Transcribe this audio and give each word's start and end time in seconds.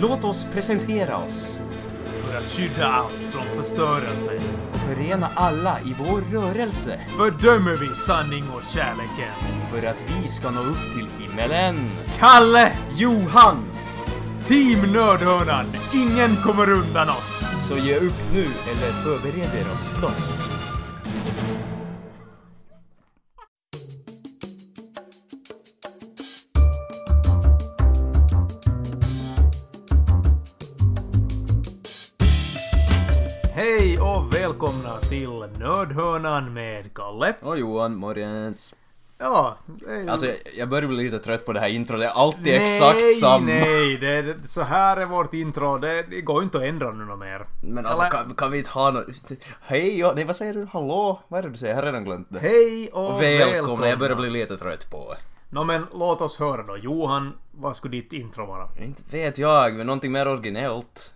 Låt 0.00 0.24
oss 0.24 0.46
presentera 0.52 1.16
oss 1.16 1.60
För 2.22 2.38
att 2.38 2.50
skydda 2.50 2.86
allt 2.86 3.32
från 3.32 3.62
förstörelse 3.62 4.40
och 4.72 4.78
förena 4.80 5.28
alla 5.34 5.80
i 5.80 5.94
vår 5.98 6.20
rörelse 6.20 7.00
fördömer 7.16 7.76
vi 7.76 7.86
sanning 7.86 8.44
och 8.50 8.62
kärleken. 8.62 9.34
för 9.70 9.86
att 9.86 10.02
vi 10.06 10.28
ska 10.28 10.50
nå 10.50 10.60
upp 10.60 10.94
till 10.94 11.08
himmelen. 11.18 11.90
Kalle! 12.18 12.72
Johan! 12.94 13.64
Team 14.46 14.92
Nördhörnan! 14.92 15.64
Ingen 15.94 16.36
kommer 16.36 16.72
undan 16.72 17.08
oss! 17.08 17.44
Så 17.68 17.76
ge 17.76 17.96
upp 17.96 18.32
nu 18.34 18.44
eller 18.44 18.92
förbered 19.02 19.54
er 19.54 19.72
att 19.72 19.80
slåss. 19.80 20.50
Välkomna 34.60 34.96
till 35.08 35.58
Nördhörnan 35.58 36.52
med 36.52 36.94
Kalle. 36.94 37.34
Och 37.40 37.58
Johan, 37.58 37.96
morgens. 37.96 38.76
Ja, 39.18 39.56
ju- 39.86 40.08
Alltså, 40.08 40.26
jag, 40.26 40.36
jag 40.56 40.68
börjar 40.68 40.88
bli 40.88 41.04
lite 41.04 41.18
trött 41.18 41.46
på 41.46 41.52
det 41.52 41.60
här 41.60 41.68
introt. 41.68 42.00
Det 42.00 42.06
är 42.06 42.10
alltid 42.10 42.42
nej, 42.44 42.56
exakt 42.74 43.16
samma. 43.20 43.46
Nej, 43.46 43.96
det 43.96 44.08
är, 44.08 44.36
så 44.44 44.62
här 44.62 44.96
är 44.96 45.06
vårt 45.06 45.34
intro. 45.34 45.78
Det, 45.78 46.02
det 46.02 46.20
går 46.20 46.40
ju 46.40 46.44
inte 46.44 46.58
att 46.58 46.64
ändra 46.64 46.92
nu 46.92 47.04
något 47.04 47.18
mer. 47.18 47.46
Men 47.62 47.86
alltså, 47.86 48.02
Eller- 48.02 48.10
kan, 48.10 48.34
kan 48.34 48.50
vi 48.50 48.58
inte 48.58 48.70
ha 48.70 48.90
något... 48.90 49.06
Hej, 49.60 49.98
ja, 49.98 50.12
nej 50.16 50.24
vad 50.24 50.36
säger 50.36 50.54
du? 50.54 50.68
Hallå? 50.72 51.20
Vad 51.28 51.38
är 51.38 51.42
det 51.42 51.50
du 51.50 51.56
säger? 51.56 51.72
Jag 51.74 51.82
har 51.82 51.86
redan 51.86 52.04
glömt 52.04 52.26
det. 52.30 52.40
Hej 52.40 52.88
och, 52.92 53.14
Och 53.14 53.22
välkomna, 53.22 53.88
jag 53.88 53.98
börjar 53.98 54.16
bli 54.16 54.30
lite 54.30 54.56
trött 54.56 54.90
på 54.90 55.12
det. 55.14 55.18
Nå 55.50 55.64
men 55.64 55.86
låt 55.92 56.20
oss 56.20 56.38
höra 56.38 56.62
då. 56.62 56.76
Johan, 56.76 57.32
vad 57.50 57.76
skulle 57.76 57.96
ditt 57.96 58.12
intro 58.12 58.46
vara? 58.46 58.68
Inte 58.80 59.02
vet 59.10 59.38
jag, 59.38 59.74
men 59.74 59.86
någonting 59.86 60.12
mer 60.12 60.28
originellt. 60.28 61.12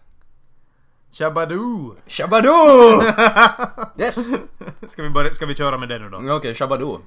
Shabadoo! 1.12 1.96
Shabadoo! 2.06 3.02
yes! 3.98 4.28
Ska 4.86 5.02
vi, 5.02 5.10
börja, 5.10 5.32
ska 5.32 5.46
vi 5.46 5.55
köra 5.55 5.78
med 5.78 5.88
det 5.88 5.98
nu 5.98 6.08
då? 6.08 6.16
Okej, 6.16 6.32
okay, 6.32 6.55
Shabadoo. 6.55 7.00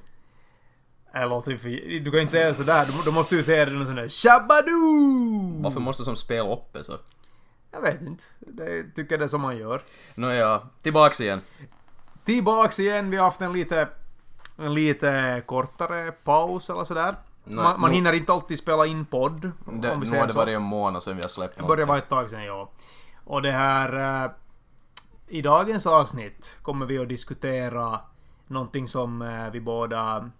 Äh, 1.14 1.42
ju 1.46 1.58
för, 1.58 1.98
du 2.00 2.04
kan 2.04 2.14
ju 2.14 2.20
inte 2.20 2.32
säga 2.32 2.54
sådär, 2.54 2.86
då, 2.86 3.02
då 3.04 3.12
måste 3.12 3.36
du 3.36 3.42
säga 3.42 3.64
det 3.64 3.70
någon 3.70 3.86
sån 3.86 3.94
där 3.94 4.08
Shabadoo! 4.08 5.62
Varför 5.62 5.80
måste 5.80 6.04
som 6.04 6.16
spela 6.16 6.52
uppe 6.52 6.84
så? 6.84 6.92
Jag 7.70 7.80
vet 7.80 8.00
inte. 8.00 8.24
Det 8.38 8.94
tycker 8.94 9.18
det 9.18 9.24
är 9.24 9.28
som 9.28 9.40
man 9.40 9.56
gör. 9.56 9.82
Nåja, 10.14 10.62
tillbaks 10.82 11.20
igen. 11.20 11.40
Tillbaks 12.24 12.80
igen, 12.80 13.10
vi 13.10 13.16
har 13.16 13.24
haft 13.24 13.40
en 13.40 13.52
lite, 13.52 13.88
en 14.56 14.74
lite 14.74 15.42
kortare 15.46 16.12
paus 16.12 16.70
eller 16.70 16.84
sådär. 16.84 17.14
Nej, 17.44 17.56
man, 17.56 17.80
man 17.80 17.90
nu- 17.90 17.94
hinner 17.96 18.12
inte 18.12 18.32
alltid 18.32 18.58
spela 18.58 18.86
in 18.86 19.06
podd. 19.06 19.40
Det, 19.42 19.90
om 19.90 20.00
vi 20.00 20.10
nu 20.10 20.18
har 20.18 20.26
det 20.26 20.32
varit 20.32 20.56
en 20.56 20.62
månad 20.62 21.02
sedan 21.02 21.16
vi 21.16 21.22
har 21.22 21.28
släppt 21.28 21.56
Det 21.56 21.62
börjar 21.62 21.86
vara 21.86 21.98
ett 21.98 22.08
tag 22.08 22.30
sedan, 22.30 22.44
ja. 22.44 22.70
Och 23.26 23.42
det 23.42 23.52
här... 23.52 24.24
Eh, 24.24 24.30
I 25.28 25.42
dagens 25.42 25.86
avsnitt 25.86 26.56
kommer 26.62 26.86
vi 26.86 26.98
att 26.98 27.08
diskutera 27.08 28.00
någonting 28.46 28.88
som 28.88 29.22
eh, 29.22 29.50
vi 29.52 29.60
båda... 29.60 30.30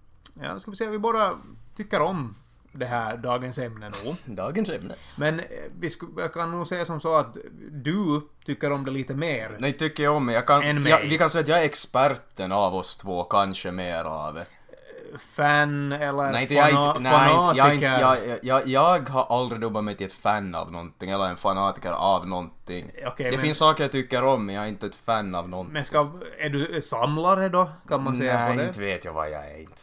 Ja, 0.43 0.59
ska 0.59 0.71
vi 0.71 0.77
säga, 0.77 0.91
vi 0.91 0.99
båda 0.99 1.35
tycker 1.77 2.03
om 2.03 2.35
det 2.73 2.87
här 2.87 3.17
dagens 3.17 3.59
ämne 3.59 3.93
nog. 4.05 4.17
Dagens 4.37 4.69
ämne. 4.69 4.95
Men 5.17 5.41
eh, 5.41 5.47
vi 5.79 5.91
sku, 5.91 6.07
jag 6.17 6.33
kan 6.35 6.51
nog 6.51 6.67
säga 6.67 6.85
som 6.85 7.01
så 7.01 7.17
att 7.17 7.37
du 7.71 8.21
tycker 8.45 8.73
om 8.73 8.85
det 8.85 8.91
lite 8.91 9.15
mer. 9.15 9.57
Nej, 9.59 9.73
tycker 9.73 10.03
jag 10.03 10.17
om. 10.17 10.29
Jag 10.29 10.47
kan, 10.47 10.63
Än 10.63 10.83
mig. 10.83 10.91
jag, 10.93 11.01
vi 11.01 11.19
kan 11.19 11.31
säga 11.31 11.43
att 11.43 11.49
jag 11.49 11.61
är 11.61 11.65
experten 11.65 12.53
av 12.53 12.75
oss 12.75 12.97
två, 12.97 13.25
kanske 13.25 13.71
mer 13.71 14.05
av 14.05 14.35
det. 14.35 14.47
Fan 15.19 15.93
eller 15.93 16.33
Nej, 16.33 16.43
inte, 16.43 16.55
jag, 16.55 16.71
inte, 16.71 17.01
nej, 17.01 17.35
jag, 17.55 17.75
inte, 17.75 17.87
jag, 17.87 18.19
jag, 18.43 18.67
jag 18.69 19.09
har 19.09 19.39
aldrig 19.41 19.61
dubbat 19.61 19.85
mig 19.85 19.97
till 19.97 20.07
ett 20.07 20.13
fan 20.13 20.55
av 20.55 20.73
någonting, 20.73 21.11
eller 21.11 21.25
en 21.25 21.37
fanatiker 21.37 21.93
av 21.93 22.29
någonting. 22.29 22.91
Okej, 23.07 23.31
det 23.31 23.31
men- 23.31 23.41
finns 23.41 23.59
saker 23.59 23.85
jag 23.85 23.93
tycker 23.93 24.25
om, 24.25 24.47
men 24.47 24.55
jag 24.55 24.65
är 24.65 24.69
inte 24.69 24.87
ett 24.87 24.95
fan 24.95 25.35
av 25.35 25.49
någonting. 25.49 25.73
Men 25.73 25.85
ska, 25.85 26.11
är 26.39 26.49
du 26.49 26.81
samlare 26.83 27.49
då? 27.49 27.71
Kan 27.89 28.03
man 28.03 28.17
säga 28.17 28.39
Nej, 28.39 28.53
på 28.53 28.59
det? 28.59 28.67
inte 28.67 28.81
vet 28.81 29.05
jag 29.05 29.13
vad 29.13 29.31
jag 29.31 29.51
är 29.51 29.61
inte. 29.61 29.83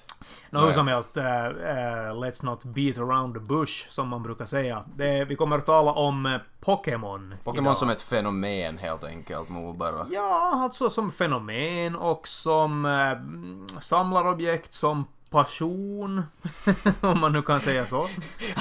Nå, 0.53 0.59
hur 0.59 0.65
Nej. 0.65 0.73
som 0.75 0.87
helst, 0.87 1.17
eh, 1.17 1.45
eh, 1.45 2.13
let's 2.13 2.45
not 2.45 2.63
beat 2.63 2.97
around 2.97 3.33
the 3.33 3.39
bush, 3.39 3.89
som 3.89 4.07
man 4.07 4.23
brukar 4.23 4.45
säga. 4.45 4.83
Det, 4.95 5.25
vi 5.25 5.35
kommer 5.35 5.57
att 5.57 5.65
tala 5.65 5.91
om 5.91 6.25
eh, 6.25 6.37
Pokémon. 6.59 7.35
Pokémon 7.43 7.75
som 7.75 7.89
ett 7.89 8.01
fenomen 8.01 8.77
helt 8.77 9.03
enkelt, 9.03 9.49
bara. 9.75 10.07
Ja, 10.09 10.51
alltså 10.63 10.89
som 10.89 11.11
fenomen 11.11 11.95
och 11.95 12.27
som 12.27 12.85
mm, 12.85 13.67
samlarobjekt, 13.79 14.73
som 14.73 15.05
passion. 15.33 16.23
om 17.01 17.19
man 17.19 17.31
nu 17.33 17.41
kan 17.41 17.61
säga 17.61 17.85
så. 17.85 18.09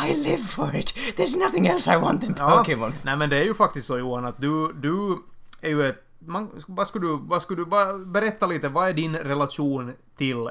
I 0.08 0.14
live 0.16 0.42
for 0.42 0.76
it! 0.76 0.94
There's 1.16 1.38
nothing 1.38 1.66
else 1.66 1.94
I 1.94 1.96
want 1.96 2.20
than 2.22 2.34
Ja. 2.38 2.56
Pokémon. 2.56 2.92
Nej 3.02 3.16
men 3.16 3.30
det 3.30 3.36
är 3.36 3.44
ju 3.44 3.54
faktiskt 3.54 3.86
så 3.86 3.98
Johan 3.98 4.24
att 4.24 4.40
du, 4.40 4.72
du 4.72 5.18
är 5.60 5.68
ju 5.68 5.86
ett... 5.88 6.04
Man, 6.18 6.50
vad 6.66 6.86
skulle 6.86 7.06
du, 7.06 7.18
vad 7.22 7.42
skulle 7.42 7.60
du, 7.60 7.64
vad, 7.64 8.08
berätta 8.08 8.46
lite, 8.46 8.68
vad 8.68 8.88
är 8.88 8.92
din 8.92 9.16
relation 9.16 9.92
till 10.16 10.50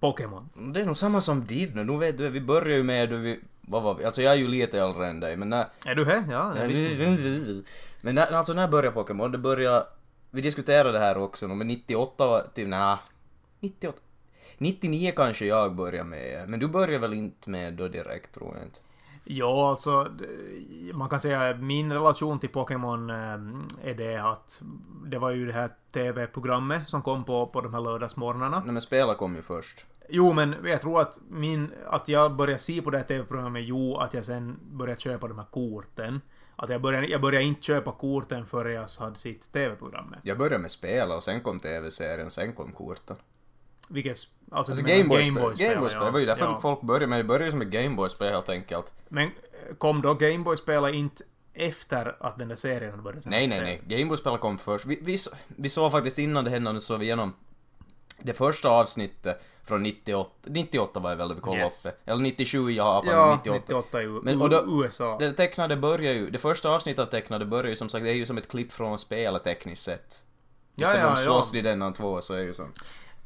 Pokémon? 0.00 0.48
Det 0.72 0.80
är 0.80 0.84
nog 0.84 0.96
samma 0.96 1.20
som 1.20 1.46
din, 1.46 1.70
nu 1.70 1.98
vet 1.98 2.18
du, 2.18 2.28
vi 2.28 2.40
börjar 2.40 2.76
ju 2.76 2.82
med, 2.82 3.12
vi, 3.12 3.40
vad 3.60 3.82
var 3.82 3.94
vi, 3.94 4.04
alltså 4.04 4.22
jag 4.22 4.32
är 4.32 4.36
ju 4.36 4.48
lite 4.48 4.80
äldre 4.80 5.06
än 5.06 5.20
dig, 5.20 5.36
men 5.36 5.48
när... 5.48 5.66
Är 5.84 5.94
du 5.94 6.04
här? 6.04 6.24
Ja, 6.30 6.58
jag 6.58 6.68
visste. 6.68 7.62
Men 8.00 8.14
när, 8.14 8.32
alltså 8.32 8.52
när 8.52 8.68
började 8.68 8.94
Pokémon? 8.94 9.32
Det 9.32 9.38
började... 9.38 9.86
Vi 10.30 10.40
diskuterade 10.40 10.92
det 10.92 10.98
här 10.98 11.18
också, 11.18 11.48
men 11.48 11.66
98 11.66 12.26
var 12.26 12.46
typ, 12.54 12.68
nej. 12.68 12.96
98? 13.60 13.98
99 14.58 15.12
kanske 15.16 15.46
jag 15.46 15.74
började 15.74 16.08
med, 16.08 16.48
men 16.48 16.60
du 16.60 16.68
började 16.68 16.98
väl 16.98 17.14
inte 17.14 17.50
med 17.50 17.74
då 17.74 17.88
direkt 17.88 18.34
tror 18.34 18.54
jag 18.54 18.64
inte. 18.64 18.78
Ja, 19.28 19.70
alltså 19.70 20.08
man 20.92 21.08
kan 21.08 21.20
säga 21.20 21.56
min 21.56 21.92
relation 21.92 22.38
till 22.38 22.48
Pokémon 22.48 23.10
eh, 23.10 23.90
är 23.90 23.94
det 23.94 24.16
att 24.16 24.62
det 25.06 25.18
var 25.18 25.30
ju 25.30 25.46
det 25.46 25.52
här 25.52 25.70
TV-programmet 25.92 26.88
som 26.88 27.02
kom 27.02 27.24
på, 27.24 27.46
på 27.46 27.60
de 27.60 27.74
här 27.74 27.80
lördagsmorgnarna. 27.80 28.62
Nej 28.64 28.72
men 28.72 28.82
spela 28.82 29.14
kom 29.14 29.36
ju 29.36 29.42
först. 29.42 29.84
Jo, 30.08 30.32
men 30.32 30.54
jag 30.64 30.80
tror 30.80 31.00
att 31.00 31.18
min, 31.28 31.72
att 31.86 32.08
jag 32.08 32.36
började 32.36 32.58
se 32.58 32.82
på 32.82 32.90
det 32.90 32.98
här 32.98 33.04
TV-programmet, 33.04 33.62
jo, 33.64 33.96
att 33.96 34.14
jag 34.14 34.24
sen 34.24 34.58
började 34.62 35.00
köpa 35.00 35.28
de 35.28 35.38
här 35.38 35.46
korten. 35.50 36.20
Att 36.56 36.70
jag 36.70 36.80
började, 36.80 37.06
jag 37.06 37.20
började 37.20 37.44
inte 37.44 37.62
köpa 37.62 37.92
korten 37.92 38.46
förrän 38.46 38.74
jag 38.74 38.88
hade 38.98 39.16
sett 39.16 39.52
TV-programmet. 39.52 40.18
Jag 40.22 40.38
började 40.38 40.58
med 40.58 40.70
spela 40.70 41.16
och 41.16 41.22
sen 41.22 41.40
kom 41.40 41.60
tv-serien, 41.60 42.30
sen 42.30 42.52
kom 42.52 42.72
korten. 42.72 43.16
Vilket, 43.88 44.10
alltså, 44.10 44.28
Alltså 44.72 44.74
Gameboy-spel, 44.74 45.34
Gameboy-spel, 45.34 45.66
Gameboy-spel, 45.68 46.04
det 46.04 46.10
var 46.10 46.18
ju 46.20 46.26
därför 46.26 46.44
ja. 46.44 46.58
folk 46.60 46.80
började 46.80 47.06
med 47.06 47.18
det, 47.18 47.24
började 47.24 47.50
som 47.50 47.62
ett 47.62 47.68
Gameboy-spel 47.68 48.32
helt 48.32 48.48
enkelt. 48.48 48.92
Men 49.08 49.24
eh, 49.24 49.74
kom 49.78 50.02
då 50.02 50.14
Gameboy-spelet 50.14 50.94
inte 50.94 51.24
efter 51.54 52.16
att 52.20 52.38
den 52.38 52.48
där 52.48 52.56
serien 52.56 53.02
började 53.02 53.22
sändas 53.22 53.38
Nej, 53.38 53.46
nej, 53.46 53.60
nej. 53.60 53.98
Gameboy-spelet 53.98 54.40
kom 54.40 54.58
först. 54.58 54.86
Vi, 54.86 54.98
vi, 55.02 55.18
vi 55.46 55.68
såg 55.68 55.92
faktiskt 55.92 56.18
innan 56.18 56.44
det 56.44 56.50
hände, 56.50 56.72
nu 56.72 56.80
såg 56.80 56.98
vi 56.98 57.04
igenom 57.04 57.32
det 58.18 58.32
första 58.32 58.68
avsnittet 58.68 59.42
från 59.64 59.82
98. 59.82 60.30
98 60.44 61.00
var 61.00 61.10
det 61.10 61.16
väl 61.16 61.28
det 61.28 61.34
vi 61.34 61.40
kollade 61.40 61.62
Yes. 61.62 61.86
upp 61.86 61.92
det. 62.04 62.10
Eller 62.10 62.22
97 62.22 62.70
i 62.70 62.76
Japan, 62.76 63.10
Ja, 63.12 63.34
98. 63.44 63.58
98 63.60 64.02
i 64.02 64.06
Men, 64.06 64.42
och 64.42 64.50
då- 64.50 64.64
USA. 64.84 65.16
Det 65.18 65.32
tecknade 65.32 65.76
börjar 65.76 66.12
ju, 66.12 66.30
det 66.30 66.38
första 66.38 66.70
avsnittet 66.70 66.98
av 66.98 67.06
tecknade 67.06 67.44
börjar 67.44 67.70
ju 67.70 67.76
som 67.76 67.88
sagt, 67.88 68.04
det 68.04 68.10
är 68.10 68.14
ju 68.14 68.26
som 68.26 68.38
ett 68.38 68.48
klipp 68.48 68.72
från 68.72 68.98
spelet 68.98 69.44
tekniskt 69.44 69.82
sett. 69.82 70.22
Ja, 70.76 70.96
ja, 70.98 71.10
de 71.10 71.16
slåss 71.16 71.50
ja. 71.54 71.58
i 71.58 71.62
denna 71.62 71.92
två 71.92 72.20
så 72.20 72.34
är 72.34 72.38
ju 72.38 72.54
så. 72.54 72.66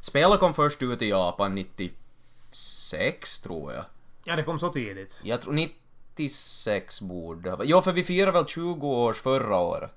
Spelet 0.01 0.41
kom 0.41 0.55
först 0.55 0.83
ut 0.83 1.03
i 1.03 1.09
Japan 1.09 1.55
96 1.55 3.41
tror 3.41 3.73
jag. 3.73 3.85
Ja, 4.25 4.37
det 4.37 4.43
kom 4.43 4.59
så 4.59 4.69
tidigt. 4.69 5.21
Jag 5.23 5.43
tror 5.43 5.53
96 5.53 7.01
borde. 7.01 7.57
Ja, 7.65 7.83
för 7.83 7.93
vi 7.93 8.05
firade 8.05 8.33
väl 8.33 8.47
20 8.47 8.87
års 8.89 9.21
förra 9.21 9.57
året. 9.59 9.91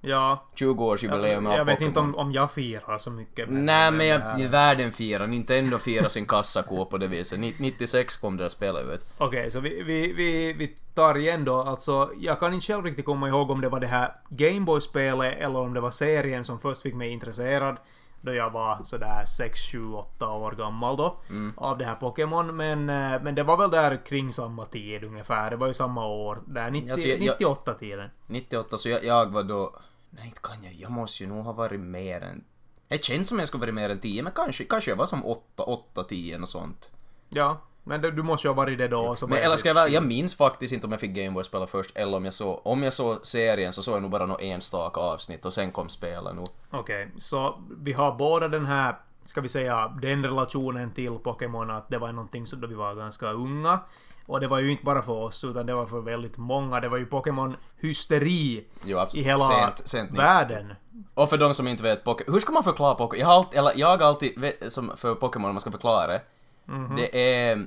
Ja. 0.00 0.44
20 0.54 0.84
års 0.84 1.02
jubileum 1.02 1.44
Jag, 1.44 1.52
av 1.52 1.58
jag 1.58 1.64
vet 1.64 1.80
inte 1.80 2.00
om, 2.00 2.14
om 2.14 2.32
jag 2.32 2.52
firar 2.52 2.98
så 2.98 3.10
mycket. 3.10 3.48
Nej 3.50 3.90
men 3.90 4.06
jag, 4.06 4.48
världen 4.48 4.92
firar, 4.92 5.26
Nintendo 5.26 5.78
firar 5.78 6.08
sin 6.08 6.26
kassako 6.26 6.84
på 6.84 6.98
det 6.98 7.06
viset. 7.06 7.40
Ni- 7.40 7.54
96 7.58 8.16
kom 8.16 8.36
det 8.36 8.44
där 8.44 8.48
spelet 8.48 8.86
ut. 8.94 9.04
Okej, 9.18 9.50
så 9.50 9.60
vi, 9.60 9.82
vi, 9.82 10.12
vi, 10.12 10.52
vi 10.52 10.76
tar 10.94 11.18
igen 11.18 11.44
då. 11.44 11.62
Alltså, 11.62 12.10
jag 12.20 12.40
kan 12.40 12.54
inte 12.54 12.66
själv 12.66 12.84
riktigt 12.84 13.04
komma 13.04 13.28
ihåg 13.28 13.50
om 13.50 13.60
det 13.60 13.68
var 13.68 13.80
det 13.80 13.86
här 13.86 14.12
Gameboy-spelet 14.28 15.38
eller 15.38 15.58
om 15.58 15.74
det 15.74 15.80
var 15.80 15.90
serien 15.90 16.44
som 16.44 16.60
först 16.60 16.82
fick 16.82 16.94
mig 16.94 17.08
intresserad. 17.10 17.76
Då 18.20 18.34
jag 18.34 18.50
var 18.50 18.82
sådär 18.84 19.24
6, 19.24 19.60
7, 19.72 19.92
8 19.92 20.28
år 20.28 20.52
gammal 20.52 20.96
då. 20.96 21.16
Mm. 21.28 21.52
Av 21.56 21.78
det 21.78 21.84
här 21.84 21.94
Pokémon. 21.94 22.56
Men, 22.56 22.90
eh, 22.90 23.22
men 23.22 23.34
det 23.34 23.42
var 23.42 23.56
väl 23.56 23.70
där 23.70 24.06
kring 24.06 24.32
samma 24.32 24.64
tid 24.64 25.04
ungefär. 25.04 25.50
Det 25.50 25.56
var 25.56 25.66
ju 25.66 25.74
samma 25.74 26.06
år. 26.06 26.38
Där 26.46 26.70
90, 26.70 26.92
Alltså, 26.92 27.06
jag- 27.08 27.20
jag- 27.20 27.36
98-tiden. 27.40 28.10
98 28.26 28.78
så 28.78 28.88
jag, 28.88 29.04
jag 29.04 29.26
var 29.32 29.42
då... 29.42 29.76
Nej 30.10 30.26
inte 30.26 30.40
kan 30.40 30.64
jag, 30.64 30.72
jag 30.72 30.90
måste 30.90 31.22
ju 31.24 31.28
nog 31.28 31.44
ha 31.44 31.52
varit 31.52 31.80
mer 31.80 32.20
än... 32.20 32.44
Det 32.88 33.04
känns 33.04 33.28
som 33.28 33.38
jag 33.38 33.48
skulle 33.48 33.60
varit 33.60 33.74
mer 33.74 33.90
än 33.90 34.00
10 34.00 34.22
men 34.22 34.32
kanske, 34.32 34.64
kanske 34.64 34.90
jag 34.90 34.96
var 34.96 35.06
som 35.06 35.24
8, 35.24 35.62
8, 35.62 36.04
10 36.04 36.38
och 36.38 36.48
sånt. 36.48 36.92
Ja, 37.28 37.60
men 37.88 38.00
du 38.02 38.22
måste 38.22 38.46
ju 38.46 38.50
ha 38.50 38.54
varit 38.56 38.78
det 38.78 38.88
då. 38.88 39.16
Så 39.16 39.26
var 39.26 39.34
Men 39.34 39.38
eller 39.44 39.54
typ 39.54 39.60
ska 39.60 39.68
jag 39.68 39.74
väl, 39.74 39.88
sju. 39.88 39.94
jag 39.94 40.02
minns 40.06 40.36
faktiskt 40.36 40.72
inte 40.74 40.86
om 40.86 40.92
jag 40.92 41.00
fick 41.00 41.10
Gameboy 41.10 41.44
spela 41.44 41.66
först 41.66 41.96
eller 41.96 42.16
om 42.16 42.24
jag 42.24 42.34
såg, 42.34 42.60
om 42.64 42.82
jag 42.82 42.92
såg 42.92 43.26
serien 43.26 43.72
så 43.72 43.82
såg 43.82 43.94
jag 43.94 44.02
nog 44.02 44.10
bara 44.10 44.26
något 44.26 44.40
enstaka 44.42 45.00
avsnitt 45.00 45.44
och 45.44 45.52
sen 45.52 45.72
kom 45.72 45.88
spelet 45.88 46.34
nog. 46.34 46.46
Okej, 46.70 47.10
så 47.16 47.60
vi 47.80 47.92
har 47.92 48.12
båda 48.14 48.48
den 48.48 48.66
här, 48.66 48.94
ska 49.24 49.40
vi 49.40 49.48
säga, 49.48 49.92
den 50.02 50.24
relationen 50.24 50.90
till 50.90 51.10
Pokémon 51.18 51.70
att 51.70 51.88
det 51.88 51.98
var 51.98 52.12
någonting 52.12 52.46
som 52.46 52.60
då 52.60 52.66
vi 52.66 52.74
var 52.74 52.94
ganska 52.94 53.30
unga. 53.32 53.80
Och 54.26 54.40
det 54.40 54.48
var 54.48 54.58
ju 54.58 54.70
inte 54.70 54.84
bara 54.84 55.02
för 55.02 55.12
oss, 55.12 55.44
utan 55.44 55.66
det 55.66 55.74
var 55.74 55.86
för 55.86 56.00
väldigt 56.00 56.36
många. 56.36 56.80
Det 56.80 56.88
var 56.88 56.98
ju 56.98 57.06
Pokémon-hysteri 57.06 58.64
alltså 58.96 59.16
i 59.16 59.22
hela 59.22 59.38
sent, 59.38 59.88
sent 59.88 60.10
90. 60.10 60.22
världen. 60.24 60.74
Och 61.14 61.28
för 61.30 61.38
de 61.38 61.54
som 61.54 61.68
inte 61.68 61.82
vet 61.82 62.04
Pokémon, 62.04 62.32
hur 62.34 62.40
ska 62.40 62.52
man 62.52 62.64
förklara 62.64 62.94
Pokémon? 62.94 63.20
Jag 63.20 63.26
har 63.26 63.34
alltid, 63.34 63.58
eller 63.58 63.72
jag 63.76 63.88
har 63.98 63.98
alltid, 63.98 64.38
vet, 64.40 64.72
som 64.72 64.92
för 64.96 65.14
Pokémon 65.14 65.48
om 65.48 65.54
man 65.54 65.60
ska 65.60 65.70
förklara 65.70 66.06
det, 66.06 66.22
Mhm. 66.64 66.96
det 66.96 67.42
är 67.42 67.66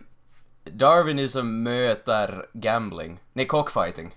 Darwinism 0.63 1.45
möter 1.63 2.45
gambling. 2.53 3.19
Nej, 3.33 3.45
cockfighting. 3.47 4.15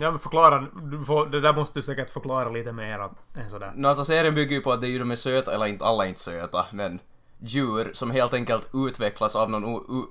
Ja, 0.00 0.10
men 0.10 0.20
förklara. 0.20 0.66
Får, 1.06 1.26
det 1.26 1.40
där 1.40 1.52
måste 1.52 1.78
du 1.78 1.82
säkert 1.82 2.10
förklara 2.10 2.48
lite 2.50 2.72
mer 2.72 3.08
än 3.34 3.50
sådär. 3.50 3.72
No, 3.76 3.86
alltså 3.86 4.04
serien 4.04 4.34
bygger 4.34 4.56
ju 4.56 4.60
på 4.62 4.72
att 4.72 4.80
det 4.80 4.86
är 4.86 4.90
ju 4.90 4.98
de 4.98 5.10
är 5.10 5.16
söta, 5.16 5.54
eller 5.54 5.66
inte 5.66 5.84
alla 5.84 6.04
är 6.04 6.08
inte 6.08 6.20
söta, 6.20 6.66
men 6.72 7.00
djur 7.38 7.90
som 7.92 8.10
helt 8.10 8.34
enkelt 8.34 8.68
utvecklas 8.74 9.36
av 9.36 9.50
någon 9.50 9.64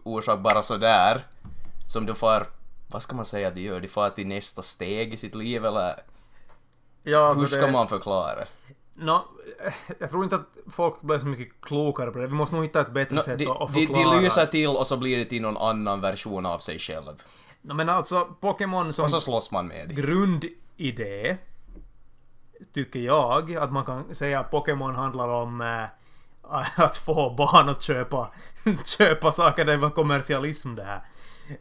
orsak 0.04 0.40
bara 0.40 0.64
sådär. 0.64 1.26
Som 1.88 2.06
de 2.06 2.16
får, 2.16 2.44
vad 2.88 3.04
ska 3.04 3.16
man 3.16 3.26
säga 3.26 3.50
de 3.52 3.62
gör? 3.62 3.80
De 3.80 3.88
får 3.88 4.10
till 4.10 4.28
nästa 4.28 4.62
steg 4.62 5.14
i 5.14 5.18
sitt 5.18 5.36
liv 5.36 5.66
eller 5.66 5.96
Ja, 7.04 7.20
hur 7.20 7.42
alltså 7.42 7.48
ska 7.48 7.66
det- 7.66 7.72
man 7.72 7.88
förklara? 7.88 8.44
Nå, 8.96 9.26
eh, 9.66 9.74
jag 10.00 10.10
tror 10.10 10.24
inte 10.24 10.36
att 10.36 10.58
folk 10.72 11.02
blir 11.02 11.20
så 11.20 11.26
mycket 11.26 11.62
klokare 11.62 12.12
på 12.12 12.20
det. 12.20 12.28
Vi 12.28 12.34
måste 12.34 12.56
nog 12.56 12.66
hitta 12.66 12.82
ett 12.82 12.90
bättre 12.94 13.16
No, 13.16 13.22
sätt 13.22 13.40
de, 13.40 13.48
att, 13.48 13.62
att 13.62 13.74
de, 13.74 13.88
förklara. 13.88 14.16
de 14.16 14.24
lyser 14.24 14.46
till 14.46 14.68
och 14.68 14.88
så 14.88 14.98
blir 14.98 15.18
det 15.18 15.26
till 15.26 15.42
någon 15.42 15.58
annan 15.58 16.02
version 16.02 16.46
av 16.46 16.60
sig 16.60 16.80
själv. 16.80 17.24
Nå, 17.62 17.74
men 17.74 17.90
alltså, 17.90 18.28
Pokémon 18.42 18.94
som 18.94 19.04
Och 19.06 19.12
så 19.12 19.22
slåss 19.22 19.52
man 19.52 19.68
med 19.68 19.88
dem. 19.90 19.96
grundidé 19.96 21.38
tycker 22.74 23.00
jag 23.00 23.56
att 23.56 23.72
man 23.72 23.86
kan 23.86 24.16
säga 24.16 24.40
att 24.40 24.52
Pokémon 24.52 24.96
handlar 24.96 25.28
om 25.28 25.62
eh, 25.62 25.84
att 26.80 26.98
få 26.98 27.30
barn 27.30 27.70
att 27.70 27.82
köpa, 27.82 28.30
köpa 28.98 29.32
saker. 29.32 29.66
Det 29.66 29.78
var 29.78 29.90
kommersialism 29.90 30.76
det 30.76 30.84
här. 30.84 31.02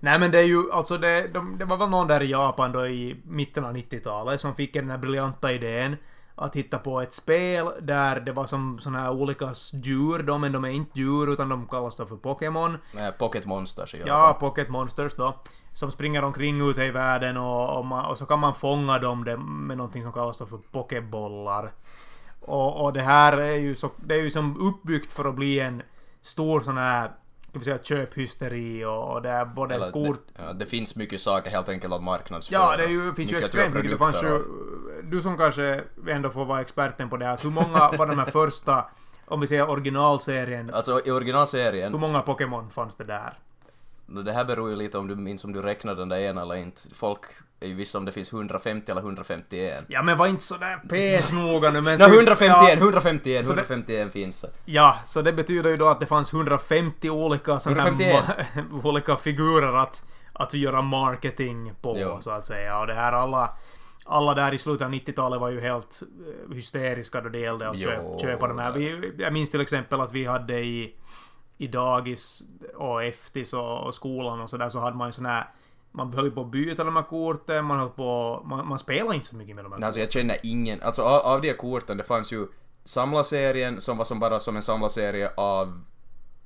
Nej 0.01 0.19
men 0.19 0.31
det 0.31 0.39
är 0.39 0.43
ju 0.45 0.73
alltså 0.73 0.99
det, 0.99 1.29
de, 1.35 1.59
det 1.59 1.65
var 1.65 1.77
väl 1.77 1.89
någon 1.89 2.07
där 2.07 2.23
i 2.23 2.31
Japan 2.31 2.73
då 2.73 2.87
i 2.87 3.17
mitten 3.25 3.65
av 3.65 3.77
90-talet 3.77 4.41
som 4.41 4.55
fick 4.55 4.75
den 4.75 4.91
här 4.91 4.99
briljanta 4.99 5.53
idén 5.53 5.97
att 6.43 6.57
hitta 6.57 6.79
på 6.79 7.01
ett 7.01 7.13
spel 7.13 7.71
där 7.81 8.21
det 8.21 8.33
var 8.33 8.47
som 8.47 8.79
såna 8.79 9.01
här 9.01 9.11
olika 9.11 9.55
djur 9.73 10.23
då, 10.23 10.39
men 10.39 10.53
de 10.53 10.65
är 10.65 10.69
inte 10.69 10.99
djur 10.99 11.33
utan 11.33 11.49
de 11.49 11.67
kallas 11.67 11.97
då 11.97 12.07
för 12.07 12.17
Pokémon. 12.17 12.79
Nej, 12.93 13.13
Pocket 13.13 13.47
Monsters 13.47 13.95
i 13.95 13.99
Ja, 13.99 14.07
Japan. 14.07 14.41
Pocket 14.41 14.69
Monsters 14.69 15.15
då. 15.15 15.37
Som 15.75 15.91
springer 15.91 16.25
omkring 16.25 16.71
ute 16.71 16.85
i 16.85 16.91
världen 16.91 17.37
och, 17.37 17.79
och, 17.79 17.87
man, 17.87 18.07
och 18.07 18.19
så 18.19 18.27
kan 18.27 18.39
man 18.39 18.55
fånga 18.55 18.99
dem 18.99 19.25
med 19.67 19.77
någonting 19.77 20.03
som 20.03 20.13
kallas 20.13 20.39
då 20.39 20.47
för 20.47 20.59
pokébollar. 20.73 21.73
Och, 22.41 22.85
och 22.85 22.93
det 22.93 23.03
här 23.03 23.39
är 23.39 23.57
ju, 23.57 23.75
så, 23.75 23.91
det 23.97 24.15
är 24.15 24.23
ju 24.23 24.31
som 24.31 24.61
uppbyggt 24.61 25.13
för 25.13 25.25
att 25.25 25.35
bli 25.35 25.61
en 25.61 25.83
stor 26.23 26.61
sån 26.61 26.77
här 26.77 27.11
ska 27.53 27.59
vi 27.59 27.65
säga 27.65 27.79
köphysteri 27.79 28.85
och, 28.85 29.23
det 29.23 29.29
är 29.29 29.45
både 29.45 29.75
Eller, 29.75 29.91
kort... 29.91 30.27
det, 30.37 30.43
ja, 30.43 30.53
det 30.53 30.67
finns 30.67 30.97
mycket 30.97 31.21
saker 31.21 31.51
helt 31.51 31.69
enkelt 31.69 31.95
att 31.95 32.03
marknadsföra. 32.03 32.61
Ja, 32.61 32.77
det 32.77 32.87
ju, 32.87 33.15
finns 33.15 33.33
ju 33.33 33.39
extremt 33.39 33.75
mycket. 33.75 33.91
Det 33.91 33.99
fanns 33.99 34.23
ju... 34.23 34.43
Du 35.13 35.23
som 35.23 35.37
kanske 35.39 35.81
ändå 36.09 36.31
får 36.31 36.45
vara 36.45 36.61
experten 36.61 37.11
på 37.11 37.17
det 37.17 37.25
här. 37.25 37.39
Hur 37.43 37.51
många 37.51 37.91
var 37.91 38.07
de 38.07 38.19
här 38.19 38.25
första, 38.31 38.85
om 39.27 39.41
vi 39.41 39.47
säger 39.47 39.71
originalserien, 39.71 40.71
Alltså 40.75 41.01
i 41.05 41.11
originalserien, 41.11 41.93
hur 41.93 42.01
många 42.01 42.21
Pokémon 42.21 42.71
fanns 42.71 42.97
det 42.97 43.05
där? 43.05 43.33
No, 44.07 44.23
Det 44.23 44.33
här 44.33 44.45
beror 44.45 44.71
ju 44.71 44.77
lite 44.77 44.99
om 44.99 45.09
du 45.09 45.17
minns 45.17 45.45
om 45.45 45.53
du 45.53 45.63
räknar 45.63 45.95
den 45.95 46.09
där 46.09 46.21
en 46.21 46.39
eller 46.39 46.55
inte. 46.55 46.81
Folk 46.95 47.21
är 47.61 47.67
ju 47.67 47.75
vissa 47.75 47.99
om 47.99 48.05
det 48.05 48.13
finns 48.13 48.33
150 48.33 48.91
eller 48.91 49.01
151. 49.01 49.85
Ja 49.89 50.03
men 50.03 50.19
var 50.19 50.27
inte 50.27 50.43
sådär 50.45 50.81
pes-noga 50.89 51.71
nu 51.71 51.81
men... 51.81 51.99
Typ- 52.01 52.09
151, 52.15 52.49
ja, 52.63 52.73
151, 52.73 53.47
Så 53.47 53.53
det- 53.53 53.61
151 53.61 54.13
finns. 54.13 54.45
Ja, 54.65 54.97
så 55.05 55.23
det 55.23 55.33
betyder 55.33 55.71
ju 55.71 55.77
då 55.77 55.89
att 55.89 56.01
det 56.01 56.07
fanns 56.07 56.33
150 56.33 57.11
olika 57.11 57.61
sådana 57.61 57.83
151. 57.83 58.25
ma- 58.55 58.83
olika 58.89 59.17
figurer 59.17 59.73
att, 59.77 60.03
att 60.33 60.55
göra 60.55 60.83
marketing 60.83 61.73
på, 61.83 61.97
Jo. 61.99 62.19
så 62.21 62.31
att 62.31 62.47
säga. 62.47 62.79
Och 62.79 62.87
det 62.87 62.95
här 62.95 63.13
alla... 63.13 63.51
Alla 64.05 64.35
där 64.35 64.55
i 64.55 64.59
slutet 64.59 64.85
av 64.85 64.93
90-talet 64.93 65.41
var 65.41 65.51
ju 65.51 65.61
helt 65.61 66.03
eh, 66.03 66.55
hysteriska 66.55 67.21
då 67.21 67.29
det 67.29 67.39
gällde 67.39 67.69
att 67.69 67.77
Jo, 67.79 67.89
köp, 67.89 68.21
köpa 68.21 68.49
de 68.49 68.59
här. 68.59 68.73
Vi, 68.73 69.13
jag 69.19 69.33
minns 69.33 69.51
till 69.51 69.61
exempel 69.61 70.01
att 70.01 70.13
vi 70.13 70.25
hade 70.25 70.61
i, 70.61 70.95
i 71.59 71.67
dagis 71.67 72.43
och 72.75 73.05
eftis 73.05 73.53
och, 73.53 73.87
och 73.87 73.95
skolan 73.95 74.41
och 74.41 74.51
sådär 74.51 74.69
så 74.69 74.79
hade 74.79 74.97
man 74.97 75.09
ju 75.09 75.13
sån 75.13 75.27
här... 75.27 75.49
Man 75.95 76.13
höll 76.13 76.31
på 76.31 76.41
att 76.41 76.51
byta 76.51 76.85
de 76.85 76.97
här 76.97 77.03
korten, 77.03 77.65
man 77.65 77.79
höll 77.79 77.89
på... 77.89 78.43
Man, 78.45 78.69
man 78.69 78.79
spelade 78.79 79.15
inte 79.15 79.27
så 79.27 79.37
mycket 79.37 79.57
med 79.57 79.65
de 79.65 79.73
här 79.73 79.79
Men 79.79 79.87
Alltså 79.87 80.01
jag 80.01 80.13
känner 80.13 80.37
ingen, 80.43 80.83
alltså 80.83 81.03
av, 81.03 81.21
av 81.21 81.41
de 81.41 81.53
korten, 81.53 81.97
det 81.97 82.05
fanns 82.05 82.33
ju 82.33 82.47
samlarserien 82.85 83.81
som 83.81 83.99
var 83.99 84.05
som 84.05 84.21
bara 84.21 84.41
som 84.41 84.57
en 84.57 84.63
samlarserie 84.63 85.31
av 85.37 85.81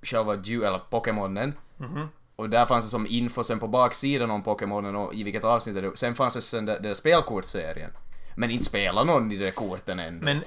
själva 0.02 0.36
djur, 0.42 0.64
eller 0.64 0.78
Pokémonen. 0.90 1.52
Mhm. 1.76 2.08
Och 2.36 2.50
där 2.50 2.66
fanns 2.66 2.84
det 2.84 2.90
som 2.90 3.06
info 3.06 3.44
sen 3.44 3.58
på 3.58 3.68
baksidan 3.68 4.30
om 4.30 4.42
Pokémonen 4.42 4.96
och 4.96 5.14
i 5.14 5.22
vilket 5.22 5.44
avsnitt 5.44 5.74
det. 5.74 5.96
Sen 5.96 6.14
fanns 6.14 6.34
det 6.34 6.40
sen 6.40 6.66
den 6.66 6.82
där 6.82 6.94
spelkortserien. 6.94 7.90
Men 8.36 8.50
inte 8.50 8.64
spelar 8.64 9.04
någon 9.04 9.32
i 9.32 9.36
de 9.36 9.52
korten 9.52 9.98
än. 9.98 10.18
Men 10.18 10.42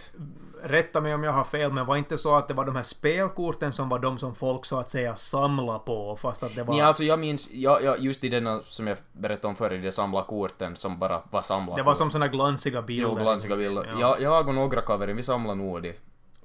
rätta 0.63 1.01
mig 1.01 1.13
om 1.13 1.23
jag 1.23 1.31
har 1.31 1.43
fel, 1.43 1.73
men 1.73 1.85
var 1.85 1.95
inte 1.97 2.17
så 2.17 2.35
att 2.35 2.47
det 2.47 2.53
var 2.53 2.65
de 2.65 2.75
här 2.75 2.83
spelkorten 2.83 3.73
som 3.73 3.89
var 3.89 3.99
de 3.99 4.17
som 4.17 4.35
folk 4.35 4.65
så 4.65 4.79
att 4.79 4.89
säga 4.89 5.15
samla 5.15 5.79
på, 5.79 6.15
fast 6.15 6.43
att 6.43 6.55
det 6.55 6.63
var... 6.63 6.73
Nej, 6.73 6.83
alltså 6.83 7.03
jag 7.03 7.19
minns, 7.19 7.51
jag, 7.51 7.83
jag, 7.83 7.99
just 7.99 8.23
i 8.23 8.29
denna 8.29 8.61
som 8.61 8.87
jag 8.87 8.97
berättade 9.11 9.47
om 9.47 9.55
förr, 9.55 9.77
de 9.77 9.91
samla 9.91 10.23
korten 10.23 10.75
som 10.75 10.99
bara 10.99 11.21
var 11.31 11.41
samla 11.41 11.75
det 11.75 11.83
var 11.83 11.93
som 11.93 12.11
såna 12.11 12.27
glansiga 12.27 12.81
bilder. 12.81 13.09
Jo, 13.09 13.15
glansiga 13.15 13.55
bilder. 13.55 13.89
Ja. 13.91 13.99
Jag, 13.99 14.21
jag 14.21 14.47
och 14.47 14.55
några 14.55 14.81
kaverin, 14.81 15.15
vi 15.15 15.23
samlade 15.23 15.55
nog 15.55 15.81
de. 15.81 15.93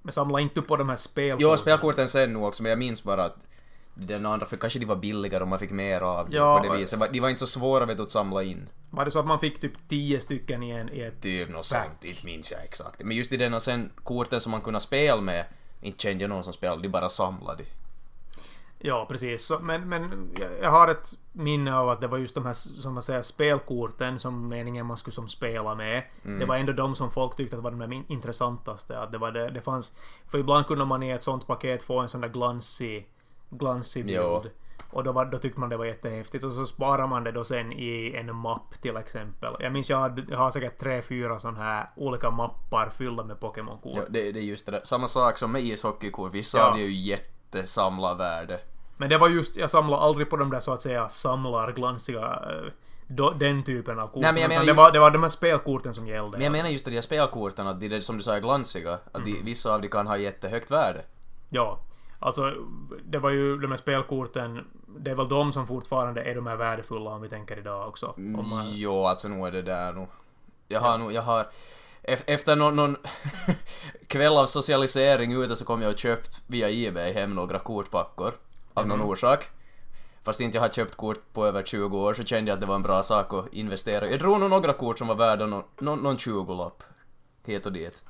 Men 0.03 0.13
samla 0.13 0.41
inte 0.41 0.63
på 0.63 0.77
de 0.77 0.89
här 0.89 0.97
spelkorten. 0.97 1.51
Jo, 1.51 1.57
spelkorten 1.57 2.09
sen 2.09 2.33
nu 2.33 2.39
också, 2.39 2.63
men 2.63 2.71
jag 2.71 2.79
minns 2.79 3.05
bara 3.05 3.25
att 3.25 3.37
den 3.95 4.27
andra, 4.27 4.47
för 4.47 4.57
kanske 4.57 4.79
de 4.79 4.87
var 4.87 4.97
billigare 4.97 5.43
och 5.43 5.49
man 5.49 5.59
fick 5.59 5.71
mer 5.71 6.01
av 6.01 6.25
dem 6.25 6.35
Ja, 6.35 6.59
på 6.59 6.73
det 6.73 6.79
viset. 6.79 7.13
De 7.13 7.21
var 7.21 7.29
inte 7.29 7.41
så 7.41 7.47
svåra 7.47 7.87
vet 7.87 8.01
att 8.01 8.11
samla 8.11 8.43
in. 8.43 8.69
Var 8.91 9.05
det 9.05 9.11
så 9.11 9.19
att 9.19 9.27
man 9.27 9.41
fick 9.41 9.61
typ 9.61 9.73
10 9.89 10.21
stycken 10.21 10.63
i, 10.63 10.71
en, 10.71 10.93
i 10.93 11.01
ett... 11.01 11.23
Typ 11.23 11.49
något 11.49 11.65
sånt, 11.65 12.05
inte 12.05 12.27
minns 12.27 12.53
jag 12.53 12.65
exakt. 12.65 13.05
Men 13.05 13.17
just 13.17 13.33
i 13.33 13.37
denna 13.37 13.61
sen 13.61 13.91
korten 14.03 14.41
som 14.41 14.53
man 14.53 14.61
kunde 14.61 14.81
spela 14.81 15.21
med, 15.21 15.45
inte 15.81 16.03
kände 16.03 16.25
jag 16.25 16.29
någon 16.29 16.45
som 16.45 16.53
spelade, 16.53 16.83
de 16.83 16.89
bara 16.89 17.09
samlade. 17.09 17.65
Ja, 18.87 19.07
precis. 19.09 19.47
Så, 19.47 19.59
men 19.59 19.89
men 19.89 20.31
jag, 20.63 20.71
har 20.71 20.89
ett 20.89 21.13
minne 21.33 21.77
av 21.77 21.89
att 21.89 22.01
det 22.01 22.07
var 22.07 22.19
just 22.19 22.35
de 22.35 22.47
här 22.47 22.53
som 22.53 22.95
man 22.95 23.03
säger 23.03 23.23
spelkorten 23.23 24.19
som 24.19 24.49
meningen 24.49 24.87
man 24.87 24.97
skulle 24.97 25.15
som 25.15 25.29
spela 25.29 25.75
med. 25.75 26.03
Mm. 26.25 26.39
Det 26.39 26.45
var 26.45 26.57
ändå 26.57 26.73
de 26.73 26.95
som 26.95 27.11
folk 27.11 27.37
tyckte 27.37 27.57
att 27.57 27.63
var 27.63 27.71
de 27.71 28.05
intressantaste. 28.09 28.99
Att 28.99 29.13
det 29.13 29.19
var 29.19 29.33
det, 29.33 29.51
det 29.51 29.61
fanns... 29.61 29.97
För 30.31 30.39
ibland 30.39 30.67
kunde 30.67 30.85
man 30.85 31.03
i 31.03 31.11
ett 31.11 31.23
sånt 31.23 31.47
paket 31.47 31.83
få 31.83 32.01
en 32.01 32.09
sån 32.09 32.21
där 32.21 32.29
glansig, 32.29 33.09
glansig 33.59 34.05
bild. 34.07 34.17
Jo. 34.23 34.43
Och 34.91 35.05
då, 35.05 35.13
var, 35.13 35.25
då 35.25 35.39
tyckte 35.39 35.61
man 35.61 35.69
det 35.69 35.77
var 35.77 35.85
jättehäftigt. 35.85 36.45
Och 36.45 36.53
så 36.53 36.67
sparar 36.67 37.07
man 37.07 37.25
det 37.25 37.33
då 37.33 37.45
sen 37.45 37.73
i 37.73 38.15
en 38.17 38.37
mapp 38.37 38.83
till 38.83 38.97
exempel. 38.97 39.55
Jag 39.61 39.73
minns 39.73 39.91
jag, 39.91 39.99
hade, 39.99 40.23
jag 40.31 40.39
har 40.39 40.51
säkert 40.51 40.79
tre, 40.81 41.03
fyra 41.03 41.39
sån 41.39 41.57
här 41.57 41.91
olika 41.97 42.31
mappar 42.31 42.89
fyllda 42.89 43.25
med 43.25 43.41
Pokémon-kort. 43.41 43.93
Ja, 43.97 44.03
det, 44.09 44.33
det 44.33 44.39
är 44.41 44.43
just 44.43 44.67
det 44.67 44.73
där. 44.73 44.81
Samma 44.85 45.09
sak 45.09 45.39
som 45.39 45.53
med 45.53 45.63
ishockeykort, 45.65 46.35
vissa 46.35 46.59
Ja. 46.59 46.75
det 46.77 46.83
är 46.83 46.87
ju 46.87 46.93
jättesamlarvärde. 46.93 48.61
Men 48.97 49.09
det 49.09 49.19
var 49.19 49.29
just, 49.29 49.57
jag 49.57 49.71
samlade 49.71 50.03
aldrig 50.03 50.31
på 50.31 50.37
de 50.37 50.51
där 50.51 50.61
så 50.61 50.73
att 50.73 50.83
säga 50.83 51.09
samlarglansiga 51.09 52.23
eh, 52.51 52.73
då, 53.07 53.31
den 53.31 53.63
typen 53.65 53.99
av 53.99 54.07
kort. 54.07 54.23
Nej, 54.23 54.33
men 54.33 54.43
jag 54.43 54.49
menar 54.49 54.63
det, 54.65 54.71
ju- 54.71 54.77
var, 54.77 54.93
det 54.93 54.99
var 54.99 55.11
de 55.11 55.23
här 55.23 55.31
spelkorten 55.31 55.95
som 55.95 56.07
gällde. 56.07 56.39
Men 56.39 56.45
jag 56.45 56.53
menar 56.53 56.69
just 56.71 56.85
det, 56.85 56.91
de 56.91 56.97
här 56.97 57.03
spelkorten, 57.03 57.67
att 57.67 57.81
de 57.81 57.89
där 57.89 58.01
som 58.01 58.17
du 58.17 58.23
sa 58.23 58.37
är 58.37 58.41
glansiga, 58.41 58.99
att 59.13 59.25
de, 59.25 59.43
vissa 59.43 59.75
av 59.75 59.81
de 59.81 59.89
kan 59.89 60.07
ha 60.07 60.17
jättehögt 60.17 60.71
värde. 60.71 61.03
Ja. 61.51 61.79
Alltså, 62.19 62.55
det 63.05 63.19
var 63.19 63.31
ju 63.31 63.59
de 63.59 63.71
här 63.71 63.79
spelkorten, 63.79 64.67
det 64.99 65.11
är 65.11 65.15
väl 65.15 65.29
de 65.29 65.53
som 65.53 65.67
fortfarande 65.67 66.23
är 66.23 66.35
de 66.35 66.47
här 66.47 66.57
värdefulla 66.57 67.11
om 67.11 67.23
vi 67.23 67.29
tänker 67.29 67.59
idag 67.59 67.89
också. 67.89 68.07
Om 68.17 68.49
man, 68.51 68.65
Jo, 68.71 69.05
alltså 69.07 69.29
nog 69.29 69.47
är 69.47 69.53
det 69.53 69.63
där 69.63 69.93
nog. 69.93 70.09
Jag 70.69 70.81
har 70.81 70.99
nog, 70.99 71.13
jag 71.13 71.23
har... 71.23 71.47
ef- 72.03 72.23
Efter 72.27 72.57
någon, 72.57 72.77
någon 72.77 72.97
kväll 74.07 74.37
av 74.39 74.47
socialisering 74.47 75.33
ute 75.43 75.57
så 75.57 75.65
kom 75.65 75.83
jag 75.83 75.93
och 75.93 75.99
köpt 75.99 76.43
via 76.47 76.71
Ebay 76.89 77.13
hem 77.13 77.35
några 77.35 77.59
kortpackor. 77.59 78.35
Av 78.75 78.87
någon 78.89 79.01
orsak. 79.01 79.45
Fast 80.25 80.41
inte 80.41 80.57
jag 80.57 80.63
har 80.63 80.69
köpt 80.69 80.95
kort 80.95 81.33
på 81.33 81.47
över 81.47 81.63
20 81.63 81.99
år 81.99 82.15
så 82.15 82.25
kände 82.25 82.51
jag 82.51 82.55
att 82.57 82.61
det 82.61 82.67
var 82.67 82.75
en 82.75 82.83
bra 82.83 83.03
sak 83.03 83.33
att 83.33 83.53
investera. 83.53 84.09
Jag 84.11 84.19
drog 84.19 84.41
nog 84.41 84.51
några 84.51 84.73
kort 84.73 84.99
som 84.99 85.07
var 85.09 85.15
värda 85.15 85.47
någon, 85.47 85.63
någon, 85.79 85.99
någon 85.99 86.17
20-lapp. 86.17 86.83
Hit 87.47 87.67
och 87.67 87.73
dit. 87.73 88.03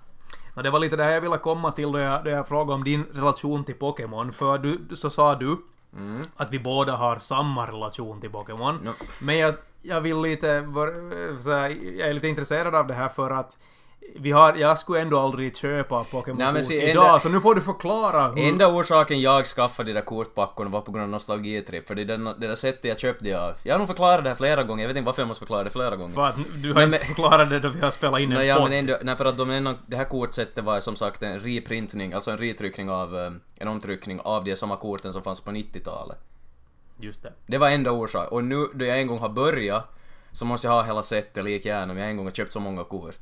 Det 0.62 0.70
var 0.70 0.78
lite 0.78 0.96
det 0.96 1.12
jag 1.12 1.20
ville 1.20 1.38
komma 1.38 1.72
till 1.72 1.92
då 1.92 1.98
jag, 1.98 2.24
då 2.24 2.30
jag 2.30 2.48
frågade 2.48 2.72
om 2.72 2.84
din 2.84 3.04
relation 3.12 3.64
till 3.64 3.74
Pokémon. 3.74 4.32
För 4.32 4.58
du, 4.58 4.96
så 4.96 5.10
sa 5.10 5.34
du 5.34 5.58
att 6.36 6.50
vi 6.52 6.58
båda 6.58 6.96
har 6.96 7.18
samma 7.18 7.66
relation 7.66 8.20
till 8.20 8.30
Pokémon. 8.30 8.76
No. 8.76 8.90
Men 9.18 9.38
jag, 9.38 9.54
jag 9.82 10.00
vill 10.00 10.20
lite... 10.20 10.46
här, 10.46 11.98
jag 11.98 12.08
är 12.08 12.14
lite 12.14 12.28
intresserad 12.28 12.74
av 12.74 12.86
det 12.86 12.94
här 12.94 13.08
för 13.08 13.30
att 13.30 13.56
vi 14.16 14.30
har, 14.32 14.54
jag 14.54 14.78
skulle 14.78 15.00
ändå 15.00 15.18
aldrig 15.20 15.56
köpa 15.56 16.04
Pokémon 16.04 16.38
Nej, 16.38 16.46
men 16.52 16.62
kort 16.62 16.64
se, 16.68 16.90
idag, 16.90 17.06
enda- 17.06 17.20
så 17.20 17.28
nu 17.28 17.40
får 17.40 17.54
du 17.54 17.60
förklara 17.60 18.28
hur... 18.28 18.48
Enda 18.48 18.68
orsaken 18.68 19.20
jag 19.20 19.46
skaffade 19.46 19.88
de 19.88 19.92
där 19.94 20.00
kortpackorna 20.04 20.70
var 20.70 20.80
på 20.80 20.92
grund 20.92 21.02
av 21.04 21.08
nostalgitripp, 21.10 21.86
för 21.86 21.94
det, 21.94 22.02
är 22.02 22.06
den, 22.06 22.24
det 22.24 22.46
där 22.48 22.54
sättet 22.54 22.84
jag 22.84 22.98
köpte 23.00 23.24
det 23.24 23.34
av. 23.34 23.54
Jag 23.62 23.74
har 23.74 23.78
nog 23.78 23.88
förklarat 23.88 24.24
det 24.24 24.30
här 24.30 24.36
flera 24.36 24.62
gånger, 24.62 24.82
jag 24.84 24.88
vet 24.88 24.96
inte 24.96 25.06
varför 25.06 25.22
jag 25.22 25.28
måste 25.28 25.38
förklara 25.40 25.64
det 25.64 25.70
flera 25.70 25.96
gånger. 25.96 26.14
För 26.14 26.22
att 26.26 26.36
du 26.36 26.68
har 26.68 26.74
Nej, 26.74 26.84
inte 26.84 26.98
men- 26.98 27.06
förklarat 27.08 27.50
det 27.50 27.60
då 27.60 27.68
vi 27.68 27.80
har 27.80 27.90
spelat 27.90 28.20
in 28.20 28.32
en 28.32 28.38
Nej, 28.38 28.46
ja, 28.46 28.64
men 28.64 28.72
ändå, 28.72 28.96
nej, 29.02 29.16
för 29.16 29.24
att 29.24 29.36
de 29.38 29.50
ändå, 29.50 29.74
det 29.86 29.96
här 29.96 30.04
kortsättet 30.04 30.64
var 30.64 30.80
som 30.80 30.96
sagt 30.96 31.22
en 31.22 31.40
reprintning, 31.40 32.12
alltså 32.12 32.30
en 32.30 32.38
retryckning 32.38 32.90
av, 32.90 33.16
eh, 33.18 33.32
en 33.58 33.68
omtryckning 33.68 34.20
av 34.20 34.44
de 34.44 34.56
samma 34.56 34.76
korten 34.76 35.12
som 35.12 35.22
fanns 35.22 35.40
på 35.40 35.50
90-talet. 35.50 36.18
Just 37.00 37.22
det. 37.22 37.32
Det 37.46 37.58
var 37.58 37.70
enda 37.70 37.90
orsak. 37.90 38.32
Och 38.32 38.44
nu 38.44 38.66
då 38.74 38.84
jag 38.84 39.00
en 39.00 39.06
gång 39.06 39.18
har 39.18 39.28
börjat 39.28 39.84
så 40.32 40.44
måste 40.44 40.66
jag 40.66 40.72
ha 40.72 40.82
hela 40.82 41.02
setet 41.02 41.44
lika 41.44 41.68
gärna 41.68 41.92
om 41.92 41.98
jag 41.98 42.10
en 42.10 42.16
gång 42.16 42.26
har 42.26 42.32
köpt 42.32 42.52
så 42.52 42.60
många 42.60 42.84
kort. 42.84 43.14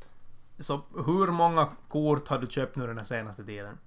Så 0.59 0.81
hur 0.95 1.31
många 1.31 1.69
kort 1.87 2.27
har 2.27 2.39
du 2.39 2.47
köpt 2.47 2.75
nu 2.75 2.87
den 2.87 2.97
här 2.97 3.05
senaste 3.05 3.43
tiden? 3.43 3.77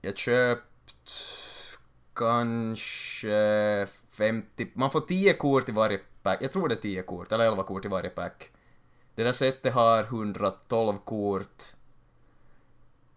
Jag 0.00 0.18
köpt 0.18 1.10
kanske 2.14 3.86
50, 4.10 4.70
man 4.74 4.90
får 4.90 5.00
10 5.00 5.34
kort 5.34 5.68
i 5.68 5.72
varje 5.72 6.00
pack, 6.22 6.42
jag 6.42 6.52
tror 6.52 6.68
det 6.68 6.74
är 6.74 6.80
10 6.80 7.02
kort, 7.02 7.32
eller 7.32 7.44
11 7.44 7.62
kort 7.62 7.84
i 7.84 7.88
varje 7.88 8.10
pack. 8.10 8.50
Det 9.14 9.24
där 9.24 9.32
setet 9.32 9.74
har 9.74 10.02
112 10.04 10.98
kort. 10.98 11.62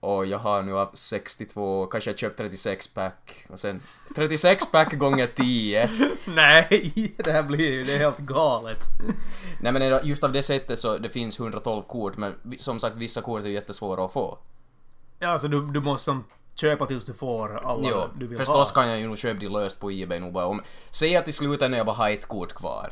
Och 0.01 0.25
jag 0.25 0.37
har 0.37 0.63
nu 0.63 0.77
av 0.77 0.89
62, 0.93 1.85
kanske 1.85 2.09
jag 2.09 2.19
köpt 2.19 2.37
36 2.37 2.87
pack. 2.87 3.45
Och 3.49 3.59
sen 3.59 3.81
36 4.15 4.71
pack 4.71 4.93
gånger 4.93 5.27
10. 5.35 5.89
Nej, 6.25 7.13
det 7.17 7.31
här 7.31 7.43
blir 7.43 7.71
ju 7.71 7.83
det 7.83 7.93
är 7.93 7.99
helt 7.99 8.17
galet. 8.17 8.79
Nej 9.61 9.71
men 9.71 10.07
just 10.07 10.23
av 10.23 10.31
det 10.31 10.43
sättet 10.43 10.79
så 10.79 10.97
det 10.97 11.09
finns 11.09 11.39
112 11.39 11.81
kort 11.81 12.17
men 12.17 12.33
som 12.59 12.79
sagt 12.79 12.95
vissa 12.95 13.21
kort 13.21 13.43
är 13.43 13.49
jättesvåra 13.49 14.05
att 14.05 14.13
få. 14.13 14.37
Ja, 15.19 15.27
alltså 15.27 15.47
du, 15.47 15.71
du 15.71 15.79
måste 15.79 16.05
som 16.05 16.23
köpa 16.55 16.85
tills 16.85 17.05
du 17.05 17.13
får 17.13 17.57
alla 17.65 17.89
Jo, 17.89 18.03
du 18.15 18.27
vill 18.27 18.37
förstås 18.37 18.73
ha. 18.73 18.81
kan 18.81 18.89
jag 18.89 18.99
ju 18.99 19.07
nog 19.07 19.17
köpa 19.17 19.39
det 19.39 19.49
löst 19.49 19.79
på 19.79 19.91
Ebay 19.91 20.19
nog 20.19 20.33
bara 20.33 20.45
om... 20.45 20.61
Säg 20.91 21.15
att 21.15 21.27
i 21.27 21.33
slutändan 21.33 21.77
jag 21.77 21.85
bara 21.85 21.95
har 21.95 22.09
ett 22.09 22.25
kort 22.25 22.53
kvar. 22.53 22.91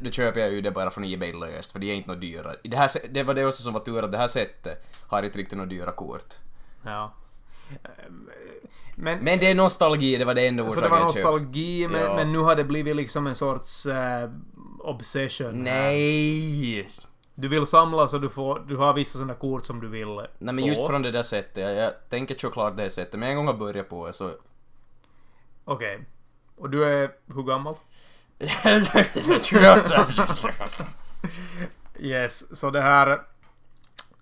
Då, 0.00 0.10
köper 0.10 0.40
jag 0.40 0.52
ju 0.52 0.60
det 0.60 0.70
bara 0.70 0.90
från 0.90 1.04
Ebay 1.04 1.32
löst 1.32 1.72
för 1.72 1.78
det 1.78 1.86
är 1.86 1.94
inte 1.94 2.10
något 2.10 2.20
dyra. 2.20 2.54
Det, 2.64 2.76
här, 2.76 2.90
det 3.10 3.22
var 3.22 3.34
det 3.34 3.46
också 3.46 3.62
som 3.62 3.72
var 3.72 3.80
tur 3.80 4.02
att 4.02 4.12
det 4.12 4.18
här 4.18 4.28
sättet 4.28 4.86
har 5.06 5.22
inte 5.22 5.38
riktigt 5.38 5.58
några 5.58 5.70
dyra 5.70 5.90
kort. 5.92 6.34
Ja. 6.84 7.12
Ehm, 7.84 8.30
Men, 8.98 9.18
Men 9.18 9.38
det 9.38 9.50
är 9.50 9.54
nostalgi, 9.54 10.16
det 10.16 10.24
var 10.24 10.34
det 10.34 10.46
enda 10.46 10.62
så 10.62 10.66
orsaken 10.68 10.82
det 10.82 10.88
var 10.90 10.98
jag 10.98 11.04
nostalgi, 11.06 11.88
men, 11.88 12.00
Ja. 12.00 12.16
men 12.16 12.32
nu 12.32 12.38
har 12.38 12.56
det 12.56 12.64
blivit 12.64 12.96
liksom 12.96 13.26
en 13.26 13.34
sorts 13.34 13.86
eh, 13.86 14.30
obsession. 14.80 15.66
här. 15.66 15.82
Nej! 15.82 16.90
Du 17.34 17.48
vill 17.48 17.66
samla 17.66 18.08
så 18.08 18.18
du 18.18 18.28
får, 18.28 18.62
du 18.68 18.76
har 18.76 18.94
vissa 18.94 19.12
sådana 19.18 19.34
kort 19.34 19.64
som 19.66 19.80
du 19.80 19.88
vill 19.88 20.08
Nej 20.08 20.28
men 20.38 20.58
få. 20.58 20.66
just 20.66 20.86
från 20.86 21.02
det 21.02 21.10
där 21.10 21.22
sättet, 21.22 21.62
jag, 21.62 21.74
jag 21.76 21.92
tänker 22.10 22.34
köra 22.34 22.52
klart 22.52 22.76
det 22.76 22.90
sättet, 22.90 23.20
men 23.20 23.28
en 23.30 23.36
gång 23.36 23.46
har 23.46 23.54
börjat 23.54 23.88
på 23.88 24.06
det 24.06 24.12
så... 24.12 24.30
Okej. 25.64 26.00
Och 26.56 26.70
du 26.70 26.84
är 26.84 27.10
hur 27.34 27.42
gammal? 27.42 27.74
Yes, 31.98 32.58
så 32.58 32.70
det 32.70 32.80
här... 32.82 33.20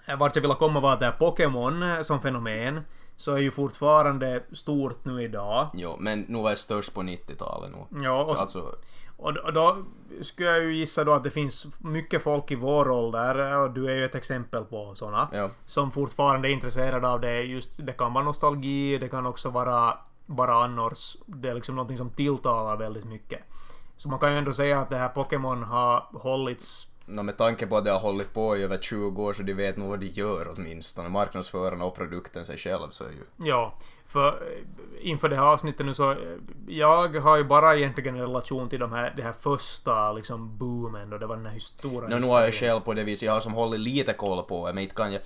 eh, 0.06 0.16
Vart 0.16 0.37
jag 0.37 0.42
ville 0.42 0.54
komma 0.54 0.80
var 0.80 0.92
att 0.92 1.00
det 1.00 1.06
här 1.06 1.12
Pokémon 1.12 1.83
eh, 1.83 2.02
som 2.02 2.21
fenomen 2.21 2.80
så 3.16 3.33
är 3.35 3.38
ju 3.38 3.50
fortfarande 3.50 4.42
stort 4.52 5.04
nu 5.04 5.23
idag. 5.23 5.68
jo, 5.75 5.97
men 6.00 6.21
nu 6.21 6.42
var 6.42 6.50
jag 6.50 6.59
störst 6.59 6.94
på 6.94 7.02
90-talet 7.02 7.71
nu. 7.71 8.04
Ja, 8.04 8.23
och, 8.23 8.28
Så 8.30 8.37
alltså, 8.37 8.75
och, 9.16 9.37
och 9.37 9.52
då 9.52 9.76
skulle 10.23 10.49
jag 10.49 10.62
ju 10.62 10.75
gissa 10.75 11.04
då 11.04 11.12
att 11.12 11.23
det 11.25 11.30
finns 11.30 11.66
mycket 11.78 12.23
folk 12.23 12.50
i 12.50 12.54
vår 12.54 12.90
ålder, 12.90 13.52
eh, 13.52 13.59
och 13.59 13.71
du 13.71 13.90
är 13.90 13.94
ju 13.94 14.04
ett 14.04 14.14
exempel 14.14 14.64
på 14.64 14.94
såna, 14.94 15.28
ja. 15.33 15.50
som 15.66 15.90
fortfarande 15.90 16.49
är 16.49 16.52
intresserade 16.52 17.09
av 17.09 17.21
det. 17.21 17.42
Just, 17.42 17.71
det 17.76 17.92
kan 17.92 18.12
vara 18.12 18.25
nostalgi, 18.25 18.99
det 18.99 19.09
kan 19.09 19.26
också 19.26 19.50
vara 19.50 19.99
bara 20.26 20.64
annars. 20.64 21.16
Det 21.26 21.49
är 21.49 21.54
liksom 21.54 21.75
någonting 21.75 21.99
som 21.99 22.11
tilltalar 22.11 22.76
väldigt 22.76 23.04
mycket. 23.04 23.40
Så 23.96 24.08
man 24.08 24.18
kan 24.18 24.32
ju 24.32 24.38
ändå 24.38 24.52
säga 24.52 24.80
att 24.80 24.90
det 24.90 24.96
här 24.96 25.08
Pokémon 25.08 25.62
har 25.62 26.06
hållits 26.12 26.86
Nå, 27.06 27.22
med 27.22 27.36
tanke 27.36 27.66
på 27.66 27.76
att 27.76 27.84
det 27.84 27.90
har 27.90 28.00
hållit 28.00 28.34
på 28.34 28.56
i 28.56 28.62
över 28.62 28.78
20 28.78 29.22
år 29.22 29.32
så 29.32 29.42
de 29.42 29.54
vet 29.54 29.76
nog 29.76 29.88
vad 29.88 30.00
de 30.00 30.06
gör 30.06 30.52
åtminstone. 30.56 31.08
Marknadsförarna 31.08 31.84
och 31.84 31.94
produkten 31.96 32.44
sig 32.44 32.58
själv 32.58 32.88
så 32.90 33.04
är 33.04 33.08
ju... 33.08 33.46
Ja, 33.48 33.74
för 34.06 34.28
eh, 34.28 35.10
inför 35.10 35.28
det 35.28 35.36
här 35.36 35.42
avsnittet 35.42 35.86
nu 35.86 35.94
så... 35.94 36.10
eh, 36.10 36.16
Jag 36.66 37.20
har 37.20 37.36
ju 37.36 37.44
bara 37.44 37.76
egentligen 37.76 38.14
en 38.14 38.20
relation 38.20 38.68
till 38.68 38.80
de 38.80 38.92
här, 38.92 39.12
det 39.16 39.22
här 39.22 39.32
första 39.32 40.12
liksom 40.12 40.56
boomen 40.58 41.10
då 41.10 41.18
det 41.18 41.26
var 41.26 41.36
den 41.36 41.46
här 41.46 41.58
stora... 41.58 42.08
Nå, 42.08 42.18
nu 42.18 42.26
har 42.26 42.40
jag 42.40 42.54
själv 42.54 42.80
på 42.80 42.94
det 42.94 43.04
viset, 43.04 43.26
jag 43.26 43.32
har 43.32 43.40
som 43.40 43.54
hållit 43.54 43.80
lite 43.80 44.12
koll 44.12 44.42
på 44.42 44.66
det, 44.66 44.72
men 44.72 44.82
inte 44.82 44.94
kan 44.94 45.12
jag... 45.12 45.22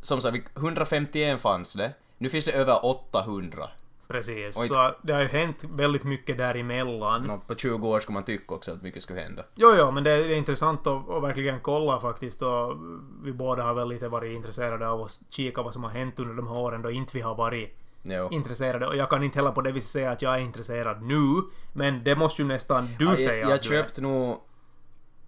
Som 0.00 0.20
sagt, 0.20 0.34
vi- 0.34 0.44
151 0.56 1.40
fanns 1.40 1.72
det. 1.74 1.92
Nu 2.18 2.28
finns 2.28 2.44
det 2.44 2.52
över 2.52 2.84
800. 2.86 3.68
Precis, 4.08 4.56
Oj. 4.60 4.68
så 4.68 4.94
det 5.02 5.12
har 5.12 5.20
ju 5.20 5.26
hänt 5.28 5.64
väldigt 5.70 6.04
mycket 6.04 6.38
däremellan. 6.38 7.22
Nå, 7.22 7.38
på 7.46 7.54
20 7.54 7.88
år 7.88 8.00
skulle 8.00 8.14
man 8.14 8.24
tycka 8.24 8.54
också 8.54 8.72
att 8.72 8.82
mycket 8.82 9.02
skulle 9.02 9.20
hända. 9.20 9.44
Jo, 9.54 9.74
jo, 9.78 9.90
men 9.90 10.04
det 10.04 10.10
är, 10.10 10.18
det 10.18 10.34
är 10.34 10.38
intressant 10.38 10.86
att, 10.86 11.08
att 11.10 11.22
verkligen 11.22 11.60
kolla 11.60 12.00
faktiskt 12.00 12.42
och 12.42 12.76
vi 13.24 13.32
båda 13.32 13.62
har 13.62 13.74
väl 13.74 13.88
lite 13.88 14.08
varit 14.08 14.32
intresserade 14.36 14.88
av 14.88 15.02
att 15.02 15.20
kika 15.30 15.62
vad 15.62 15.72
som 15.72 15.84
har 15.84 15.90
hänt 15.90 16.18
under 16.20 16.34
de 16.34 16.46
här 16.48 16.56
åren 16.56 16.82
då 16.82 16.90
inte 16.90 17.16
vi 17.16 17.20
har 17.20 17.34
varit 17.34 17.78
Jo. 18.02 18.28
intresserade. 18.32 18.86
Och 18.86 18.96
jag 18.96 19.10
kan 19.10 19.22
inte 19.22 19.38
heller 19.38 19.50
på 19.52 19.62
det 19.62 19.72
viset 19.72 19.90
säga 19.90 20.10
att 20.10 20.22
jag 20.22 20.34
är 20.34 20.38
intresserad 20.38 21.02
nu, 21.02 21.42
men 21.72 22.04
det 22.04 22.16
måste 22.16 22.42
ju 22.42 22.48
nästan 22.48 22.88
du 22.98 23.04
Ja, 23.04 23.16
säga 23.16 23.36
jag, 23.36 23.50
jag 23.50 23.64
köpte 23.64 24.00
nog... 24.00 24.40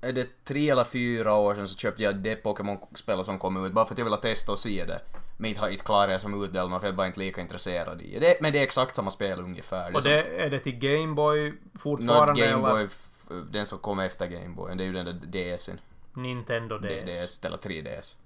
Är 0.00 0.12
det 0.12 0.44
tre 0.44 0.70
eller 0.70 0.84
fyra 0.84 1.34
år 1.34 1.54
sedan 1.54 1.68
så 1.68 1.76
köpte 1.78 2.02
jag 2.02 2.16
det 2.16 2.36
Pokémon-spel 2.36 3.24
som 3.24 3.38
kom 3.38 3.66
ut 3.66 3.72
bara 3.72 3.84
för 3.86 3.94
att 3.94 3.98
jag 3.98 4.04
ville 4.04 4.16
testa 4.16 4.52
och 4.52 4.58
se 4.58 4.84
det. 4.84 5.00
Men 5.40 5.50
inte, 5.50 5.70
inte 5.70 5.84
klarar 5.84 6.12
jag 6.12 6.20
som 6.20 6.44
utdelning 6.44 6.80
för 6.80 6.86
jag 6.86 6.92
var 6.94 7.06
inte 7.06 7.18
lika 7.20 7.40
intresserad 7.40 8.02
i 8.02 8.18
det. 8.18 8.40
Men 8.40 8.52
det 8.52 8.58
är 8.58 8.62
exakt 8.62 8.96
samma 8.96 9.10
spel 9.10 9.40
ungefär. 9.40 9.94
Och 9.96 10.02
som- 10.02 10.10
det, 10.12 10.22
är 10.22 10.50
det 10.50 10.58
till 10.58 10.78
Gameboy 10.78 11.54
fortfarande 11.78 12.40
Game 12.40 12.52
eller 12.68 12.72
Boy, 12.74 12.84
f- 12.84 13.28
den 13.50 13.66
som 13.66 13.78
kom 13.78 13.98
efter 13.98 14.26
Game 14.26 14.48
Boy, 14.48 14.74
det 14.76 14.82
är 14.84 14.86
ju 14.86 14.92
den 14.92 15.04
där 15.06 15.56
DSen. 15.56 15.80
Nintendo 16.14 16.78
DS? 16.78 17.38
DS 17.38 17.44
eller 17.44 17.56
3DS. 17.56 18.16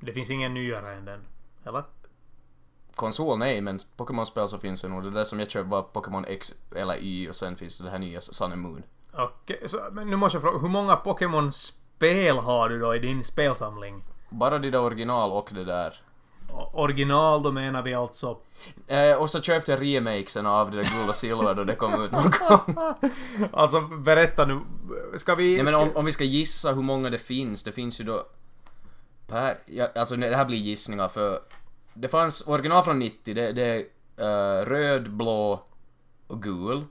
Det 0.00 0.12
finns 0.12 0.30
ingen 0.30 0.54
nyare 0.54 0.94
än 0.94 1.04
den. 1.04 1.20
Eller? 1.64 1.84
Konsol 2.94 3.38
nej, 3.38 3.60
men 3.60 3.78
Pokémon-spel 3.96 4.48
så 4.48 4.58
finns 4.58 4.82
det 4.82 4.88
nog. 4.88 5.02
Det 5.02 5.10
där 5.10 5.24
som 5.24 5.38
jag 5.40 5.50
köpte 5.50 5.68
var 5.70 5.82
Pokémon 5.82 6.24
X 6.28 6.54
eller 6.76 6.96
Y 7.02 7.28
och 7.28 7.34
sen 7.34 7.56
finns 7.56 7.78
det 7.78 7.84
det 7.84 7.90
här 7.90 7.98
nya 7.98 8.20
Sun 8.20 8.52
and 8.52 8.60
Moon. 8.62 8.82
Okej, 9.12 9.62
så 9.66 9.80
men 9.92 10.10
nu 10.10 10.16
måste 10.16 10.36
jag 10.36 10.42
fråga, 10.42 10.58
hur 10.58 10.68
många 10.68 10.96
Pokémon-spel 10.96 12.36
har 12.36 12.68
du 12.68 12.78
då 12.80 12.94
i 12.94 12.98
din 12.98 13.24
spelsamling? 13.24 14.02
Bara 14.30 14.58
det 14.58 14.70
där 14.70 14.80
original 14.80 15.32
och 15.32 15.48
det 15.52 15.64
där. 15.64 16.00
Original, 16.72 17.42
då 17.42 17.52
menar 17.52 17.82
vi 17.82 17.94
alltså... 17.94 18.38
Eh, 18.86 19.12
och 19.12 19.30
så 19.30 19.40
köpte 19.42 19.72
jag 19.72 19.82
remakesen 19.82 20.46
av 20.46 20.70
det 20.70 20.76
där 20.76 21.08
och 21.08 21.14
silver 21.14 21.54
då 21.54 21.64
det 21.64 21.74
kom 21.74 22.04
ut 22.04 22.12
någon 22.12 22.30
gång. 22.30 22.94
Alltså, 23.52 23.80
berätta 23.80 24.44
nu. 24.44 24.60
Ska 25.16 25.34
vi... 25.34 25.54
Nej 25.54 25.64
men 25.64 25.74
om, 25.74 25.96
om 25.96 26.04
vi 26.04 26.12
ska 26.12 26.24
gissa 26.24 26.72
hur 26.72 26.82
många 26.82 27.10
det 27.10 27.18
finns, 27.18 27.62
det 27.62 27.72
finns 27.72 28.00
ju 28.00 28.04
då... 28.04 28.26
Per... 29.26 29.58
Ja, 29.66 29.88
alltså 29.94 30.16
det 30.16 30.36
här 30.36 30.44
blir 30.44 30.58
gissningar 30.58 31.08
för... 31.08 31.40
Det 31.94 32.08
fanns 32.08 32.48
original 32.48 32.84
från 32.84 32.98
90, 32.98 33.34
det, 33.34 33.52
det 33.52 33.62
är 34.16 34.60
eh, 34.60 34.66
röd, 34.66 35.10
blå 35.10 35.64
och 36.26 36.42
gul. 36.42 36.84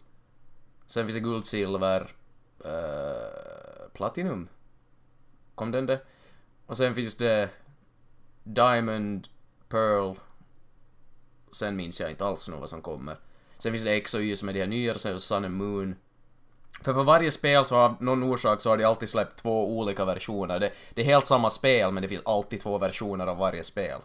Sen 0.85 1.05
finns 1.05 1.15
det 1.15 1.19
guld, 1.19 1.45
silver, 1.45 2.11
eh, 2.65 3.89
platinum. 3.93 4.47
Kom 5.55 5.71
den 5.71 5.85
det? 5.85 6.01
Och 6.65 6.77
sen 6.77 6.95
finns 6.95 7.15
det 7.15 7.49
Diamond, 8.43 9.27
Pearl. 9.75 10.15
Sen 11.51 11.75
minns 11.75 11.99
jag 11.99 12.09
inte 12.09 12.25
alls 12.25 12.49
nog 12.49 12.59
vad 12.59 12.69
som 12.69 12.81
kommer. 12.81 13.17
Sen 13.57 13.71
finns 13.71 13.83
det 13.83 13.95
X 13.95 14.13
och 14.13 14.21
Y 14.21 14.35
som 14.35 14.49
är 14.49 14.53
de 14.53 14.59
här 14.59 14.67
nya, 14.67 14.97
sen 14.97 15.19
Sun 15.19 15.45
and 15.45 15.53
Moon. 15.53 15.95
För 16.81 16.93
på 16.93 17.03
varje 17.03 17.31
spel 17.31 17.65
så 17.65 17.75
av 17.75 17.95
någon 17.99 18.23
orsak 18.23 18.61
så 18.61 18.69
har 18.69 18.77
de 18.77 18.83
alltid 18.83 19.09
släppt 19.09 19.35
två 19.35 19.77
olika 19.77 20.05
versioner. 20.05 20.59
Det, 20.59 20.71
det 20.93 21.01
är 21.01 21.05
helt 21.05 21.27
samma 21.27 21.49
spel 21.49 21.91
men 21.91 22.03
det 22.03 22.09
finns 22.09 22.25
alltid 22.25 22.61
två 22.61 22.77
versioner 22.77 23.27
av 23.27 23.37
varje 23.37 23.63
spel. 23.63 23.99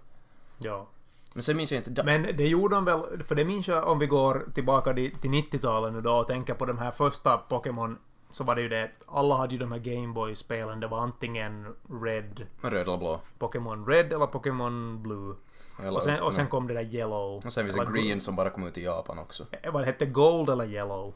Ja. 0.59 0.87
Men 1.33 1.43
sen 1.43 1.57
minns 1.57 1.73
jag 1.73 1.81
inte... 1.81 2.03
Men 2.03 2.37
det 2.37 2.47
gjorde 2.47 2.75
de 2.75 2.85
väl, 2.85 3.23
för 3.23 3.35
det 3.35 3.45
minns 3.45 3.69
jag 3.69 3.89
om 3.89 3.99
vi 3.99 4.07
går 4.07 4.47
tillbaka 4.55 4.95
till 4.95 5.13
90-talet 5.23 5.93
nu 5.93 6.01
då 6.01 6.13
och 6.13 6.27
tänker 6.27 6.55
på 6.55 6.67
de 6.67 6.79
här 6.79 6.91
första 6.91 7.39
Pokémon 7.39 7.99
så 8.31 8.45
var 8.45 8.55
det 8.55 8.63
ju 8.63 8.69
det, 8.69 8.91
alla 9.07 9.37
hade 9.37 9.53
ju 9.53 9.59
de 9.59 9.73
här 9.73 9.79
Gameboy-spelen, 9.79 10.81
det 10.81 10.87
var 10.87 10.99
antingen 10.99 11.75
Red, 12.03 12.47
Röd 12.63 12.89
eller 12.89 12.99
blå. 12.99 13.21
Pokémon 13.39 13.87
Red 13.87 14.13
eller 14.13 14.27
Pokémon 14.27 15.03
Blue. 15.03 15.35
Eller, 15.85 15.97
Och 15.97 16.03
sen, 16.03 16.21
och 16.23 16.35
sen 16.35 16.47
kom 16.49 16.67
det 16.69 16.75
där 16.75 16.95
Yellow. 16.95 17.37
och 17.47 17.53
sen 17.53 17.65
finns 17.65 17.77
det 17.77 18.01
Green 18.01 18.21
som 18.21 18.37
bara 18.37 18.51
kom 18.51 18.67
ut 18.67 18.79
i 18.79 18.85
Japan 18.85 19.19
också. 19.19 19.43
Gu- 19.53 19.71
Vad 19.73 19.83
det 19.83 19.87
hette 19.87 20.07
Gold 20.07 20.51
eller 20.51 20.65
Yellow? 20.65 21.15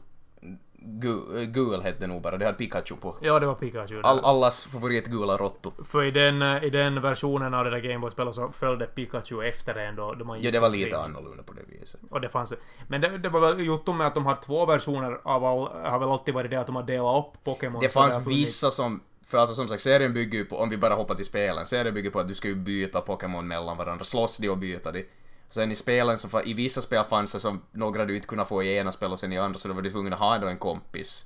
Gu, 0.87 1.41
äh, 1.41 1.43
gul 1.47 1.81
hette 1.81 1.99
det 1.99 2.07
nog 2.07 2.21
bara, 2.21 2.37
det 2.37 2.45
hade 2.45 2.57
Pikachu 2.57 2.95
på. 2.95 3.15
Ja, 3.21 3.39
det 3.39 3.45
var 3.45 3.55
Pikachu. 3.55 4.01
All, 4.03 4.19
allas 4.19 4.65
favorit 4.65 5.07
gula 5.07 5.37
råtto. 5.37 5.71
För 5.85 6.03
i 6.03 6.11
den, 6.11 6.41
eh, 6.41 6.63
i 6.63 6.69
den 6.69 7.01
versionen 7.01 7.53
av 7.53 7.63
det 7.65 7.69
där 7.71 7.79
Gameboy-spelet 7.79 8.35
så 8.35 8.49
följde 8.51 8.85
Pikachu 8.85 9.43
efter 9.43 9.75
en 9.75 9.95
då, 9.95 10.13
då 10.13 10.25
man 10.25 10.41
Ja, 10.41 10.51
det 10.51 10.59
var 10.59 10.69
lite 10.69 10.97
omkring. 10.97 11.15
annorlunda 11.15 11.43
på 11.43 11.53
det 11.53 11.61
viset. 11.79 11.99
Och 12.09 12.21
det 12.21 12.29
fanns 12.29 12.53
Men 12.87 13.01
det, 13.01 13.17
det 13.17 13.29
var 13.29 13.39
väl 13.39 13.65
gjort 13.65 13.87
med 13.87 14.07
att 14.07 14.13
de 14.15 14.25
har 14.25 14.35
två 14.35 14.65
versioner 14.65 15.19
av 15.23 15.45
all, 15.45 15.89
har 15.91 15.99
väl 15.99 16.09
alltid 16.09 16.33
varit 16.33 16.51
det 16.51 16.57
att 16.57 16.67
de 16.67 16.75
har 16.75 16.83
delat 16.83 17.25
upp 17.25 17.43
Pokémon. 17.43 17.79
Det 17.81 17.89
fanns 17.89 18.15
funnits- 18.15 18.27
vissa 18.27 18.71
som... 18.71 19.01
För 19.25 19.37
alltså 19.37 19.55
som 19.55 19.67
sagt, 19.67 19.81
serien 19.81 20.13
bygger 20.13 20.37
ju 20.37 20.45
på, 20.45 20.57
om 20.57 20.69
vi 20.69 20.77
bara 20.77 20.93
hoppar 20.93 21.15
till 21.15 21.25
spelen, 21.25 21.65
serien 21.65 21.93
bygger 21.93 22.09
på 22.09 22.19
att 22.19 22.27
du 22.27 22.35
ska 22.35 22.47
ju 22.47 22.55
byta 22.55 23.01
Pokémon 23.01 23.47
mellan 23.47 23.77
varandra, 23.77 24.05
slåss 24.05 24.37
de 24.37 24.49
och 24.49 24.57
byta 24.57 24.91
de. 24.91 25.05
Sen 25.49 25.71
i 25.71 25.75
spelen 25.75 26.17
så, 26.17 26.41
i 26.41 26.53
vissa 26.53 26.81
spel 26.81 27.03
fanns 27.09 27.33
det 27.33 27.39
som 27.39 27.61
några 27.71 28.05
du 28.05 28.15
inte 28.15 28.27
kunde 28.27 28.45
få 28.45 28.63
i 28.63 28.77
ena 28.77 28.91
spel 28.91 29.11
och 29.11 29.19
sen 29.19 29.33
i 29.33 29.37
andra 29.37 29.57
så 29.57 29.67
då 29.67 29.73
var 29.73 29.81
du 29.81 29.91
tvungen 29.91 30.13
att 30.13 30.19
ha 30.19 30.37
då 30.37 30.47
en 30.47 30.57
kompis. 30.57 31.25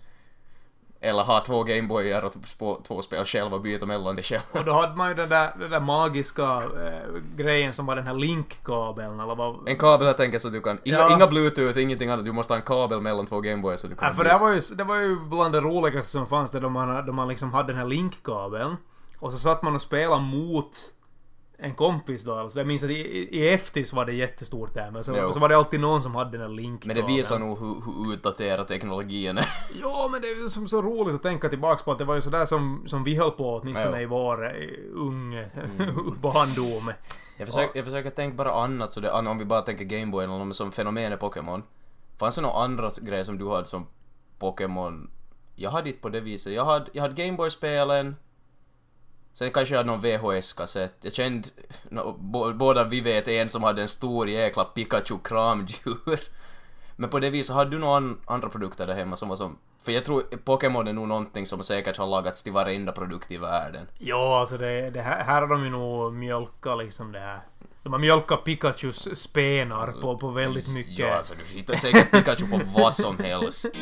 Eller 1.02 1.24
ha 1.24 1.40
två 1.40 1.64
Gameboyar 1.64 2.22
och 2.26 2.34
spå- 2.34 2.82
två 2.88 3.02
spel 3.02 3.26
själva 3.26 3.56
och 3.56 3.62
byta 3.62 3.86
mellan 3.86 4.16
det 4.16 4.24
själva. 4.24 4.46
Och 4.52 4.66
då 4.66 4.74
hade 4.74 4.96
man 4.96 5.10
ju 5.10 5.16
den 5.16 5.30
där, 5.30 5.52
den 5.60 5.70
där 5.72 5.80
magiska 5.80 6.44
eh, 6.44 7.22
grejen 7.36 7.74
som 7.74 7.86
var 7.86 7.96
den 7.96 8.08
här 8.08 8.14
link-kabeln 8.14 9.20
eller 9.20 9.36
vad... 9.36 9.68
En 9.70 9.78
kabel 9.78 10.08
jag 10.08 10.18
tänker 10.18 10.40
så 10.40 10.50
du 10.50 10.62
kan... 10.62 10.78
Inga, 10.84 10.98
Ja. 10.98 11.14
inga 11.16 11.28
bluetooth, 11.28 11.80
ingenting 11.80 12.10
annat. 12.10 12.26
Du 12.26 12.32
måste 12.32 12.54
ha 12.54 12.58
en 12.58 12.66
kabel 12.66 13.02
mellan 13.02 13.26
två 13.28 13.42
Gameboys 13.42 13.82
så 13.82 13.88
du 13.88 13.96
kan... 13.96 14.08
Ja, 14.08 14.14
för 14.14 14.24
det 14.24 14.30
här 14.30 14.40
var 14.40 14.50
ju, 14.52 14.60
det 14.78 14.84
var 14.84 14.96
ju 14.96 15.20
bland 15.20 15.54
det 15.54 15.62
roligaste 15.62 16.12
som 16.12 16.28
fanns 16.28 16.52
det 16.52 16.60
då 16.60 16.70
man, 16.70 17.06
då 17.06 17.12
man 17.14 17.28
liksom 17.28 17.54
hade 17.54 17.68
den 17.68 17.78
här 17.78 17.88
link-kabeln. 17.88 18.78
Och 19.20 19.32
så 19.32 19.38
satt 19.40 19.62
man 19.62 19.76
och 19.76 19.82
spelade 19.82 20.22
mot 20.22 20.78
en 21.62 21.76
kompis 21.76 22.24
då. 22.24 22.36
Alltså 22.36 22.60
jag 22.60 22.68
minns 22.68 22.84
att 22.84 22.90
i, 22.90 22.94
i- 23.38 23.50
Eftis 23.50 23.94
var 23.94 24.06
det 24.06 24.14
jättestort 24.14 24.74
där. 24.74 24.92
Men 24.92 25.04
så, 25.04 25.34
så 25.34 25.40
var 25.40 25.50
det 25.50 25.58
alltid 25.58 25.80
någon 25.80 26.02
som 26.02 26.16
hade 26.16 26.32
den 26.32 26.42
här 26.42 26.48
Men 26.48 26.56
link-kabeln. 26.56 27.08
det 27.08 27.14
visar 27.14 27.40
nog 27.40 27.60
hur, 27.60 27.76
hur 27.86 28.14
utdaterad 28.14 28.68
teknologin 28.68 29.38
är. 29.38 29.46
Ja, 29.82 30.10
men 30.12 30.22
det 30.22 30.28
är 30.28 30.42
ju 30.42 30.50
som 30.50 30.68
så 30.68 30.82
roligt 30.82 31.16
att 31.16 31.24
tänka 31.24 31.50
tillbaks 31.50 31.84
på 31.84 31.92
att 31.92 31.98
det 31.98 32.06
var 32.06 32.16
ju 32.16 32.22
sådär 32.22 32.46
som, 32.46 32.84
som 32.86 33.04
vi 33.04 33.16
höll 33.16 33.32
på 33.32 33.56
åtminstone 33.56 34.02
i 34.02 34.06
vår 34.06 34.46
eh, 34.46 34.70
ung 34.94 35.34
Mm. 35.34 36.16
barndom. 36.22 36.94
Jag 37.38 37.48
försöker, 37.48 37.78
jag 37.80 37.86
försöker 37.86 38.10
tänka 38.10 38.36
bara 38.36 38.52
annat, 38.54 38.92
så 38.94 39.00
det, 39.00 39.12
om 39.12 39.38
vi 39.38 39.46
bara 39.46 39.62
tänker 39.62 39.86
Gameboy 39.86 40.24
eller 40.24 40.38
något 40.38 40.56
som 40.56 40.72
fenomenet 40.72 41.20
Pokémon. 41.20 41.64
Fanns 42.18 42.36
det 42.36 42.42
några 42.42 42.56
andra 42.64 42.92
grejer 43.02 43.24
som 43.24 43.38
du 43.38 43.50
hade 43.50 43.66
som 43.66 43.86
Pokémon? 44.40 45.10
Jag 45.56 45.72
hade 45.72 45.90
inte 45.90 46.02
på 46.02 46.10
det 46.10 46.20
viset. 46.20 46.54
Jag 46.54 46.66
hade, 46.66 46.86
jag 46.94 47.02
hade 47.02 47.24
Gameboy-spelen. 47.24 48.16
Sen 49.34 49.52
kanske 49.52 49.74
jag 49.74 49.80
hade 49.80 49.92
någon 49.92 50.02
VHS-kassett. 50.02 50.96
Jag 51.02 51.14
kände, 51.14 51.50
no, 51.90 52.16
bo, 52.20 52.54
båda 52.54 52.84
vi 52.84 53.02
vet 53.02 53.28
en 53.28 53.50
som 53.50 53.64
hade 53.64 53.82
en 53.82 53.88
stor 53.88 54.30
jäkla 54.30 54.64
Pikachu-kramdjur. 54.64 56.20
Men 56.96 57.10
på 57.10 57.20
det 57.20 57.30
viset, 57.30 57.56
hade 57.56 57.72
du 57.72 57.80
några 57.80 57.98
an, 57.98 58.22
andra 58.26 58.50
produkter 58.50 58.88
där 58.88 58.96
hemma 58.96 59.16
som 59.16 59.30
var 59.30 59.36
som... 59.36 59.58
För 59.82 59.92
jag 59.92 60.06
tror 60.06 60.22
Pokémon 60.22 60.88
är 60.88 60.94
nog 60.94 61.08
någonting 61.08 61.46
som 61.46 61.64
säkert 61.64 61.98
har 61.98 62.08
lagats 62.08 62.44
till 62.44 62.52
varenda 62.52 62.92
produkt 62.92 63.32
i 63.32 63.38
världen. 63.38 63.88
Ja, 63.98 64.40
alltså 64.40 64.58
det, 64.58 64.90
det 64.90 65.02
här, 65.02 65.24
här 65.24 65.42
har 65.42 65.48
de 65.48 65.64
ju 65.64 65.70
nog 65.70 66.14
mjölkat 66.14 66.78
liksom 66.78 67.12
det 67.12 67.20
här. 67.20 67.40
De 67.84 67.94
har 67.94 68.00
mjölkat 68.00 68.44
Pikachus 68.44 69.20
spenar 69.20 70.02
på, 70.02 70.18
på 70.18 70.30
väldigt 70.30 70.68
mycket. 70.68 71.00
Ja, 71.00 71.16
alltså 71.16 71.34
du 71.34 71.58
hittar 71.58 71.76
säkert 71.76 72.12
Pikachu 72.12 72.48
på 72.48 72.60
vad 72.76 72.94
som 72.94 73.18
helst. 73.18 73.76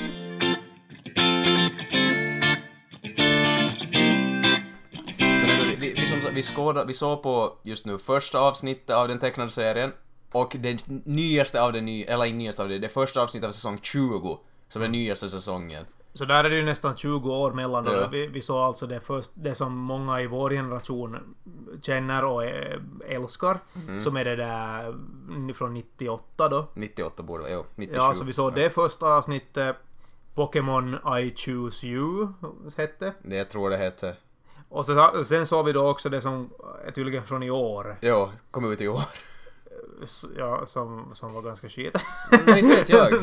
Vi, 6.35 6.41
som, 6.43 6.55
sa- 6.55 6.61
vi, 6.61 6.63
skåda, 6.63 6.85
vi 6.85 6.93
såg 6.93 7.23
på 7.23 7.57
just 7.63 7.85
nu 7.85 7.97
första 7.97 8.39
avsnittet 8.39 8.95
av 8.95 9.07
den 9.07 9.19
tecknade 9.19 9.49
serien 9.49 9.91
och 10.31 10.55
det 10.59 10.87
nyaste 11.05 11.61
av 11.61 11.73
det 11.73 11.81
nya, 11.81 12.13
eller 12.13 12.25
inte 12.25 12.37
nyaste 12.37 12.61
av 12.63 12.69
det, 12.69 12.79
det 12.79 12.89
första 12.89 13.21
avsnittet 13.21 13.47
av 13.47 13.51
säsong 13.51 13.79
20 13.81 14.39
som 14.69 14.81
är 14.81 14.87
nyaste 14.87 15.29
säsongen. 15.29 15.85
Så 16.13 16.25
där 16.25 16.43
är 16.43 16.49
det 16.49 16.55
ju 16.55 16.65
nästan 16.65 16.95
20 16.95 17.33
år 17.33 17.51
mellan. 17.51 17.85
Ja. 17.85 18.07
Vi, 18.07 18.27
vi 18.27 18.41
såg 18.41 18.57
alltså 18.57 18.87
det 18.87 18.99
först, 18.99 19.31
det 19.33 19.55
som 19.55 19.73
många 19.77 20.21
i 20.21 20.27
vår 20.27 20.49
generation 20.49 21.35
känner 21.81 22.25
och 22.25 22.43
älskar. 23.07 23.59
Mm. 23.87 24.01
Som 24.01 24.17
är 24.17 24.25
det 24.25 24.35
där 24.35 25.53
från 25.53 25.73
98 25.73 26.49
då. 26.49 26.67
98 26.73 27.23
borde 27.23 27.43
det, 27.43 27.51
jo, 27.51 27.65
97. 27.75 27.97
Ja, 27.99 28.13
så 28.13 28.23
vi 28.23 28.33
såg 28.33 28.53
det 28.53 28.69
första 28.69 29.05
avsnittet. 29.05 29.75
Pokémon 30.35 30.97
I 31.19 31.33
Choose 31.35 31.87
You 31.87 32.27
hette. 32.77 33.13
Det 33.23 33.35
jag 33.35 33.49
tror 33.49 33.69
det 33.69 33.77
hette. 33.77 34.15
Och 34.69 34.85
så, 34.85 35.23
sen 35.23 35.45
såg 35.45 35.65
vi 35.65 35.73
då 35.73 35.87
också 35.87 36.09
det 36.09 36.21
som 36.21 36.49
är 36.85 36.91
tydligen 36.91 37.23
från 37.23 37.43
i 37.43 37.49
år. 37.49 37.95
Jo, 38.01 38.31
kom 38.51 38.71
ut 38.71 38.81
i 38.81 38.87
år. 38.87 39.01
Ja, 40.37 40.65
som, 40.65 41.11
som 41.13 41.33
var 41.33 41.41
ganska 41.41 41.69
shit. 41.69 41.95
Nej, 42.45 42.59
inte 42.59 42.75
vet 42.75 42.89
jag. 42.89 43.13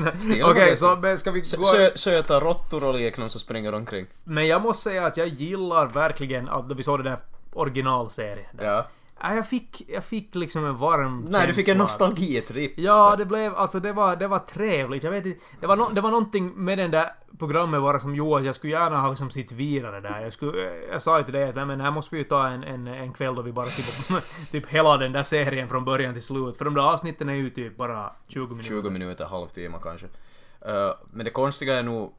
Okej, 0.42 0.68
vet 0.68 0.78
så 0.78 0.96
men 0.96 1.18
ska 1.18 1.30
vi 1.30 1.40
gå... 1.40 1.46
sö, 1.46 1.90
söta 1.94 2.40
råttor 2.40 2.84
och 2.84 2.94
liknande 2.94 3.28
som 3.30 3.40
springer 3.40 3.74
omkring. 3.74 4.06
Men 4.24 4.46
jag 4.46 4.62
måste 4.62 4.82
säga 4.82 5.06
att 5.06 5.16
jag 5.16 5.28
gillar 5.28 5.86
verkligen 5.86 6.48
att 6.48 6.72
vi 6.72 6.82
såg 6.82 6.98
den 6.98 7.04
där 7.06 7.18
originalserien. 7.52 8.46
där. 8.52 8.64
Ja. 8.66 8.86
Ja, 9.24 9.34
jag 9.34 9.48
fick, 9.48 9.82
jag 9.88 10.04
fick 10.04 10.34
liksom 10.34 10.66
en 10.66 10.76
varm 10.76 11.26
Nej, 11.30 11.46
du 11.46 11.54
fick 11.54 11.68
en 11.68 11.78
känsla. 11.78 11.84
nostalgitripp. 11.84 12.72
Ja, 12.76 13.16
det 13.18 13.26
blev, 13.26 13.54
alltså 13.54 13.80
det 13.80 13.92
var, 13.92 14.16
det 14.16 14.28
var 14.28 14.38
trevligt. 14.38 15.02
Jag 15.02 15.10
vet 15.10 15.26
inte, 15.26 15.40
det 15.60 15.66
var, 15.66 15.76
no, 15.76 15.90
det 15.92 16.00
var 16.00 16.10
någonting 16.10 16.52
med 16.64 16.78
den 16.78 16.90
där 16.90 17.12
programmet 17.38 17.80
bara 17.80 18.00
som 18.00 18.14
gjorde 18.14 18.40
att 18.40 18.46
jag 18.46 18.54
skulle 18.54 18.72
gärna 18.72 19.00
ha 19.00 19.08
liksom 19.08 19.30
sitt 19.30 19.52
vidare 19.52 20.00
där. 20.00 20.20
Jag, 20.20 20.32
skulle, 20.32 20.58
jag 20.90 21.02
sa 21.02 21.18
ju 21.18 21.24
till 21.24 21.34
dig 21.34 21.48
att 21.48 21.54
nej, 21.54 21.66
men 21.66 21.80
här 21.80 21.90
måste 21.90 22.14
vi 22.14 22.18
ju 22.18 22.24
ta 22.24 22.48
en, 22.48 22.64
en, 22.64 22.86
en 22.86 23.12
kväll 23.12 23.34
då 23.34 23.42
vi 23.42 23.52
bara 23.52 23.66
typ, 23.66 23.86
typ 24.52 24.66
hela 24.66 24.96
den 24.96 25.12
där 25.12 25.22
serien 25.22 25.68
från 25.68 25.84
början 25.84 26.12
till 26.12 26.22
slut. 26.22 26.56
För 26.56 26.64
de 26.64 26.74
där 26.74 26.82
avsnitten 26.82 27.28
är 27.28 27.34
ju 27.34 27.50
typ 27.50 27.76
bara 27.76 28.12
20 28.28 28.40
minuter. 28.48 28.68
20 28.68 28.90
minuter, 28.90 29.24
halvtimme 29.24 29.78
kanske. 29.82 30.06
Uh, 30.06 30.92
men 31.12 31.24
det 31.24 31.30
konstiga 31.30 31.74
är 31.74 31.82
nog, 31.82 32.14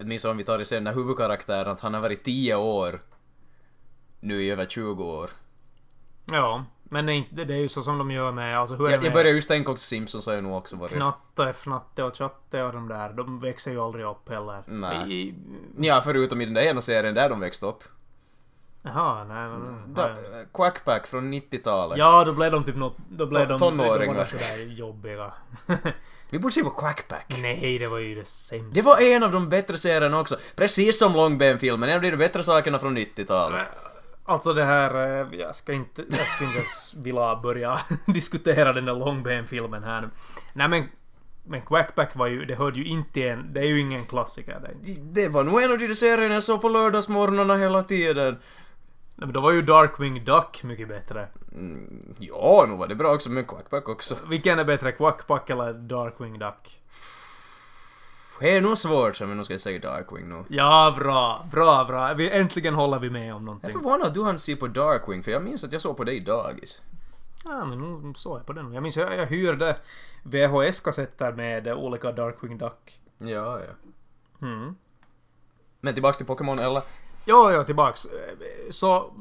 åtminstone 0.00 0.30
om 0.30 0.38
vi 0.38 0.44
tar 0.44 0.58
det 0.58 0.64
sen, 0.64 0.84
när 0.84 0.94
huvudkaraktären, 0.94 1.72
att 1.72 1.80
han 1.80 1.94
har 1.94 2.00
varit 2.00 2.24
10 2.24 2.54
år 2.54 3.00
nu 4.20 4.42
i 4.42 4.50
över 4.50 4.66
20 4.66 5.04
år. 5.04 5.30
Ja, 6.32 6.64
men 6.90 7.06
det 7.06 7.42
är, 7.42 7.56
ju 7.56 7.68
så 7.68 7.82
som 7.82 7.98
de 7.98 8.10
gör 8.10 8.32
med, 8.32 8.58
alltså 8.58 8.74
hur 8.74 8.90
Jag, 8.90 9.04
jag 9.04 9.12
börjar 9.12 9.32
just 9.32 9.48
tänka 9.48 9.70
också 9.70 9.84
Simpsons 9.84 10.26
har 10.26 10.34
ju 10.34 10.40
nog 10.40 10.56
också 10.56 10.76
varit... 10.76 10.92
Knatte, 10.92 11.48
Fnatte 11.48 12.02
och 12.02 12.16
Chatte 12.16 12.62
och 12.62 12.72
de 12.72 12.88
där, 12.88 13.12
de 13.12 13.40
växer 13.40 13.70
ju 13.70 13.80
aldrig 13.80 14.06
upp 14.06 14.28
heller. 14.28 14.62
Nej. 14.66 15.12
I, 15.12 15.34
Ja, 15.78 16.00
förutom 16.04 16.40
i 16.40 16.44
den 16.44 16.54
där 16.54 16.62
ena 16.62 16.80
serien 16.80 17.14
där 17.14 17.28
de 17.28 17.40
växte 17.40 17.66
upp. 17.66 17.84
jaha, 18.82 19.24
nej, 19.24 19.48
nej. 19.48 19.94
Da, 19.94 20.16
Quackpack 20.54 21.06
från 21.06 21.34
90-talet. 21.34 21.98
Ja, 21.98 22.24
då 22.24 22.32
blev 22.32 22.52
de 22.52 22.64
typ 22.64 22.76
något... 22.76 22.96
Då 23.08 23.26
blev 23.26 23.48
de... 23.48 23.58
tonåringar. 23.58 24.14
Då 24.14 24.18
var 24.18 24.24
de 24.24 24.30
sådär 24.30 24.56
jobbiga. 24.58 25.32
Vi 26.30 26.38
borde 26.38 26.54
se 26.54 26.64
på 26.64 26.70
Quackpack. 26.70 27.34
Nej, 27.38 27.78
det 27.78 27.88
var 27.88 27.98
ju 27.98 28.14
det 28.14 28.24
sämsta. 28.24 28.74
Det 28.74 28.82
var 28.82 29.00
en 29.00 29.22
av 29.22 29.32
de 29.32 29.48
bättre 29.48 29.78
serierna 29.78 30.20
också. 30.20 30.36
Precis 30.56 30.98
som 30.98 31.12
Långben-filmen, 31.12 31.88
en 31.88 31.96
av 31.96 32.02
de 32.02 32.16
bättre 32.16 32.42
sakerna 32.42 32.78
från 32.78 32.98
90-talet. 32.98 33.66
Alltså 34.26 34.52
det 34.52 34.64
här... 34.64 35.20
eh, 35.32 35.38
Jag 35.40 35.54
ska 35.56 35.72
inte... 35.72 36.04
Jag 36.10 36.28
skulle 36.28 36.46
inte 36.48 36.58
ens 36.58 36.94
vilja 36.94 37.36
börja 37.36 37.78
diskutera 38.06 38.72
den 38.72 38.84
där 38.84 38.94
Långben-filmen 38.94 39.82
här 39.84 40.00
nu. 40.00 40.08
Nej 40.52 40.68
men... 40.68 40.88
Men 41.48 41.60
Quackback 41.62 42.16
var 42.16 42.26
ju... 42.26 42.44
Det 42.44 42.54
hörde 42.54 42.78
ju 42.78 42.84
inte 42.84 43.28
en... 43.28 43.52
Det 43.52 43.60
är 43.60 43.64
ju 43.64 43.80
ingen 43.80 44.06
klassiker. 44.06 44.60
Det. 44.82 44.94
Det 45.22 45.28
var 45.28 45.44
nog 45.44 45.62
en 45.62 45.72
av 45.72 45.78
de 45.78 45.94
serierna 45.94 46.34
jag 46.34 46.42
såg 46.42 46.60
på 46.62 46.68
lördagsmorgnarna 46.68 47.56
hela 47.56 47.82
tiden. 47.82 48.34
Nej, 49.18 49.26
men 49.26 49.32
då 49.32 49.40
var 49.40 49.52
ju 49.52 49.62
Darkwing 49.62 50.24
Duck 50.24 50.62
mycket 50.62 50.88
bättre. 50.88 51.28
Mm, 51.52 52.14
ja, 52.18 52.64
nog 52.68 52.78
var 52.78 52.86
det 52.86 52.94
bra 52.94 53.14
också, 53.14 53.30
men 53.30 53.44
Quackpack 53.44 53.88
också. 53.88 54.16
Vilken 54.28 54.58
är 54.58 54.64
bättre? 54.64 54.92
Quackback 54.92 55.50
eller 55.50 55.72
Darkwing 55.72 56.38
Duck? 56.38 56.80
Det 58.40 58.56
är 58.56 58.60
nog 58.60 58.78
svårt, 58.78 59.20
men 59.20 59.36
nu 59.36 59.44
ska 59.44 59.54
jag 59.54 59.60
säga 59.60 59.78
Darkwing 59.78 60.28
nu. 60.28 60.44
Ja, 60.48 60.94
bra. 60.98 61.46
Bra, 61.52 61.84
bra. 61.84 62.14
Vi, 62.14 62.30
äntligen 62.30 62.74
håller 62.74 62.98
vi 62.98 63.10
med 63.10 63.22
om 63.22 63.28
Jag 63.28 63.36
är 63.36 63.44
någonting. 63.44 63.70
förvånad 63.72 64.06
att 64.06 64.14
du 64.14 64.22
hann 64.24 64.38
se 64.38 64.56
på 64.56 64.66
Darkwing, 64.66 65.22
för 65.22 65.30
jag 65.30 65.42
minns 65.42 65.64
att 65.64 65.72
jag 65.72 65.82
såg 65.82 65.96
på 65.96 66.04
dig 66.04 66.20
dagis. 66.20 66.80
Ja, 67.44 67.64
men 67.64 68.02
nu 68.02 68.14
såg 68.14 68.38
jag 68.38 68.46
på 68.46 68.52
den. 68.52 68.72
Jag 68.72 68.82
minns 68.82 68.96
jag, 68.96 69.16
jag 69.16 69.26
hyrde 69.26 69.76
VHS-kassetter 70.22 71.32
med 71.32 71.68
olika 71.68 72.12
Darkwing 72.12 72.58
Duck. 72.58 73.00
Ja, 73.18 73.58
ja. 73.60 73.72
Mm. 74.46 74.76
Men 75.80 75.94
tillbaks 75.94 76.18
till 76.18 76.26
Pokémon, 76.26 76.58
eller? 76.58 76.82
Ja, 77.24 77.52
ja, 77.52 77.64
tillbaks. 77.64 78.06
Så 78.70 79.12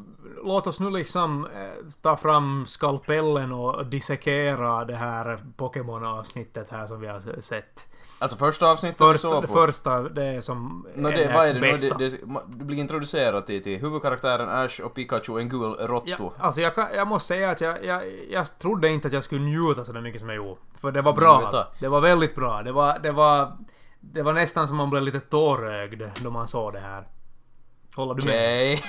låt 0.44 0.68
oss 0.68 0.80
nu 0.80 0.90
liksom 0.90 1.46
eh, 1.46 1.86
ta 2.02 2.18
fram 2.18 2.66
skalpellen 2.68 3.52
och 3.52 3.86
dissekera 3.86 4.86
det 4.86 4.96
här 4.96 5.46
Pokémon-avsnittet 5.58 6.72
här 6.72 6.88
som 6.88 7.00
vi 7.00 7.08
har 7.08 7.42
sett. 7.42 7.88
Alltså 8.20 8.38
första 8.38 8.68
avsnittet 8.68 9.02
vi 9.02 9.06
Första, 9.06 9.30
såg 9.30 9.44
det 9.44 9.48
på. 9.48 9.54
första, 9.54 10.02
det 10.02 10.24
är 10.24 10.42
som 10.42 10.88
Nå, 10.96 11.10
det, 11.10 11.32
vad 11.34 11.48
är 11.48 11.54
det 11.54 11.60
bästa. 11.60 11.98
Det, 11.98 12.10
det, 12.10 12.18
du 12.48 12.66
blir 12.66 12.78
introducerad 12.78 13.46
till, 13.46 13.64
till 13.64 13.80
huvudkaraktären 13.80 14.50
Ash 14.50 14.82
och 14.82 14.94
Pikachu, 14.94 15.40
en 15.40 15.50
gul 15.50 15.74
råtto. 15.74 16.08
Ja, 16.20 16.34
alltså 16.40 16.62
jag, 16.62 16.76
kan, 16.76 16.88
jag 16.96 17.08
måste 17.08 17.28
säga 17.28 17.50
att 17.50 17.62
jag, 17.62 17.86
jag, 17.86 18.04
jag 18.30 18.60
trodde 18.60 18.90
inte 18.90 19.08
att 19.08 19.14
jag 19.14 19.24
skulle 19.24 19.42
njuta 19.42 19.86
så 19.86 19.94
mycket 19.94 20.22
som 20.22 20.30
jag 20.30 20.36
gjorde. 20.36 20.60
För 20.82 20.92
det 20.92 21.02
var 21.02 21.14
bra. 21.14 21.40
Njuta? 21.40 21.68
Det 21.80 21.88
var 21.88 22.02
väldigt 22.02 22.36
bra. 22.36 22.62
Det 22.64 22.72
var, 22.72 23.00
det 23.00 23.12
var, 23.12 23.52
det 24.00 24.22
var 24.24 24.34
nästan 24.34 24.68
som 24.68 24.78
man 24.78 24.90
blev 24.90 25.04
lite 25.04 25.20
tårögd 25.20 26.02
då 26.24 26.30
man 26.30 26.48
såg 26.48 26.74
det 26.74 26.80
här. 26.80 27.08
Håller 27.96 28.14
du 28.14 28.26
med? 28.26 28.80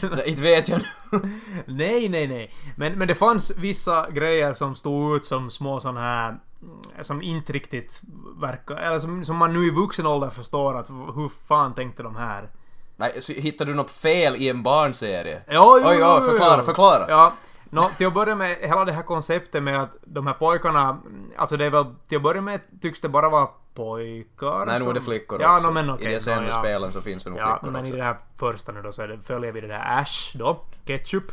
Nej, 0.16 0.30
inte 0.30 0.42
vet 0.42 0.68
jag 0.68 0.80
nu. 0.80 1.20
nej, 1.66 2.08
nej, 2.08 2.26
nej. 2.26 2.54
Men, 2.76 2.92
men 2.92 3.08
det 3.08 3.14
fanns 3.14 3.52
vissa 3.56 4.10
grejer 4.10 4.54
som 4.54 4.74
stod 4.74 5.16
ut 5.16 5.24
som 5.24 5.50
små 5.50 5.80
sån 5.80 5.96
här 5.96 6.38
som 7.00 7.22
inte 7.22 7.52
riktigt 7.52 8.02
verkar... 8.40 8.76
Eller 8.76 8.98
som, 8.98 9.24
som 9.24 9.36
man 9.36 9.52
nu 9.52 9.66
i 9.66 9.70
vuxen 9.70 10.06
ålder 10.06 10.30
förstår 10.30 10.76
att 10.76 10.90
hur 10.90 11.46
fan 11.48 11.74
tänkte 11.74 12.02
de 12.02 12.16
här? 12.16 12.48
Nej, 12.96 13.12
så 13.20 13.32
hittar 13.32 13.64
du 13.64 13.74
något 13.74 13.90
fel 13.90 14.36
i 14.36 14.48
en 14.48 14.62
barnserie? 14.62 15.42
Ja, 15.46 15.78
jo, 15.82 15.88
Oj, 15.88 15.96
jo, 16.00 16.30
förklara, 16.30 16.62
förklara. 16.62 17.06
Ja. 17.08 17.32
Nå, 17.70 17.90
till 17.98 18.06
att 18.06 18.14
börja 18.14 18.34
med, 18.34 18.56
hela 18.60 18.84
det 18.84 18.92
här 18.92 19.02
konceptet 19.02 19.62
med 19.62 19.82
att 19.82 19.96
de 20.04 20.26
här 20.26 20.34
pojkarna, 20.34 20.98
alltså 21.36 21.56
det 21.56 21.64
är 21.64 21.70
väl, 21.70 21.84
till 22.08 22.16
att 22.16 22.22
börja 22.22 22.40
med 22.40 22.60
tycks 22.82 23.00
det 23.00 23.08
bara 23.08 23.28
vara 23.28 23.48
pojkar 23.74 24.66
Nej, 24.66 24.80
nu 24.80 24.90
är 24.90 24.94
det 24.94 25.00
flickor 25.00 25.42
ja, 25.42 25.54
också. 25.56 25.68
No, 25.68 25.72
men 25.72 25.90
okej. 25.90 26.10
I 26.10 26.14
de 26.14 26.20
senare 26.20 26.40
nå, 26.40 26.48
ja. 26.48 26.58
spelen 26.58 26.92
så 26.92 27.00
finns 27.00 27.24
det 27.24 27.30
nog 27.30 27.38
Ja, 27.38 27.58
flickor 27.60 27.72
men 27.72 27.80
också. 27.82 27.94
i 27.94 27.96
det 27.96 28.04
här 28.04 28.16
första 28.36 28.72
nu 28.72 28.82
då 28.82 28.92
så 28.92 29.06
det, 29.06 29.18
följer 29.22 29.52
vi 29.52 29.60
det 29.60 29.66
där 29.66 30.00
Ash 30.00 30.36
då, 30.38 30.64
Ketchup, 30.84 31.32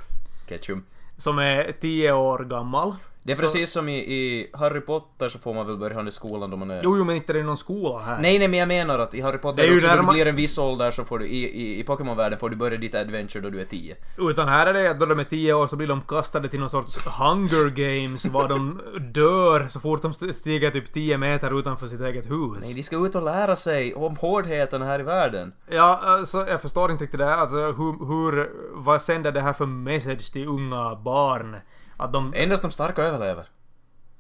Ketchum. 0.50 0.86
som 1.18 1.40
är 1.40 1.72
10 1.82 2.12
år 2.12 2.40
gammal. 2.40 2.96
Det 3.24 3.32
är 3.32 3.36
Så- 3.36 3.42
precis 3.42 3.72
som 3.72 3.90
i, 3.90 3.98
i 3.98 4.50
Harry 4.54 4.80
Potter 4.82 5.30
så 5.30 5.40
får 5.40 5.54
man 5.54 5.68
väl 5.68 5.78
börja 5.78 6.08
i 6.08 6.12
skolan 6.12 6.50
då 6.50 6.58
man 6.58 6.72
är... 6.72 6.82
Jo, 6.84 6.98
jo, 6.98 7.04
men 7.04 7.16
inte 7.16 7.34
det 7.34 7.40
är 7.40 7.44
någon 7.44 7.58
skola 7.58 8.00
här. 8.00 8.20
Nej, 8.22 8.40
nej, 8.40 8.48
men 8.48 8.60
jag 8.60 8.68
menar 8.68 9.00
att 9.00 9.14
i 9.14 9.22
Harry 9.22 9.38
Potter 9.38 9.64
Det 9.64 9.70
är 9.70 9.76
också, 9.76 9.88
där 9.88 9.96
då 9.96 10.02
du 10.02 10.06
man- 10.06 10.14
blir 10.16 10.28
en 10.28 10.36
viss 10.36 10.58
ålder 10.58 10.92
så 10.92 11.04
får 11.04 11.20
du, 11.20 11.26
i, 11.26 11.44
i, 11.62 11.80
i 11.80 11.84
Pokémon-världen 11.84 12.40
får 12.40 12.50
du 12.50 12.56
börja 12.56 12.78
ditt 12.78 12.96
adventure 12.96 13.42
då 13.44 13.50
du 13.50 13.62
är 13.62 13.66
10. 13.66 13.96
Utan 14.18 14.48
här 14.48 14.68
är 14.68 14.74
det 14.74 14.92
att 14.92 15.00
då 15.00 15.06
de 15.06 15.20
är 15.20 15.24
10 15.24 15.54
år 15.54 15.68
så 15.68 15.76
blir 15.76 15.88
de 15.88 16.02
kastade 16.02 16.50
till 16.50 16.60
någon 16.60 16.70
sorts 16.70 16.98
Hunger 17.08 17.70
Games 17.70 18.26
var 18.26 18.48
de 18.50 18.82
dör 19.14 19.68
så 19.68 19.80
fort 19.80 20.02
de 20.02 20.12
st- 20.12 20.34
stiger 20.34 20.72
typ 20.72 20.94
10 20.94 21.18
meter 21.18 21.60
utanför 21.60 21.88
sitt 21.88 22.02
eget 22.02 22.26
hus. 22.26 22.58
Nej, 22.62 22.74
de 22.74 22.84
ska 22.84 23.06
ut 23.06 23.16
och 23.16 23.24
lära 23.24 23.56
sig 23.56 23.96
om 23.96 24.16
hårdheten 24.16 24.82
här 24.82 25.00
i 25.00 25.04
världen. 25.04 25.54
Ja, 25.70 26.00
alltså, 26.04 26.48
jag 26.48 26.62
förstår 26.62 26.92
inte 26.92 27.04
riktigt 27.04 27.20
det. 27.20 27.26
här. 27.26 27.38
Alltså, 27.38 27.56
hur, 27.58 28.06
hur, 28.08 28.50
vad 28.74 29.02
sänder 29.02 29.32
det 29.32 29.42
här 29.42 29.54
för 29.54 29.66
message 29.66 30.34
till 30.34 30.48
unga 30.48 30.96
barn? 30.96 31.56
Att 32.02 32.14
de... 32.14 32.34
Endast 32.36 32.62
de 32.62 32.72
starka 32.72 33.04
överlever. 33.04 33.44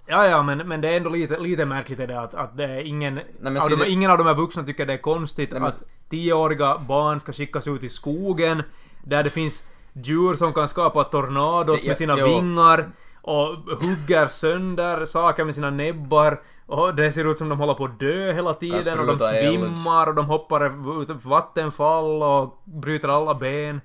Ja, 0.06 0.28
ja, 0.28 0.44
men, 0.44 0.58
men 0.58 0.82
det 0.82 0.90
är 0.90 0.98
ändå 0.98 1.10
lite, 1.10 1.40
lite 1.40 1.66
märkligt 1.66 2.00
är 2.00 2.08
det 2.08 2.20
att, 2.20 2.34
att 2.34 2.58
det 2.58 2.64
är 2.64 2.80
ingen... 2.80 3.20
men 3.40 3.58
av 3.58 3.70
de, 3.70 3.76
det- 3.76 3.90
Ingen 3.90 4.12
av 4.12 4.18
de 4.18 4.28
här 4.28 4.34
vuxna 4.34 4.64
tycker 4.64 4.86
det 4.86 4.94
är 4.94 4.98
konstigt 4.98 5.52
men- 5.52 5.64
att 5.64 5.84
tioåriga 6.10 6.78
barn 6.78 7.20
ska 7.20 7.34
skickas 7.34 7.68
ut 7.68 7.84
i 7.84 7.90
skogen 7.90 8.64
där 9.04 9.24
det 9.24 9.30
finns 9.30 9.64
djur 9.94 10.36
som 10.36 10.54
kan 10.54 10.68
skapa 10.68 11.04
tornados 11.04 11.86
med 11.86 11.98
sina 11.98 12.16
jo. 12.20 12.26
vingar 12.28 12.92
och 13.22 13.48
hugger 13.56 14.28
sönder 14.28 15.06
saker 15.06 15.46
med 15.46 15.56
sina 15.56 15.70
näbbar 15.70 16.42
och 16.66 16.96
det 16.96 17.12
ser 17.12 17.32
ut 17.32 17.38
som 17.38 17.50
de 17.50 17.60
håller 17.60 17.74
på 17.74 17.86
att 17.86 18.00
dö 18.00 18.34
hela 18.34 18.54
tiden 18.54 19.00
och 19.00 19.08
de 19.08 19.20
svimmar 19.20 20.08
och 20.08 20.16
de 20.16 20.26
hoppar 20.26 21.02
ut 21.02 21.10
vattenfall 21.26 22.24
och 22.24 22.62
bryter 22.66 23.08
alla 23.08 23.34
ben. 23.36 23.82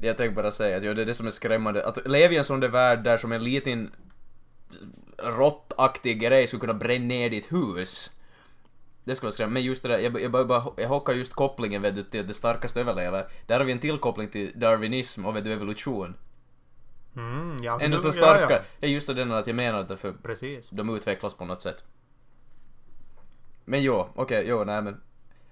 Jag 0.00 0.16
tänkte 0.16 0.42
bara 0.42 0.52
säga 0.52 0.76
att 0.76 0.84
jo, 0.84 0.94
det 0.94 1.02
är 1.02 1.06
det 1.06 1.14
som 1.14 1.26
är 1.26 1.30
skrämmande. 1.30 1.86
Att 1.86 2.08
leva 2.08 2.34
i 2.34 2.36
en 2.36 2.44
sån 2.44 2.60
där 2.60 2.68
värld 2.68 3.04
där 3.04 3.18
som 3.18 3.32
en 3.32 3.44
liten 3.44 3.90
råttaktig 5.18 6.20
grej 6.20 6.46
skulle 6.46 6.60
kunna 6.60 6.74
bränna 6.74 7.04
ner 7.04 7.30
ditt 7.30 7.52
hus. 7.52 8.20
Det 9.04 9.14
skulle 9.14 9.26
vara 9.26 9.32
skrämmande. 9.32 9.54
Men 9.54 9.62
just 9.62 9.82
det 9.82 9.88
där, 9.88 9.98
jag, 9.98 10.20
jag, 10.20 10.32
bara, 10.32 10.64
jag 10.76 10.88
hockar 10.88 11.12
just 11.12 11.34
kopplingen 11.34 11.82
vet 11.82 11.94
du, 11.94 12.02
till 12.02 12.20
att 12.20 12.28
det 12.28 12.34
starkaste 12.34 12.80
överlever. 12.80 13.28
Där 13.46 13.58
har 13.58 13.64
vi 13.64 13.72
en 13.72 13.78
till 13.78 13.98
koppling 13.98 14.28
till 14.28 14.52
darwinism 14.54 15.26
och 15.26 15.36
vet 15.36 15.44
du, 15.44 15.52
evolution. 15.52 16.14
Mm, 17.16 17.56
ja, 17.62 17.78
så 17.78 17.84
Endast 17.84 18.04
den 18.04 18.12
starka. 18.12 18.42
Ja, 18.42 18.56
ja. 18.56 18.62
Det 18.80 18.86
är 18.86 18.90
just 18.90 19.14
det 19.14 19.38
att 19.38 19.46
jag 19.46 19.56
menar 19.56 19.78
att 19.80 19.88
det 19.88 19.96
för 19.96 20.12
Precis. 20.12 20.70
de 20.70 20.96
utvecklas 20.96 21.34
på 21.34 21.44
något 21.44 21.62
sätt. 21.62 21.84
Men 23.64 23.82
jo, 23.82 24.08
okej, 24.14 24.44
jo, 24.48 24.64
nej 24.64 24.82
men. 24.82 25.00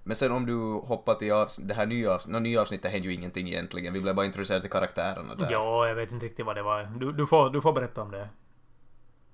Men 0.09 0.16
sen 0.16 0.33
om 0.33 0.47
du 0.47 0.57
hoppar 0.87 1.14
till 1.14 1.33
avs- 1.33 1.61
det 1.62 1.75
här 1.75 1.87
nya 1.87 2.14
avsnittet, 2.14 2.33
no, 2.33 2.38
nya 2.44 2.61
avsnittet 2.61 2.92
hände 2.92 3.09
ju 3.09 3.14
ingenting 3.14 3.49
egentligen, 3.49 3.92
vi 3.92 4.01
blev 4.01 4.14
bara 4.14 4.27
introducerade 4.27 4.61
till 4.62 4.71
karaktärerna 4.71 5.35
där. 5.35 5.49
Ja, 5.51 5.88
jag 5.88 5.94
vet 5.94 6.12
inte 6.12 6.27
riktigt 6.27 6.47
vad 6.47 6.57
det 6.57 6.62
var. 6.62 6.83
Du, 7.01 7.12
du, 7.12 7.27
får, 7.27 7.51
du 7.51 7.61
får 7.61 7.73
berätta 7.73 8.03
om 8.03 8.11
det. 8.11 8.29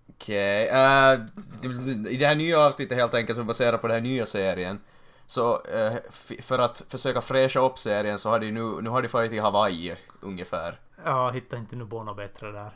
Okej, 0.08 0.68
eh, 0.68 1.12
i 2.12 2.16
det 2.16 2.26
här 2.26 2.34
nya 2.34 2.60
avsnittet 2.60 2.98
helt 2.98 3.14
enkelt 3.14 3.36
som 3.36 3.42
är 3.42 3.46
baserat 3.46 3.80
på 3.80 3.86
den 3.88 3.94
här 3.94 4.02
nya 4.02 4.26
serien. 4.26 4.80
Så 5.26 5.62
f- 6.08 6.32
för 6.42 6.58
att 6.58 6.82
försöka 6.88 7.20
fräscha 7.20 7.60
upp 7.60 7.78
serien 7.78 8.18
så 8.18 8.30
har 8.30 8.38
de 8.38 8.50
nu, 8.50 8.82
nu 8.82 8.90
har 8.90 9.02
de 9.02 9.08
farit 9.08 9.30
till 9.30 9.40
Hawaii 9.42 9.96
ungefär. 10.20 10.80
Jag 11.04 11.32
hittar 11.32 11.56
inte 11.56 11.76
nu 11.76 11.86
på 11.86 12.02
något 12.02 12.16
bättre 12.16 12.52
där. 12.52 12.70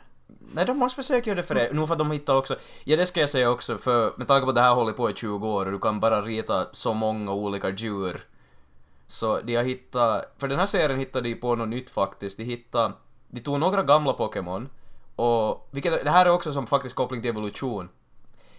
Nej, 0.53 0.65
de 0.65 0.77
måste 0.77 0.95
försöka 0.95 1.29
göra 1.29 1.41
det 1.41 1.43
för 1.43 1.55
det. 1.55 1.69
Nu 1.73 1.87
för 1.87 1.93
att 1.93 1.99
de 1.99 2.11
hittar 2.11 2.35
också... 2.35 2.55
Ja, 2.83 2.97
det 2.97 3.05
ska 3.05 3.19
jag 3.19 3.29
säga 3.29 3.49
också, 3.49 3.77
för 3.77 4.13
med 4.17 4.27
tanke 4.27 4.43
på 4.43 4.49
att 4.49 4.55
det 4.55 4.61
här 4.61 4.73
håller 4.73 4.93
på 4.93 5.09
i 5.09 5.13
20 5.13 5.47
år 5.47 5.65
och 5.65 5.71
du 5.71 5.79
kan 5.79 5.99
bara 5.99 6.21
rita 6.21 6.67
så 6.71 6.93
många 6.93 7.33
olika 7.33 7.69
djur. 7.69 8.25
Så 9.07 9.41
de 9.41 9.55
har 9.55 9.63
hittat... 9.63 10.33
För 10.37 10.47
den 10.47 10.59
här 10.59 10.65
serien 10.65 10.99
hittade 10.99 11.29
de 11.29 11.35
på 11.35 11.55
något 11.55 11.69
nytt 11.69 11.89
faktiskt. 11.89 12.37
De 12.37 12.43
hittade... 12.43 12.93
De 13.27 13.39
tog 13.39 13.59
några 13.59 13.83
gamla 13.83 14.13
Pokémon 14.13 14.69
och... 15.15 15.67
Vilket, 15.71 16.03
det 16.03 16.11
här 16.11 16.25
är 16.25 16.29
också 16.29 16.53
som 16.53 16.67
faktiskt 16.67 16.95
koppling 16.95 17.21
till 17.21 17.29
evolution. 17.29 17.89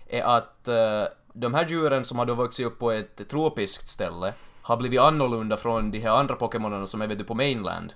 Är 0.06 0.22
att 0.22 0.68
uh, 0.68 1.04
de 1.32 1.54
här 1.54 1.68
djuren 1.68 2.04
som 2.04 2.18
har 2.18 2.26
då 2.26 2.34
vuxit 2.34 2.66
upp 2.66 2.78
på 2.78 2.90
ett 2.90 3.28
tropiskt 3.28 3.88
ställe 3.88 4.32
har 4.62 4.76
blivit 4.76 5.00
annorlunda 5.00 5.56
från 5.56 5.90
de 5.90 5.98
här 5.98 6.10
andra 6.10 6.34
Pokémonerna 6.34 6.86
som 6.86 7.02
är 7.02 7.06
vet 7.06 7.18
du, 7.18 7.24
på 7.24 7.34
mainland. 7.34 7.94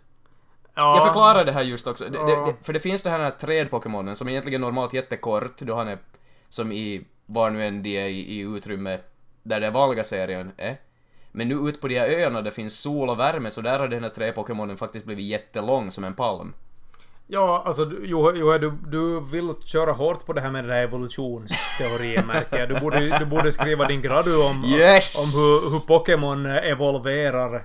Ja, 0.74 0.96
Jag 0.96 1.06
förklarar 1.06 1.44
det 1.44 1.52
här 1.52 1.62
just 1.62 1.86
också. 1.86 2.04
Det, 2.04 2.18
det, 2.26 2.54
för 2.62 2.72
det 2.72 2.78
finns 2.80 3.02
det 3.02 3.10
här 3.10 3.30
träd-Pokémonen 3.30 4.14
som 4.14 4.28
egentligen 4.28 4.62
är 4.62 4.66
normalt 4.66 4.92
jättekort 4.94 5.56
då 5.58 5.74
han 5.74 5.88
är 5.88 5.98
som 6.48 6.72
i 6.72 7.04
var 7.26 7.50
nu 7.50 7.64
än 7.66 7.82
de 7.82 7.96
är 7.98 8.06
i, 8.06 8.18
i 8.20 8.40
utrymme 8.40 8.98
där 9.42 9.60
den 9.60 9.72
vanliga 9.72 10.04
serien 10.04 10.52
är. 10.56 10.76
Men 11.32 11.48
nu 11.48 11.54
ut 11.54 11.80
på 11.80 11.88
de 11.88 11.98
här 11.98 12.08
öarna 12.08 12.38
där 12.38 12.42
det 12.42 12.50
finns 12.50 12.78
sol 12.80 13.10
och 13.10 13.18
värme 13.18 13.50
så 13.50 13.60
där 13.60 13.78
har 13.78 13.88
den 13.88 14.02
här 14.02 14.10
träd-Pokémonen 14.10 14.76
faktiskt 14.76 15.06
blivit 15.06 15.24
jättelång 15.26 15.90
som 15.90 16.04
en 16.04 16.14
palm. 16.14 16.52
Ja, 17.26 17.62
alltså 17.66 17.84
du- 17.84 18.00
Jo, 18.04 18.32
jo, 18.34 18.58
du, 18.58 18.72
du 18.86 19.20
vill 19.20 19.54
köra 19.66 19.92
hårt 19.92 20.26
på 20.26 20.32
det 20.32 20.40
här 20.40 20.50
med 20.50 20.64
den 20.64 20.70
här 20.72 20.82
evolutionsteorin 20.82 22.26
märker 22.26 22.58
jag. 22.58 22.68
Du 22.68 22.80
borde, 22.80 23.18
du 23.18 23.24
borde 23.26 23.52
skriva 23.52 23.84
din 23.84 24.02
gradu 24.02 24.36
om, 24.42 24.64
Yes! 24.64 25.16
om 25.18 25.40
hur, 25.40 25.72
hur 25.72 25.86
Pokémon 25.86 26.46
evolverar 26.46 27.64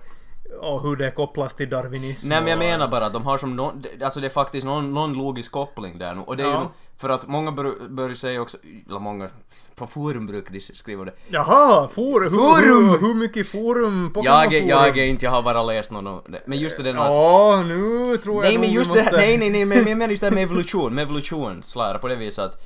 och 0.60 0.82
hur 0.82 0.96
det 0.96 1.12
kopplas 1.12 1.56
till 1.56 1.70
darwinism. 1.70 2.30
Nej 2.30 2.40
men 2.42 2.50
jag 2.50 2.60
menar 2.60 2.88
bara 2.88 3.06
att 3.06 3.14
de 3.14 3.26
har 3.26 3.38
som 3.38 3.56
någon, 3.56 3.84
alltså 4.04 4.20
det 4.20 4.28
är 4.28 4.30
faktiskt 4.30 4.66
någon, 4.66 4.94
någon 4.94 5.14
logisk 5.14 5.52
koppling 5.52 5.98
där 6.00 6.16
nu. 6.16 6.22
Och 6.22 6.38
det 6.38 6.44
är 6.44 6.48
Ja. 6.48 6.62
ju 6.62 6.68
för 6.98 7.10
att 7.10 7.28
många 7.28 7.52
bör, 7.52 7.90
börjar 7.90 8.16
säga 8.16 8.42
också, 8.42 8.58
eller 8.90 9.00
många, 9.00 9.30
på 9.76 9.88
forum 9.88 10.28
brukar 10.28 10.52
de 10.54 10.60
skriva 10.60 11.06
det. 11.06 11.14
Jaha, 11.28 11.88
forum! 11.88 12.34
Forum! 12.34 12.90
Hur, 12.90 12.98
hur 13.00 13.14
mycket 13.14 13.48
forum? 13.48 14.12
Jag 14.16 14.26
är, 14.26 14.46
Pokémon-forum? 14.46 14.68
jag 14.70 14.98
är 14.98 15.04
inte, 15.06 15.26
jag 15.26 15.32
har 15.32 15.42
bara 15.44 15.64
läst 15.64 15.92
någon. 15.92 16.22
Men 16.46 16.58
just 16.60 16.78
det 16.78 16.84
där 16.84 16.94
att 16.96 17.16
Ja, 17.16 17.64
nu 17.68 18.18
tror 18.18 18.36
jag 18.36 18.42
Nej 18.44 18.54
nog 18.54 18.62
men 18.66 18.74
just 18.74 18.90
måste... 18.90 19.04
det 19.04 19.10
här, 19.10 19.18
nej 19.18 19.38
nej 19.38 19.50
nej 19.50 19.66
men 19.66 19.78
jag 19.78 19.98
menar 19.98 20.08
just 20.08 20.22
det 20.22 20.28
här 20.28 20.36
med 20.36 20.44
evolution, 20.44 20.96
med 20.96 21.02
evolutionslära 21.02 21.98
på 21.98 22.08
det 22.08 22.16
viset 22.16 22.46
att 22.46 22.62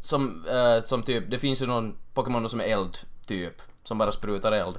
som, 0.00 0.44
eh, 0.50 0.82
som 0.82 1.02
typ, 1.02 1.30
det 1.30 1.38
finns 1.38 1.62
ju 1.62 1.66
någon 1.66 1.94
Pokémon 2.14 2.48
som 2.48 2.60
är 2.60 2.64
eld 2.64 2.98
typ, 3.26 3.62
som 3.84 3.98
bara 3.98 4.12
sprutar 4.12 4.52
eld. 4.52 4.76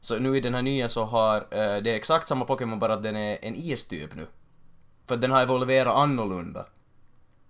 Så 0.00 0.18
nu 0.18 0.36
i 0.36 0.40
den 0.40 0.54
här 0.54 0.62
nya 0.62 0.88
så 0.88 1.04
har, 1.04 1.36
eh, 1.36 1.82
det 1.82 1.90
är 1.90 1.94
exakt 1.94 2.28
samma 2.28 2.44
Pokémon 2.44 2.78
bara 2.78 2.94
att 2.94 3.02
den 3.02 3.16
är 3.16 3.38
en 3.42 3.54
istyp 3.54 4.14
nu. 4.14 4.26
För 5.06 5.14
att 5.14 5.20
den 5.20 5.30
har 5.30 5.42
evolverat 5.42 5.96
annorlunda. 5.96 6.66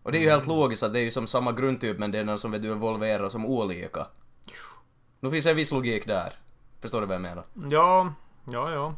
Och 0.02 0.12
det 0.12 0.18
är 0.18 0.22
ju 0.22 0.30
helt 0.30 0.46
logiskt 0.46 0.82
att 0.82 0.92
det 0.92 1.00
är 1.00 1.04
ju 1.04 1.10
som 1.10 1.26
samma 1.26 1.52
grundtyp 1.52 1.98
men 1.98 2.10
det 2.10 2.18
är 2.18 2.24
den 2.24 2.38
som 2.38 2.50
vet 2.50 2.62
du 2.62 2.72
evolverar 2.72 3.28
som 3.28 3.46
olika. 3.46 4.06
Nu 5.20 5.30
finns 5.30 5.46
en 5.46 5.56
viss 5.56 5.72
logik 5.72 6.06
där. 6.06 6.32
Förstår 6.80 7.00
du 7.00 7.06
vad 7.06 7.14
jag 7.14 7.22
menar? 7.22 7.44
Ja, 7.70 8.12
ja, 8.50 8.70
ja. 8.72 8.94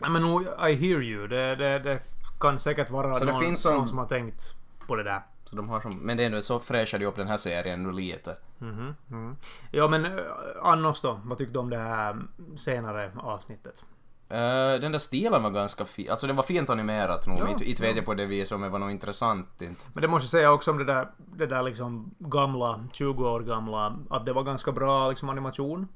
Nej, 0.00 0.10
Men 0.10 0.22
I 0.70 0.74
hear 0.74 1.02
you. 1.02 1.28
Det, 1.28 1.56
det, 1.56 1.78
det 1.78 2.00
kan 2.40 2.58
säkert 2.58 2.90
vara 2.90 3.14
Så 3.14 3.24
det 3.24 3.32
någon, 3.32 3.42
finns 3.42 3.62
som- 3.62 3.74
någon 3.76 3.88
som 3.88 3.98
har 3.98 4.06
tänkt 4.06 4.54
på 4.86 4.96
det 4.96 5.02
där. 5.02 5.22
Så 5.52 5.56
de 5.56 5.68
har 5.68 5.80
som, 5.80 5.98
men 5.98 6.16
det 6.16 6.22
är 6.22 6.26
ändå 6.26 6.42
så 6.42 6.58
fräschar 6.58 6.98
de 6.98 7.06
upp 7.06 7.16
den 7.16 7.26
här 7.28 7.36
serien 7.36 7.82
nu 7.82 7.92
lite. 7.92 8.36
Mhm, 8.58 8.94
mm. 9.10 9.36
Ja 9.70 9.88
men 9.88 10.04
eh, 10.04 10.24
annars 10.62 11.00
då? 11.00 11.20
Vad 11.24 11.38
tyckte 11.38 11.52
du 11.52 11.58
om 11.58 11.70
det 11.70 11.78
här 11.78 12.16
senare 12.56 13.12
avsnittet? 13.16 13.84
Eh, 14.28 14.80
den 14.80 14.92
där 14.92 14.98
stilen 14.98 15.42
var 15.42 15.50
ganska 15.50 15.84
fin. 15.84 16.10
Alltså 16.10 16.26
det 16.26 16.32
var 16.32 16.42
fint 16.42 16.70
animerat 16.70 17.26
nog. 17.26 17.38
Ja, 17.38 17.48
inte, 17.48 17.70
inte 17.70 17.82
vet 17.82 17.96
jag 17.96 18.04
på 18.04 18.14
det 18.14 18.26
viset 18.26 18.54
om 18.54 18.62
det 18.62 18.68
var 18.68 18.78
något 18.78 18.90
intressant 18.90 19.62
inte. 19.62 19.84
Men 19.94 20.02
det 20.02 20.08
måste 20.08 20.24
jag 20.24 20.30
säga 20.30 20.52
också 20.52 20.70
om 20.70 20.78
det 20.78 20.84
där, 20.84 21.08
det 21.16 21.46
där 21.46 21.62
liksom 21.62 22.14
gamla, 22.18 22.84
20 22.92 23.28
år 23.30 23.40
gamla, 23.40 23.96
att 24.10 24.26
det 24.26 24.32
var 24.32 24.42
ganska 24.42 24.72
bra 24.72 25.10
liksom 25.10 25.28
animation. 25.28 25.88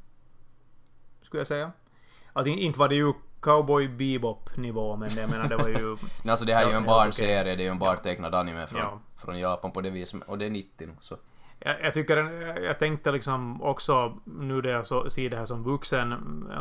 Skulle 1.23 1.41
jag 1.41 1.49
säga. 1.49 1.73
Att 2.33 2.47
in, 2.47 2.59
inte 2.59 2.79
var 2.79 2.89
det 2.89 2.95
ju 2.95 3.13
Cowboy 3.41 3.89
Bebop 3.89 4.57
nivå 4.57 4.97
men 4.97 5.09
jag 5.17 5.31
menar 5.31 5.49
det 5.49 5.57
var 5.57 5.69
ju... 5.69 5.97
Alltså 6.31 6.45
det 6.45 6.55
här 6.55 6.67
är 6.67 6.71
ju 6.71 6.77
en 6.77 6.85
barnserie, 6.85 7.57
det 7.57 7.63
är 7.63 7.65
ju 7.65 7.71
en 7.71 7.79
barntecknad 7.79 8.35
anime 8.35 8.67
från, 8.67 8.81
Ja. 8.81 9.01
Från 9.27 9.39
Japan 9.39 9.73
på 9.73 9.81
det 9.81 9.91
viset. 9.91 10.23
Och 10.27 10.39
det 10.39 10.47
är 10.47 10.51
90 10.51 10.87
nu 10.87 10.93
så. 11.01 11.17
Jag, 11.59 11.83
jag 11.83 11.95
tycker, 11.95 12.17
jag 12.63 12.79
tänkte 12.79 13.13
liksom 13.13 13.63
också 13.63 14.19
nu 14.25 14.63
när 14.63 14.71
jag 14.71 14.87
så, 14.87 15.11
ser 15.11 15.31
det 15.31 15.37
här 15.37 15.45
som 15.45 15.63
vuxen, 15.63 16.11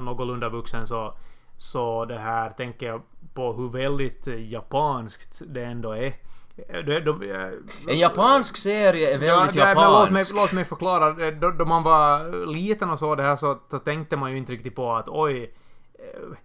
någorlunda 0.01 0.49
vuxen 0.49 0.87
så, 0.87 1.13
så 1.57 2.05
det 2.05 2.17
här 2.17 2.49
tänker 2.49 2.87
jag 2.87 3.01
på 3.33 3.53
hur 3.53 3.69
väldigt 3.69 4.27
japanskt 4.27 5.41
det 5.45 5.63
ändå 5.63 5.91
är. 5.91 6.13
De, 6.85 6.99
de, 6.99 7.21
En 7.87 7.97
japansk 7.97 8.57
serie 8.57 9.13
är 9.13 9.17
väldigt 9.17 9.55
ja, 9.55 9.65
men 9.65 9.75
låt, 9.75 10.11
mig, 10.11 10.21
japansk. 10.21 10.35
låt 10.35 10.51
mig 10.51 10.65
förklara. 10.65 11.31
Då, 11.31 11.51
då 11.51 11.65
man 11.65 11.83
var 11.83 12.45
liten 12.45 12.89
och 12.89 12.99
så 12.99 13.15
det 13.15 13.23
här 13.23 13.35
så, 13.35 13.59
så 13.71 13.79
tänkte 13.79 14.17
man 14.17 14.31
ju 14.31 14.37
inte 14.37 14.51
riktigt 14.51 14.75
på 14.75 14.93
att 14.93 15.09
oj, 15.09 15.53
eh, 15.93 16.37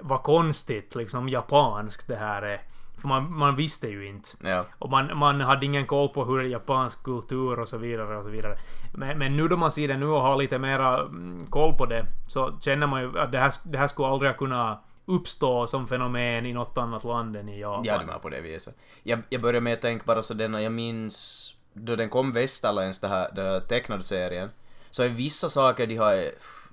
vad 0.00 0.22
konstigt 0.22 0.94
liksom 0.94 1.28
japanskt 1.28 2.08
det 2.08 2.16
här 2.16 2.42
är. 2.42 2.62
För 3.06 3.08
man, 3.08 3.32
man 3.32 3.56
visste 3.56 3.88
ju 3.88 4.08
inte. 4.08 4.28
Ja. 4.40 4.64
Och 4.78 4.90
man, 4.90 5.18
man 5.18 5.40
hade 5.40 5.66
ingen 5.66 5.86
koll 5.86 6.08
på 6.08 6.24
hur 6.24 6.42
japansk 6.42 7.02
kultur 7.02 7.60
och 7.60 7.68
så 7.68 7.76
vidare 7.78 8.16
och 8.16 8.24
så 8.24 8.30
vidare. 8.30 8.58
Men, 8.94 9.18
men 9.18 9.36
nu 9.36 9.48
då 9.48 9.56
man 9.56 9.72
ser 9.72 9.88
det 9.88 9.96
nu 9.96 10.06
och 10.06 10.22
har 10.22 10.36
lite 10.36 10.58
mera 10.58 11.00
mm, 11.00 11.46
koll 11.46 11.74
på 11.74 11.86
det 11.86 12.06
så 12.28 12.58
känner 12.60 12.86
man 12.86 13.02
ju 13.02 13.18
att 13.18 13.32
det 13.32 13.38
här, 13.38 13.52
det 13.64 13.78
här 13.78 13.88
skulle 13.88 14.08
aldrig 14.08 14.36
kunna 14.36 14.78
uppstå 15.04 15.66
som 15.66 15.88
fenomen 15.88 16.46
i 16.46 16.52
något 16.52 16.78
annat 16.78 17.04
land 17.04 17.36
än 17.36 17.48
i 17.48 17.60
Japan. 17.60 17.84
Ja, 17.84 17.98
det 17.98 18.06
var 18.06 18.18
på 18.18 18.28
det 18.28 18.40
viset. 18.40 18.76
Jag, 19.02 19.22
jag 19.28 19.40
började 19.40 19.60
med 19.60 19.72
att 19.72 19.80
tänka 19.80 20.04
bara 20.06 20.22
så 20.22 20.34
den, 20.34 20.62
jag 20.62 20.72
minns 20.72 21.54
då 21.72 21.96
den 21.96 22.08
kom 22.08 22.34
här, 22.34 23.34
den 23.34 23.46
här 23.46 23.60
tecknade 23.60 24.02
serien, 24.02 24.50
så 24.90 25.02
är 25.02 25.08
vissa 25.08 25.48
saker 25.48 25.86
de 25.86 25.96
har, 25.96 26.14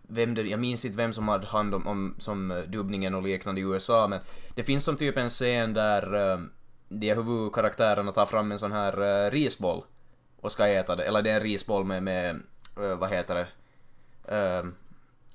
vem 0.08 0.34
det, 0.34 0.42
jag 0.42 0.60
minns 0.60 0.86
inte 0.86 0.98
vem 0.98 1.14
som 1.14 1.28
hade 1.28 1.48
hand 1.48 1.76
om, 1.76 1.88
om 1.88 2.16
som 2.18 2.52
eh, 2.52 2.58
dubbningen 2.58 3.16
och 3.16 3.24
liknande 3.24 3.62
i 3.62 3.64
USA, 3.64 4.08
men 4.08 4.20
det 4.56 4.64
finns 4.64 4.86
som 4.86 4.98
typ 4.98 5.18
en 5.18 5.30
scen 5.30 5.74
där, 5.74 6.32
eh, 6.34 6.40
de 6.90 7.14
huvudkaraktärerna 7.14 8.12
tar 8.12 8.26
fram 8.26 8.52
en 8.52 8.60
sån 8.60 8.72
här 8.72 9.02
uh, 9.02 9.32
risboll 9.32 9.84
och 10.42 10.52
ska 10.52 10.68
äta 10.68 10.96
det. 10.96 11.04
Eller 11.04 11.22
det 11.22 11.32
är 11.32 11.36
en 11.36 11.44
risboll 11.44 11.86
med, 11.86 12.04
med 12.04 12.42
uh, 12.80 12.96
vad 12.96 13.10
heter 13.10 13.36
det? 13.36 13.48
Uh, 14.36 14.72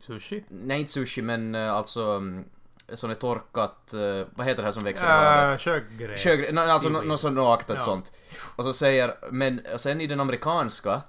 Sushi? 0.00 0.44
nej, 0.48 0.80
inte 0.80 0.92
sushi, 0.92 1.22
men 1.22 1.54
uh, 1.54 1.72
alltså 1.72 2.16
um, 2.16 2.44
sån 2.88 3.10
är 3.10 3.14
torkat, 3.14 3.94
uh, 3.94 4.26
vad 4.34 4.46
heter 4.46 4.62
det 4.62 4.66
här 4.66 4.72
som 4.72 4.84
växer 4.84 5.06
i 5.06 5.08
havet? 5.08 5.52
Äh, 5.52 5.58
Kökgräs. 5.58 6.20
Kögre, 6.20 6.52
no, 6.52 6.60
alltså 6.60 6.88
något 6.88 7.20
sånt 7.20 7.38
aktigt 7.38 7.76
Ja. 7.76 7.84
sånt. 7.84 8.12
Och 8.56 8.64
så 8.64 8.72
säger, 8.72 9.14
men 9.30 9.60
sen 9.76 10.00
i 10.00 10.06
den 10.06 10.20
amerikanska, 10.20 11.02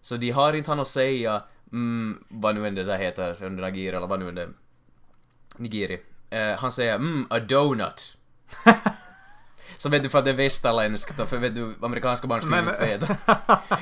så 0.00 0.16
de 0.16 0.30
har 0.30 0.52
inte 0.52 0.70
han 0.70 0.80
att 0.80 0.88
säga, 0.88 1.42
mm, 1.72 2.24
vad 2.28 2.54
nu 2.54 2.66
än 2.66 2.74
det 2.74 2.84
där 2.84 2.98
heter, 2.98 3.50
nagiri 3.50 3.88
eller 3.96 4.06
vad 4.06 4.18
nu 4.20 4.28
än 4.28 4.34
det 4.34 4.48
nigiri. 5.56 6.00
Eh, 6.30 6.58
han 6.58 6.72
säger 6.72 6.94
mm, 6.94 7.26
a 7.30 7.38
donut. 7.40 8.16
så 9.76 9.88
vet 9.88 10.02
du 10.02 10.08
för 10.08 10.18
att 10.18 10.24
det 10.24 10.30
är 10.30 10.34
västerländskt 10.34 11.20
och 11.20 11.28
för 11.28 11.38
vet 11.38 11.54
du, 11.54 11.74
amerikanska 11.82 12.26
barn 12.26 12.40
skulle 12.42 12.62
Men- 12.62 12.74
inte 12.74 12.86
veta. 12.86 13.16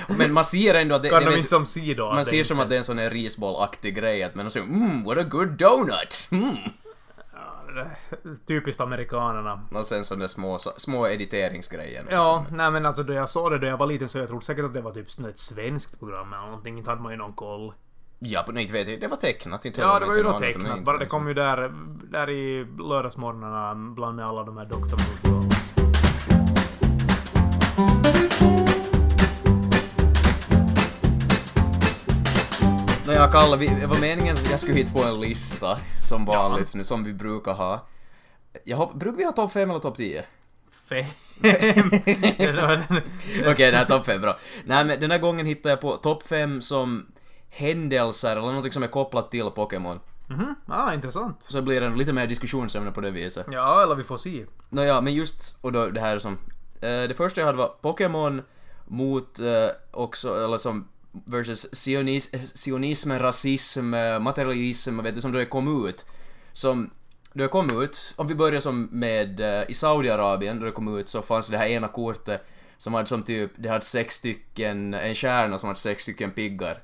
Men 0.09 0.33
man 0.33 0.45
ser 0.45 0.75
ändå 0.75 0.95
att 0.95 1.03
det, 1.03 1.09
Kan 1.09 1.25
det 1.25 1.31
de 1.31 1.37
inte 1.37 1.49
som 1.51 1.67
si 1.67 1.95
då? 1.95 2.13
man 2.13 2.25
ser 2.25 2.39
det 2.39 2.45
som 2.45 2.61
att 2.61 2.69
det 2.69 2.75
är 2.75 2.79
en 2.79 2.85
sån 2.85 2.99
här 2.99 3.11
risbollaktig 3.11 3.95
grej, 3.95 4.23
att 4.23 4.35
de 4.35 4.51
säger 4.51 4.67
mm, 4.67 5.05
what 5.05 5.19
a 5.19 5.23
good 5.23 5.49
donut! 5.49 6.29
Mm. 6.31 6.57
Typiskt 8.47 8.81
amerikanerna. 8.81 9.61
Och 9.73 9.87
sen 9.87 10.05
sådana 10.05 10.29
små, 10.29 10.59
små 10.59 11.07
editeringsgrejer. 11.09 12.05
Ja, 12.11 12.47
nej 12.51 12.71
men 12.71 12.87
alltså 12.87 13.03
då 13.03 13.13
jag 13.13 13.31
såg 13.31 13.53
det 13.53 13.59
då 13.59 13.67
jag 13.67 13.77
var 13.77 13.87
liten 13.87 14.09
så 14.09 14.19
jag 14.19 14.29
trodde 14.29 14.45
säkert 14.45 14.65
att 14.65 14.75
det 14.75 14.81
var 14.81 14.93
typ 14.93 15.09
ett 15.29 15.39
svenskt 15.39 15.99
program 15.99 16.33
eller 16.33 16.47
någonting. 16.47 16.79
Inte 16.79 16.91
hade 16.91 17.03
man 17.03 17.13
ju 17.13 17.19
någon 17.19 17.33
koll. 17.33 17.73
Ja, 18.19 18.45
nej, 18.53 18.63
inte 18.63 18.73
vet 18.75 18.89
jag. 18.89 19.01
Det 19.01 19.07
var 19.07 19.17
tecknat. 19.17 19.65
Inte 19.65 19.81
Ja, 19.81 19.99
det 19.99 20.07
var 20.07 20.17
ju 20.17 20.23
men 20.23 20.41
tecknat. 20.41 20.85
Bara 20.85 20.97
det 20.97 21.05
liksom. 21.05 21.19
kom 21.21 21.29
ju 21.29 21.35
där, 21.35 21.75
där 22.11 22.31
i 22.31 22.67
lördagsmorgnarna 22.79 23.75
bland 23.75 24.17
med 24.17 24.27
alla 24.27 24.43
de 24.43 24.57
här 24.57 24.65
Dr. 24.65 25.31
Mood. 25.31 25.54
Nåja, 33.07 33.31
Kalle, 33.31 33.57
vi, 33.57 33.67
det 33.67 33.87
var 33.87 34.01
meningen 34.01 34.35
att 34.35 34.51
jag 34.51 34.61
skulle 34.61 34.77
hit 34.77 34.95
på 34.95 35.03
en 35.03 35.21
lista, 35.21 35.79
som 36.03 36.25
vanligt 36.25 36.75
nu, 36.75 36.85
som 36.85 37.05
vi 37.05 37.13
brukar 37.13 37.53
ha. 37.53 37.87
Jag 38.65 38.77
hopp, 38.77 38.95
brukar 38.95 39.17
vi 39.17 39.25
ha 39.25 39.33
topp 39.33 39.53
5 39.53 39.71
eller 39.71 39.81
topp 39.81 39.97
10? 39.97 40.25
Fem. 40.89 41.05
Okej, 43.47 43.73
här 43.73 43.83
är 43.83 43.85
topp 43.85 44.07
5, 44.07 44.21
bra. 44.21 44.39
Nej, 44.65 44.85
men 44.85 45.01
den 45.01 45.11
här 45.11 45.19
gången 45.19 45.47
hittade 45.47 45.71
jag 45.73 45.81
på 45.81 45.97
topp 45.97 46.23
5 46.23 46.63
som 46.63 47.07
händelser 47.49 48.37
eller 48.37 48.53
något 48.53 48.73
som 48.73 48.83
är 48.83 48.89
kopplat 48.89 49.31
till 49.31 49.51
Pokémon. 49.51 50.01
Mhm, 50.29 50.55
ah, 50.67 50.95
intressant. 50.95 51.37
Så 51.49 51.63
blir 51.63 51.81
det 51.81 51.89
lite 51.89 52.13
mer 52.13 52.27
diskussionsämne 52.27 52.91
på 52.91 53.01
det 53.01 53.11
viset. 53.11 53.47
Ja, 53.51 53.83
eller 53.83 53.95
vi 53.95 54.05
får 54.05 54.17
se. 54.17 54.45
Nåja, 54.69 55.01
men 55.01 55.15
just, 55.15 55.59
och 55.61 55.73
då 55.73 55.87
det 55.87 56.01
här 56.01 56.19
som... 56.19 56.39
Eh, 56.81 57.03
det 57.09 57.17
första 57.17 57.41
jag 57.41 57.47
hade 57.47 57.59
var 57.59 57.69
Pokémon 57.81 58.43
mot 58.85 59.39
eh, 59.39 59.69
också, 59.91 60.45
eller 60.45 60.59
som 60.59 60.89
versus 61.25 61.67
sionis, 61.73 62.31
sionism, 62.55 63.13
rasism, 63.13 63.95
materialism, 64.21 65.03
vet 65.03 65.15
du, 65.15 65.21
som 65.21 65.33
då 65.33 65.39
det 65.39 65.47
kom 65.47 65.89
ut. 65.89 66.05
Som, 66.53 66.91
då 67.33 67.43
det 67.43 67.49
kom 67.49 67.83
ut, 67.83 68.15
om 68.17 68.27
vi 68.27 68.35
börjar 68.35 68.61
som 68.61 68.89
med, 68.93 69.41
eh, 69.41 69.65
i 69.69 69.75
Saudiarabien, 69.75 70.61
då 70.61 70.67
det 70.67 70.73
kom 70.73 70.99
ut 70.99 71.09
så 71.09 71.23
fanns 71.23 71.49
det 71.49 71.59
här 71.59 71.67
ena 71.67 71.89
kortet 71.89 72.47
som 72.79 72.95
hade 72.95 73.07
som 73.07 73.23
typ, 73.23 73.51
det 73.57 73.69
hade 73.69 73.85
sex 73.85 74.15
stycken, 74.15 74.95
en 74.95 75.15
stjärna 75.15 75.59
som 75.59 75.67
hade 75.67 75.79
sex 75.79 76.03
stycken 76.03 76.31
piggar. 76.31 76.83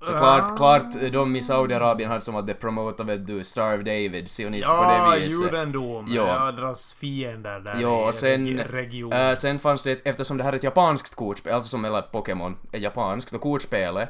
Så 0.00 0.12
klart, 0.12 0.56
klart 0.56 1.12
de 1.12 1.36
i 1.36 1.42
Saudiarabien 1.42 2.08
hade 2.10 2.20
som 2.20 2.36
att 2.36 2.46
det 2.46 2.54
promotade 2.54 3.16
vet 3.16 3.26
du, 3.26 3.44
Star 3.44 3.74
of 3.78 3.84
David, 3.84 4.30
sionism 4.30 4.68
på 4.68 4.74
Ja, 4.76 5.10
det 5.14 5.20
viset. 5.20 5.40
judendom. 5.42 6.06
Ja. 6.08 6.26
Ja, 6.46 6.52
deras 6.52 6.92
fiender 6.92 7.60
där 7.60 7.80
i 7.80 7.84
och 7.84 8.14
sen, 8.14 8.46
regi- 8.48 8.68
regionen. 8.72 9.28
äh, 9.30 9.34
sen 9.34 9.58
fanns 9.58 9.82
det, 9.82 10.06
eftersom 10.06 10.36
det 10.36 10.44
här 10.44 10.52
är 10.52 10.56
ett 10.56 10.62
japanskt 10.62 11.14
kortspel, 11.14 11.52
alltså 11.54 11.68
som 11.68 11.84
eller 11.84 12.02
Pokémon 12.12 12.56
är 12.72 12.78
japanskt 12.78 13.32
och 13.34 13.40
kortspelet 13.40 14.08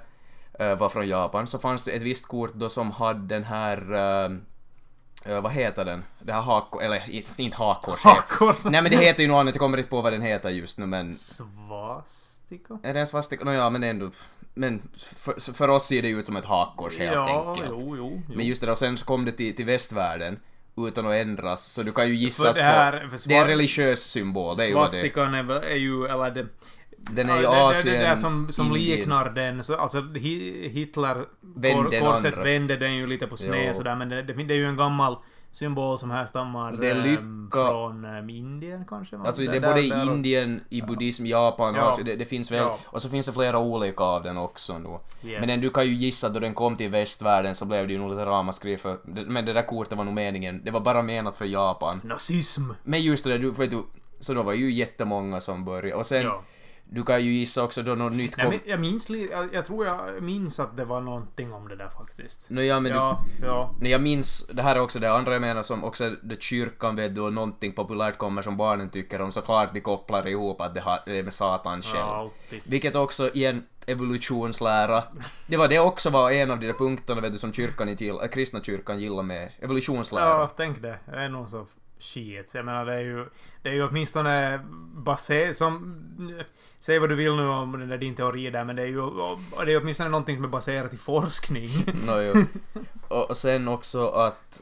äh, 0.58 0.74
var 0.78 0.88
från 0.88 1.08
Japan, 1.08 1.46
så 1.46 1.58
fanns 1.58 1.84
det 1.84 1.90
ett 1.92 2.02
visst 2.02 2.28
kort 2.28 2.54
då 2.54 2.68
som 2.68 2.90
hade 2.90 3.20
den 3.34 3.44
här, 3.44 3.92
äh, 3.94 5.32
äh, 5.34 5.40
vad 5.42 5.52
heter 5.52 5.84
den? 5.84 6.04
Det 6.18 6.32
här 6.32 6.42
hakkors, 6.42 6.82
eller 6.82 7.02
inte 7.36 7.56
hakkors. 7.56 8.02
Hakkors. 8.04 8.64
Nej 8.64 8.82
men 8.82 8.90
det 8.90 8.96
heter 8.96 9.22
ju 9.22 9.28
något 9.28 9.40
annat, 9.40 9.54
jag 9.54 9.60
kommer 9.60 9.78
inte 9.78 9.90
på 9.90 10.00
vad 10.00 10.12
den 10.12 10.22
heter 10.22 10.50
just 10.50 10.78
nu 10.78 10.86
men... 10.86 11.14
Svastika? 11.14 12.78
Är 12.82 12.94
det 12.94 13.00
en 13.00 13.06
svastika? 13.06 13.44
Nåja 13.44 13.70
men 13.70 13.82
ändå. 13.82 14.10
Men 14.58 14.82
för, 15.16 15.52
för 15.52 15.68
oss 15.68 15.86
ser 15.86 16.02
det 16.02 16.08
ut 16.08 16.26
som 16.26 16.36
ett 16.36 16.44
hakkors 16.44 16.98
helt 16.98 17.14
ja, 17.14 17.50
enkelt. 17.54 17.68
jo, 17.80 17.96
jo. 17.96 18.22
jo. 18.28 18.34
Men 18.36 18.46
just 18.46 18.60
det 18.60 18.66
där, 18.66 18.72
och 18.72 18.78
sen 18.78 18.96
så 18.98 19.04
kom 19.04 19.24
det 19.24 19.32
till, 19.32 19.56
till 19.56 19.64
västvärlden 19.64 20.40
utan 20.76 21.06
att 21.06 21.14
ändras, 21.14 21.64
så 21.72 21.82
du 21.82 21.92
kan 21.92 22.08
ju 22.08 22.14
gissa 22.14 22.42
För 22.42 22.50
att 22.50 22.56
det 22.56 22.62
här- 22.62 23.08
få- 23.10 23.16
för 23.18 23.28
det 23.28 23.36
är 23.36 23.42
en 23.42 23.46
religiös 23.48 24.00
symbol, 24.00 24.56
det 24.56 24.62
är 24.64 24.66
ju. 24.66 24.72
Svastikan 24.72 25.34
är 25.34 25.74
ju, 25.76 26.04
eller 26.06 26.30
det... 26.30 26.46
Den 27.12 27.28
är 27.30 27.40
i 27.40 27.42
ja, 27.42 27.50
det- 27.54 27.64
Asien, 27.64 27.94
Det, 27.94 28.00
det 28.00 28.06
där 28.08 28.14
som, 28.16 28.52
som 28.52 28.66
Indien. 28.66 28.98
liknar 28.98 29.30
den, 29.30 29.64
så, 29.64 29.74
alltså 29.76 29.98
Hi- 30.00 30.68
Hitler, 30.68 31.24
Vände 31.40 32.00
korset 32.00 32.38
vände 32.38 32.76
den 32.76 32.94
ju 32.96 33.06
lite 33.06 33.26
på 33.26 33.36
sned 33.36 33.68
Jo. 33.68 33.74
sådär, 33.74 33.96
men 33.96 34.08
det, 34.08 34.22
det, 34.22 34.32
det 34.32 34.54
är 34.54 34.58
ju 34.58 34.66
en 34.66 34.76
gammal 34.76 35.16
symbol 35.50 35.98
som 35.98 36.10
härstammar 36.10 36.72
Det 36.72 36.90
ehm, 36.90 37.02
lycka. 37.02 37.66
från 37.68 38.04
ehm, 38.04 38.30
Indien 38.30 38.84
kanske? 38.88 39.16
Alltså 39.16 39.42
det 39.42 39.56
är 39.56 39.60
både 39.60 39.80
i 39.80 39.92
Indien, 40.06 40.60
i 40.70 40.82
buddhism, 40.82 41.26
Japan, 41.26 41.74
Ja. 41.74 41.80
Asien, 41.82 42.06
det, 42.06 42.16
det 42.16 42.24
finns 42.24 42.50
väl, 42.52 42.58
Ja. 42.58 42.78
och 42.86 43.02
så 43.02 43.08
finns 43.08 43.26
det 43.26 43.32
flera 43.32 43.58
olika 43.58 44.04
av 44.04 44.22
den 44.22 44.36
också 44.36 44.78
nu. 44.78 44.88
Yes. 44.88 45.40
Men 45.40 45.48
den, 45.48 45.60
du 45.60 45.70
kan 45.70 45.86
ju 45.86 45.92
gissa 45.92 46.26
att 46.26 46.34
då 46.34 46.40
den 46.40 46.54
kom 46.54 46.76
till 46.76 46.90
västvärlden 46.90 47.54
så 47.54 47.64
blev 47.64 47.86
det 47.86 47.92
ju 47.92 47.98
nog 47.98 48.10
lite 48.10 48.24
ramaskri 48.26 48.76
för, 48.76 48.96
det- 49.04 49.24
men 49.26 49.44
det 49.44 49.52
där 49.52 49.62
kortet 49.66 49.98
var 49.98 50.04
nog 50.04 50.14
meningen, 50.14 50.60
det 50.64 50.70
var 50.70 50.80
bara 50.80 51.02
menat 51.02 51.36
för 51.36 51.44
Japan. 51.44 52.00
Nazism! 52.04 52.62
Men 52.84 53.02
just 53.02 53.24
det 53.24 53.30
där, 53.30 53.38
du, 53.38 53.50
vet 53.50 53.70
du, 53.70 53.82
så 54.20 54.34
då 54.34 54.42
var 54.42 54.52
ju 54.52 54.72
jättemånga 54.72 55.40
som 55.40 55.64
började, 55.64 55.94
och 55.94 56.06
sen, 56.06 56.22
Ja. 56.22 56.42
Du 56.90 57.04
kan 57.04 57.24
ju 57.24 57.32
gissa 57.32 57.64
också 57.64 57.82
då 57.82 57.94
något 57.94 58.12
nytt 58.12 58.36
Nej, 58.36 58.46
kom. 58.46 58.54
men 58.54 58.60
jag 58.70 58.80
minns 58.80 59.10
jag, 59.10 59.54
jag 59.54 59.66
tror 59.66 59.86
jag 59.86 60.22
minns 60.22 60.60
att 60.60 60.76
det 60.76 60.84
var 60.84 61.00
någonting 61.00 61.52
om 61.52 61.68
det 61.68 61.76
där 61.76 61.88
faktiskt. 61.88 62.50
Nå, 62.50 62.62
ja, 62.62 62.80
men 62.80 62.92
du, 62.92 62.98
ja, 62.98 63.24
ja. 63.42 63.74
Nej, 63.80 63.90
jag 63.90 64.02
minns, 64.02 64.46
det 64.52 64.62
här 64.62 64.76
är 64.76 64.80
också 64.80 64.98
det 64.98 65.12
andra 65.12 65.32
jag 65.32 65.40
menar 65.40 65.62
som 65.62 65.84
också 65.84 66.16
det 66.22 66.42
kyrkan 66.42 66.96
vet 66.96 67.14
du 67.14 67.20
och 67.20 67.32
någonting 67.32 67.72
populärt 67.72 68.18
kommer 68.18 68.42
som 68.42 68.56
barnen 68.56 68.90
tycker 68.90 69.20
om 69.20 69.32
såklart 69.32 69.74
de 69.74 69.80
kopplar 69.80 70.28
ihop 70.28 70.60
att 70.60 70.74
det, 70.74 70.80
har, 70.80 70.98
det 71.06 71.18
är 71.18 71.22
med 71.22 71.32
Satan 71.32 71.82
själv. 71.82 71.98
Ja, 71.98 72.16
alltid. 72.16 72.62
Vilket 72.64 72.96
också 72.96 73.30
i 73.34 73.44
en 73.44 73.64
evolutionslära, 73.86 75.04
det 75.46 75.56
var 75.56 75.68
det 75.68 75.78
också 75.78 76.10
var 76.10 76.30
en 76.30 76.50
av 76.50 76.60
de 76.60 76.66
där 76.66 76.74
punkterna 76.74 77.20
vet 77.20 77.32
du 77.32 77.38
som 77.38 77.52
kyrkan 77.52 77.88
inte 77.88 78.04
gillar, 78.04 78.22
äh, 78.22 78.28
kristna 78.28 78.60
kyrkan 78.62 79.00
gillar 79.00 79.22
med 79.22 79.52
evolutionslära. 79.60 80.24
Ja, 80.24 80.50
tänk 80.56 80.82
det. 80.82 80.98
Det 81.06 81.16
är 81.16 81.28
nog 81.28 81.48
så 81.48 81.66
shit. 81.98 82.54
Jag 82.54 82.64
menar 82.64 82.86
det 82.86 82.94
är 82.94 83.00
ju, 83.00 83.26
det 83.62 83.68
är 83.68 83.72
ju 83.72 83.88
åtminstone 83.88 84.60
baserat 84.94 85.56
som... 85.56 86.00
Säg 86.80 86.98
vad 86.98 87.08
du 87.08 87.14
vill 87.14 87.34
nu 87.36 87.48
om 87.48 87.72
den 87.72 87.88
där 87.88 87.98
din 87.98 88.14
teori 88.14 88.50
där 88.50 88.64
men 88.64 88.76
det 88.76 88.82
är 88.82 88.86
ju 88.86 89.00
det 89.66 89.72
är 89.72 89.80
åtminstone 89.80 90.08
någonting 90.08 90.36
som 90.36 90.44
är 90.44 90.48
baserat 90.48 90.94
i 90.94 90.96
forskning. 90.96 91.70
Nå, 92.06 92.20
jo. 92.20 92.34
och, 93.08 93.36
sen 93.36 93.68
också 93.68 94.08
att, 94.08 94.60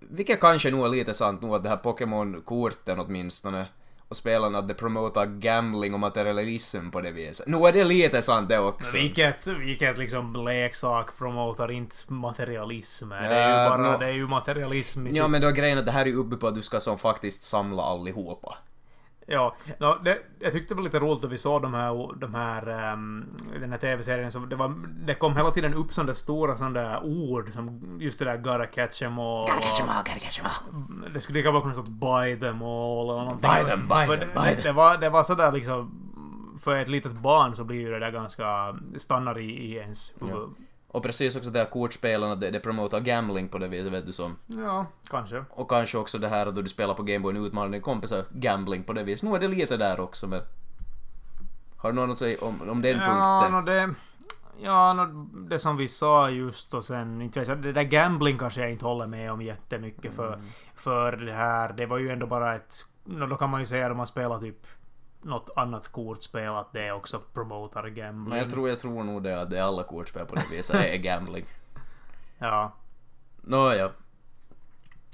vilket 0.00 0.40
kanske 0.40 0.70
nog 0.70 0.84
är 0.84 0.88
lite 0.88 1.14
sant 1.14 1.42
nog 1.42 1.54
att 1.54 1.62
det 1.62 1.68
här 1.68 1.76
Pokémon-korten 1.76 3.00
åtminstone 3.00 3.66
och 4.08 4.16
spelarna 4.16 4.58
att 4.58 4.68
det 4.68 4.74
promotar 4.74 5.26
gambling 5.26 5.94
och 5.94 6.00
materialism 6.00 6.90
på 6.90 7.00
det 7.00 7.12
viset. 7.12 7.46
Nu 7.48 7.66
är 7.66 7.72
det 7.72 7.84
lite 7.84 8.22
sant 8.22 8.48
det 8.48 8.58
också. 8.58 8.96
vilket, 8.96 9.46
vilket 9.46 9.98
liksom 9.98 10.44
leksak 10.44 11.18
promotar 11.18 11.70
inte 11.70 11.96
materialism. 12.08 13.08
Det 13.08 13.16
är 13.16 13.50
Ja, 13.50 13.64
ju 13.64 13.70
bara, 13.70 13.92
nå. 13.92 13.98
det 13.98 14.06
är 14.06 14.10
ju 14.12 14.26
materialism 14.26 15.06
i 15.06 15.10
Ja 15.10 15.22
sitt- 15.24 15.30
men 15.30 15.40
då 15.40 15.46
är 15.48 15.52
grejen 15.52 15.78
att 15.78 15.86
det 15.86 15.92
här 15.92 16.06
är 16.06 16.12
uppe 16.14 16.36
på 16.36 16.46
att 16.48 16.54
du 16.54 16.62
ska 16.62 16.80
som 16.80 16.98
faktiskt 16.98 17.42
samla 17.42 17.82
allihopa. 17.82 18.56
Ja, 19.26 19.54
no, 19.80 19.98
det, 20.04 20.18
jag 20.38 20.52
tyckte 20.52 20.74
det 20.74 20.76
var 20.76 20.84
lite 20.84 20.98
roligt 21.00 21.24
att 21.24 21.30
vi 21.30 21.38
såg 21.38 21.62
de 21.62 21.74
här, 21.74 22.16
de 22.20 22.34
här 22.34 22.66
ehm, 22.92 23.24
den 23.60 23.70
här 23.70 23.78
tv-serien. 23.78 24.32
Så 24.32 24.38
det, 24.38 24.56
var, 24.56 24.74
det 25.06 25.14
kom 25.14 25.36
hela 25.36 25.50
tiden 25.50 25.74
upp 25.74 25.92
sådana 25.92 26.14
stora 26.14 26.56
sådana 26.56 27.00
ord 27.00 27.52
som 27.52 27.96
just 28.00 28.18
det 28.18 28.24
där 28.24 28.36
gotta 28.36 28.66
catch 28.66 29.02
em 29.02 29.18
all. 29.18 29.46
Gotta 29.46 29.60
catch 29.60 29.80
'em 29.80 29.84
och- 29.88 29.94
all, 29.94 30.04
gotta 30.04 30.18
catch 30.18 30.40
'em 30.40 30.44
all. 30.46 31.12
Det 31.14 31.20
skulle 31.20 31.38
lika 31.38 31.52
bra 31.52 31.60
kunna 31.60 31.74
stå 31.74 31.82
buy 31.82 32.36
them 32.36 32.62
all 32.62 33.10
eller 33.10 33.24
någonting. 33.24 33.50
Buy 33.50 33.64
them, 33.64 33.88
buy 33.88 34.06
För 34.06 34.16
them, 34.16 34.28
buy 34.34 34.44
det, 34.44 34.54
them. 34.54 34.62
det, 34.62 34.72
var, 34.72 34.96
det 34.96 35.10
var 35.10 35.22
sådär 35.22 35.52
liksom... 35.52 35.98
För 36.60 36.76
ett 36.76 36.88
litet 36.88 37.12
barn 37.12 37.56
så 37.56 37.64
blir 37.64 37.80
ju 37.80 37.90
det 37.90 37.98
där 37.98 38.10
ganska... 38.10 38.76
stannar 38.96 39.38
i, 39.38 39.44
i 39.50 39.76
ens 39.76 40.14
huvud. 40.20 40.34
Ja. 40.36 40.48
Och 40.92 41.02
precis 41.02 41.36
också 41.36 41.50
det 41.50 41.58
här 41.58 41.66
kortspelen, 41.66 42.30
att 42.30 42.40
det, 42.40 42.50
det 42.50 42.60
promotar 42.60 43.00
gambling 43.00 43.48
på 43.48 43.58
det 43.58 43.68
viset 43.68 43.92
vet 43.92 44.06
du 44.06 44.12
som. 44.12 44.36
Ja, 44.46 44.86
kanske. 45.10 45.44
Och 45.50 45.70
kanske 45.70 45.98
också 45.98 46.18
det 46.18 46.28
här 46.28 46.46
att 46.46 46.54
du 46.54 46.68
spelar 46.68 46.94
på 46.94 47.02
Gameboy 47.02 47.36
en 47.36 47.46
utmaning 47.46 47.70
med 47.70 47.82
kompisar, 47.82 48.24
gambling 48.30 48.82
på 48.82 48.92
det 48.92 49.02
viset. 49.02 49.28
Nu 49.28 49.34
är 49.34 49.40
det 49.40 49.48
lite 49.48 49.76
där 49.76 50.00
också 50.00 50.26
men... 50.26 50.40
Har 51.76 51.92
du 51.92 51.96
något 51.96 52.10
att 52.10 52.18
säga 52.18 52.36
om, 52.40 52.70
om 52.70 52.82
den 52.82 52.98
ja, 52.98 53.40
punkten? 53.42 53.52
no, 53.52 53.66
det... 53.66 53.94
Ja, 54.60 54.92
no, 54.92 55.28
det 55.48 55.58
som 55.58 55.76
vi 55.76 55.88
sa 55.88 56.30
just 56.30 56.74
och 56.74 56.84
sen, 56.84 57.22
inte 57.22 57.40
vet 57.40 57.62
det 57.62 57.72
där 57.72 57.82
gambling 57.82 58.38
kanske 58.38 58.60
jag 58.60 58.70
inte 58.70 58.84
håller 58.84 59.06
med 59.06 59.32
om 59.32 59.42
jättemycket 59.42 60.14
för, 60.14 60.32
Mm. 60.34 60.46
för 60.74 61.12
det 61.12 61.32
här, 61.32 61.72
det 61.72 61.86
var 61.86 61.98
ju 61.98 62.10
ändå 62.10 62.26
bara 62.26 62.54
ett, 62.54 62.86
no, 63.04 63.26
då 63.26 63.36
kan 63.36 63.50
man 63.50 63.60
ju 63.60 63.66
säga 63.66 63.90
att 63.90 63.96
man 63.96 64.06
spelar 64.06 64.38
typ 64.38 64.66
något 65.24 65.50
annat 65.56 65.88
kortspel 65.88 66.48
att 66.54 66.72
det 66.72 66.92
också 66.92 67.20
promotar 67.34 67.88
gambling. 67.88 68.28
Men 68.28 68.38
jag 68.38 68.50
tror, 68.50 68.68
jag 68.68 68.80
tror 68.80 69.04
nog 69.04 69.22
det 69.22 69.40
att 69.40 69.50
det 69.50 69.58
är 69.58 69.62
alla 69.62 69.82
kortspel 69.82 70.26
på 70.26 70.34
det 70.34 70.44
viset 70.50 70.76
är 70.76 70.96
gambling. 71.02 71.44
Ja. 72.38 72.72
Nåja. 73.40 73.90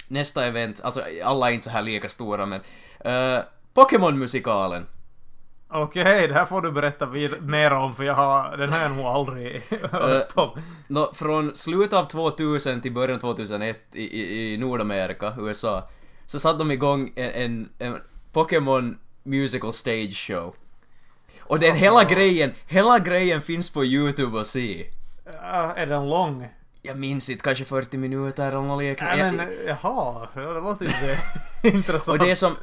Nästa 0.07 0.45
event, 0.45 0.81
alltså 0.83 1.01
alla 1.23 1.49
är 1.49 1.53
inte 1.53 1.63
så 1.63 1.69
här 1.69 1.81
lika 1.81 2.09
stora 2.09 2.45
men 2.45 2.61
uh, 3.05 3.43
Pokémon-musikalen. 3.73 4.85
Okej, 5.71 6.27
det 6.27 6.33
här 6.33 6.45
får 6.45 6.61
du 6.61 6.71
berätta 6.71 7.05
vid- 7.05 7.41
mer 7.43 7.73
om 7.73 7.95
för 7.95 8.03
jag 8.03 8.13
har, 8.13 8.57
den 8.57 8.69
har 8.73 8.79
jag 8.79 8.91
nog 8.91 9.05
aldrig 9.05 9.61
hört 9.91 10.31
om. 10.37 10.49
Nå, 10.87 11.11
från 11.13 11.55
slutet 11.55 11.93
av 11.93 12.05
2000 12.05 12.81
till 12.81 12.93
början 12.93 13.15
av 13.15 13.19
2001 13.19 13.79
i, 13.91 14.01
i, 14.21 14.53
i 14.53 14.57
Nordamerika, 14.57 15.33
USA, 15.39 15.89
så 16.25 16.39
satte 16.39 16.57
de 16.57 16.71
igång 16.71 17.11
en, 17.15 17.29
en, 17.31 17.69
en 17.79 18.01
Pokémon 18.33 18.97
Musical 19.29 19.73
Stage 19.73 20.15
Show. 20.27 20.55
Och 21.39 21.59
den 21.59 21.69
Alltså. 21.71 21.83
hela 21.83 22.03
grejen, 22.03 22.53
hela 22.67 22.99
grejen 22.99 23.41
finns 23.41 23.69
på 23.69 23.85
YouTube 23.85 24.39
att 24.39 24.47
se. 24.47 24.85
Ja, 25.25 25.73
är 25.75 25.85
den 25.85 26.09
lång? 26.09 26.47
Jag 26.81 26.97
minns 26.97 27.29
inte, 27.29 27.43
kanske 27.43 27.65
40 27.65 27.97
minuter 27.97 28.47
eller 28.47 28.61
något 28.61 28.83
liknande. 28.83 29.31
Men, 29.31 29.47
jaha, 29.67 30.27
ja, 30.35 30.41
det 30.41 30.59
låter 30.61 30.85
inte 30.85 31.19
intressant. 31.77 32.19
Och 32.19 32.25
det 32.25 32.31
är 32.31 32.35
som... 32.35 32.55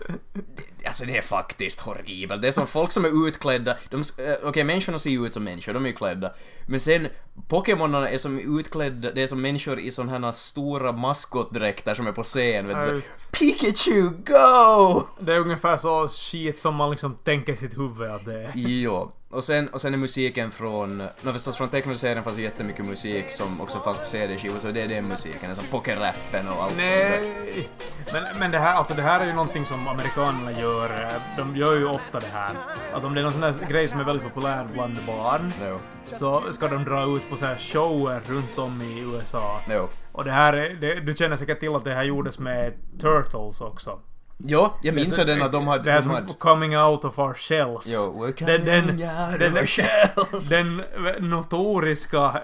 Alltså 0.87 1.05
det 1.05 1.17
är 1.17 1.23
faktiskt 1.23 1.81
horribelt. 1.81 2.43
Det 2.43 2.49
är 2.49 2.53
som 2.53 2.67
folk 2.67 2.93
som 2.93 3.05
är 3.05 3.29
utklädda. 3.29 3.77
De, 3.91 3.97
eh, 4.01 4.35
Okej, 4.43 4.65
människorna 4.65 4.99
ser 4.99 5.11
ju 5.11 5.27
ut 5.27 5.35
som 5.35 5.45
människor, 5.45 5.73
de 5.73 5.85
är 5.85 5.89
ju 5.89 5.95
klädda. 5.95 6.33
Men 6.67 6.81
sen, 6.81 7.09
Pokémonerna 7.49 8.11
är 8.11 8.19
som 8.19 8.59
utklädda, 8.59 9.13
det 9.13 9.23
är 9.23 9.27
som 9.27 9.41
människor 9.43 9.79
i 9.81 9.91
sådana 9.91 10.27
här 10.27 10.33
stora 10.33 10.93
maskotdräkter 10.93 11.95
som 11.95 12.07
är 12.07 12.13
på 12.13 12.23
scen. 12.23 12.67
Vet 12.67 12.77
Ja, 12.77 12.87
du. 12.93 13.03
Pikachu, 13.33 14.03
go! 14.11 15.03
Det 15.21 15.35
är 15.35 15.39
ungefär 15.41 15.77
så 15.77 16.09
shit 16.09 16.59
som 16.59 16.75
man 16.75 16.91
liksom 16.91 17.15
tänker 17.25 17.53
i 17.53 17.57
sitt 17.57 17.79
huvud 17.79 18.11
att 18.11 18.25
det 18.25 18.43
är. 18.43 18.53
Jo. 18.55 19.13
Och 19.37 19.45
sen, 19.45 19.69
och 19.69 19.81
sen 19.81 19.95
är 19.95 19.99
musiken 19.99 20.51
från... 20.51 20.99
Nå 21.23 21.33
förstås 21.33 21.57
från 21.57 21.69
tecknade 21.69 21.99
serien 21.99 22.25
fanns 22.25 22.39
ju 22.39 22.43
jättemycket 22.43 22.87
musik 22.87 23.33
som 23.33 23.61
också 23.61 23.79
fanns 23.79 23.99
på 23.99 24.07
CD-skivor, 24.07 24.59
så 24.59 24.71
det 24.71 24.83
är 24.83 24.87
den 24.89 25.09
musiken. 25.09 25.57
Som 25.57 25.65
Pokérappen 25.71 26.49
och 26.49 26.63
allt. 26.63 26.77
Nej! 26.77 27.69
Men, 28.13 28.23
men 28.39 28.51
det 28.51 28.59
här, 28.59 28.75
alltså 28.75 28.95
det 28.95 29.03
här 29.03 29.21
är 29.21 29.27
ju 29.27 29.33
någonting 29.33 29.65
som 29.67 29.89
amerikanerna 29.89 30.53
gör. 30.61 31.09
De 31.37 31.57
gör 31.57 31.75
ju 31.77 31.87
ofta 31.87 32.21
det 32.21 32.27
här. 32.33 32.57
Att 32.95 33.05
om 33.05 33.15
det 33.15 33.21
är 33.21 33.23
någon 33.23 33.33
sån 33.33 33.41
där 33.41 33.55
grej 33.71 33.89
som 33.89 34.01
är 34.01 34.05
väldigt 34.05 34.25
populär 34.35 34.67
bland 34.73 34.99
barn, 35.07 35.53
Jo. 35.65 35.79
så 36.13 36.43
ska 36.53 36.69
de 36.69 36.85
dra 36.85 37.17
ut 37.17 37.31
på 37.31 37.37
så 37.37 37.47
här 37.47 37.57
shower 37.57 38.21
runt 38.27 38.59
om 38.59 38.83
i 38.83 39.01
USA. 39.01 39.61
Jo. 39.71 39.89
Och 40.13 40.25
det 40.25 40.31
här, 40.33 40.53
är- 40.53 40.75
det, 40.75 41.01
du 41.01 41.15
känner 41.17 41.37
säkert 41.37 41.61
till 41.61 41.75
att 41.75 41.85
det 41.85 41.95
här 41.95 42.05
gjordes 42.05 42.39
med 42.39 42.73
Turtles 43.01 43.61
också. 43.61 43.99
Jo, 44.39 44.73
jag 44.83 44.95
minns 44.95 45.19
ju 45.19 45.25
den 45.25 45.43
att 45.43 45.53
de 45.53 45.67
hade... 45.67 45.83
Det 45.85 45.91
här 45.91 45.99
de 45.99 46.03
som 46.03 46.11
hade 46.13 46.35
coming 46.35 46.79
out 46.79 47.05
of 47.05 47.19
our 47.19 47.35
shells. 47.35 47.93
Jo, 47.95 48.25
we're 48.27 48.45
Den- 48.47 48.65
den- 48.65 48.91
out 48.91 49.39
den- 49.39 49.53
of 49.53 49.59
our 49.59 49.67
shells. 49.67 50.49
Den 50.49 50.83
notoriska, 51.21 52.43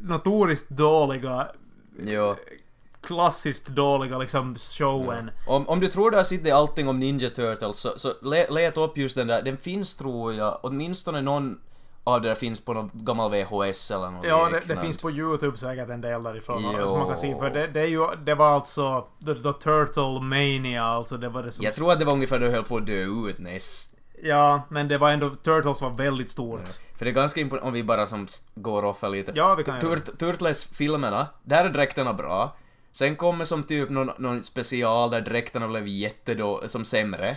notoriskt 0.00 0.70
dåliga, 0.70 1.48
Jo. 2.06 2.36
klassiskt 3.00 3.66
dåliga 3.68 4.18
liksom 4.18 4.56
showen. 4.56 5.30
Om, 5.46 5.68
om 5.68 5.80
du 5.80 5.88
tror 5.88 6.10
du 6.10 6.16
har 6.16 6.24
sett 6.24 6.52
allting 6.52 6.88
om 6.88 6.98
Ninja 7.00 7.30
Turtles 7.30 7.76
så, 7.76 7.98
så 7.98 8.12
le, 8.22 8.46
let 8.50 8.76
upp 8.76 8.98
just 8.98 9.16
den 9.16 9.26
där, 9.26 9.42
den 9.42 9.56
finns 9.56 9.94
tror 9.96 10.34
jag, 10.34 10.58
åtminstone 10.62 11.20
någon 11.22 11.58
av 12.06 12.20
det 12.20 12.28
där 12.28 12.34
finns 12.34 12.60
på 12.60 12.72
någon 12.74 12.90
gammal 12.94 13.30
VHS 13.30 13.90
eller 13.90 14.10
något 14.10 14.26
Ja, 14.26 14.48
det, 14.52 14.74
det 14.74 14.80
finns 14.80 14.96
på 14.96 15.10
YouTube 15.10 15.58
säkert 15.58 15.88
en 15.88 16.00
del 16.00 16.22
därifrån 16.22 16.62
Jo. 16.78 16.86
som 16.86 16.98
man 16.98 17.08
kan 17.08 17.16
se. 17.16 17.38
För 17.38 17.50
det, 17.50 17.66
det 17.66 17.80
är 17.80 17.86
ju, 17.86 18.06
det 18.24 18.34
var 18.34 18.48
alltså 18.48 19.06
the, 19.26 19.34
the 19.34 19.52
Turtle 19.52 20.20
Mania, 20.20 20.84
alltså 20.84 21.16
det 21.16 21.28
var 21.28 21.42
det 21.42 21.52
som... 21.52 21.64
Jag 21.64 21.74
tror 21.74 21.92
att 21.92 21.98
det 21.98 22.04
var 22.04 22.12
ungefär 22.12 22.38
då 22.38 22.46
höll 22.46 22.64
på 22.64 22.76
att 22.76 22.86
dö 22.86 23.04
ut 23.28 23.38
näst. 23.38 23.94
Ja, 24.22 24.62
men 24.68 24.88
det 24.88 24.98
var 24.98 25.10
ändå, 25.10 25.30
Turtles 25.30 25.80
var 25.80 25.90
väldigt 25.90 26.30
stort. 26.30 26.68
För 26.96 27.04
det 27.04 27.10
är 27.10 27.14
ganska 27.14 27.40
imponerande, 27.40 27.68
om 27.68 27.74
vi 27.74 27.82
bara 27.82 28.06
som 28.06 28.26
går 28.54 28.84
off 28.84 29.02
lite. 29.02 29.32
Ja, 29.34 29.54
vi 29.54 29.64
kan 29.64 29.80
Turt, 29.80 30.18
Turtles-filmerna, 30.18 31.26
där 31.42 31.64
är 31.64 31.68
dräkterna 31.68 32.12
bra. 32.12 32.56
Sen 32.92 33.16
kommer 33.16 33.44
som 33.44 33.62
typ 33.62 33.90
någon, 33.90 34.10
någon 34.18 34.42
special 34.42 35.10
där 35.10 35.20
dräkterna 35.20 35.68
blev 35.68 35.86
jättedå, 35.88 36.62
som 36.66 36.84
sämre. 36.84 37.36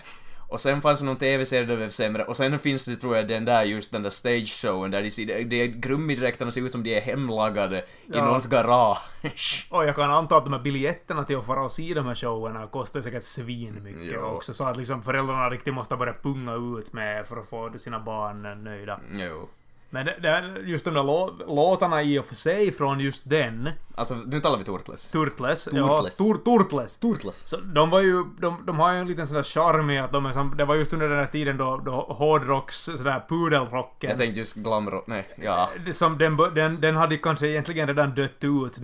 Och 0.50 0.62
sen 0.62 0.82
fanns 0.82 1.00
det 1.00 1.06
någon 1.06 1.18
TV-serie 1.18 1.64
där 1.66 1.72
det 1.72 1.78
blev 1.78 1.90
sämre. 1.90 2.24
Och 2.24 2.38
sen 2.38 2.60
finns 2.60 2.86
det 2.86 2.96
tror 2.96 3.16
jag 3.16 3.28
den 3.28 3.46
där 3.46 3.64
just 3.64 3.92
den 3.92 4.04
där 4.04 4.10
stage 4.10 4.54
showen 4.62 4.92
där 4.92 5.02
de 5.04 5.12
ser, 5.12 5.44
de 5.44 5.68
Grummidräkterna 5.68 6.52
ser 6.52 6.62
ut 6.62 6.72
som 6.72 6.84
de 6.84 6.98
är 6.98 7.02
hemlagade 7.02 7.78
i 7.78 7.84
Ja. 8.14 8.26
någons 8.26 8.48
garage. 8.48 9.68
Och 9.70 9.86
jag 9.86 9.96
kan 9.96 10.12
anta 10.12 10.38
att 10.38 10.44
de 10.46 10.54
här 10.54 10.60
biljetterna 10.62 11.24
till 11.24 11.38
att 11.38 11.46
fara 11.46 11.62
och 11.64 11.72
se 11.72 11.94
de 11.94 12.06
här 12.06 12.16
showerna 12.16 12.68
kostar 12.68 13.02
säkert 13.02 13.24
svinmycket 13.24 14.12
Jo. 14.14 14.20
också. 14.22 14.54
Så 14.54 14.64
att 14.64 14.78
liksom 14.78 15.04
föräldrarna 15.04 15.50
riktigt 15.50 15.74
måste 15.74 15.96
börja 15.96 16.14
punga 16.14 16.78
ut 16.80 16.94
med 16.94 17.28
för 17.28 17.38
att 17.38 17.50
få 17.50 17.72
sina 17.78 18.00
barn 18.00 18.64
nöjda. 18.64 19.00
Jo. 19.14 19.50
Men 19.90 20.06
det, 20.06 20.16
det, 20.22 20.62
just 20.70 20.86
de 20.86 20.94
där 20.94 21.04
lå, 21.04 21.32
låtarna 21.48 22.04
i 22.04 22.20
och 22.20 22.26
för 22.26 22.36
sig 22.36 22.72
från 22.72 23.00
just 23.00 23.30
den, 23.30 23.70
Alltså 23.96 24.16
nu 24.16 24.40
talar 24.40 24.58
vi 24.58 24.64
Turtles. 24.64 25.12
Turtles. 25.12 25.64
Turtles. 25.64 26.20
Ja, 26.20 26.26
tur, 26.26 26.58
Turtles. 26.58 26.96
Turtles. 26.96 27.42
Så 27.48 27.58
de 27.58 27.90
var 27.90 28.00
ju, 28.02 28.24
de, 28.40 28.66
de 28.66 28.80
har 28.80 28.94
ju 28.94 29.00
en 29.00 29.08
liten 29.08 29.28
sån 29.28 29.36
där 29.36 29.44
charm 29.44 29.90
i 29.90 30.00
att 30.00 30.12
de 30.12 30.26
är 30.26 30.32
som, 30.32 30.58
det 30.58 30.66
var 30.66 30.76
just 30.76 30.94
under 30.94 31.10
den 31.10 31.18
här 31.20 31.26
tiden 31.26 31.58
då, 31.58 31.78
då 31.78 31.92
hårdrocks, 31.92 32.78
sådär 32.84 33.26
pudelrocken. 33.30 34.10
Jag 34.10 34.20
tänkte 34.20 34.40
just 34.40 34.56
glamrock, 34.56 35.08
nej, 35.08 35.28
ja. 35.42 35.70
Som 35.92 36.18
den, 36.18 36.38
den, 36.56 36.82
den 36.82 36.96
hade 36.96 37.16
ju 37.16 37.22
kanske 37.22 37.48
egentligen 37.48 37.88
redan 37.88 38.16
dött 38.16 38.44
ut. 38.44 38.78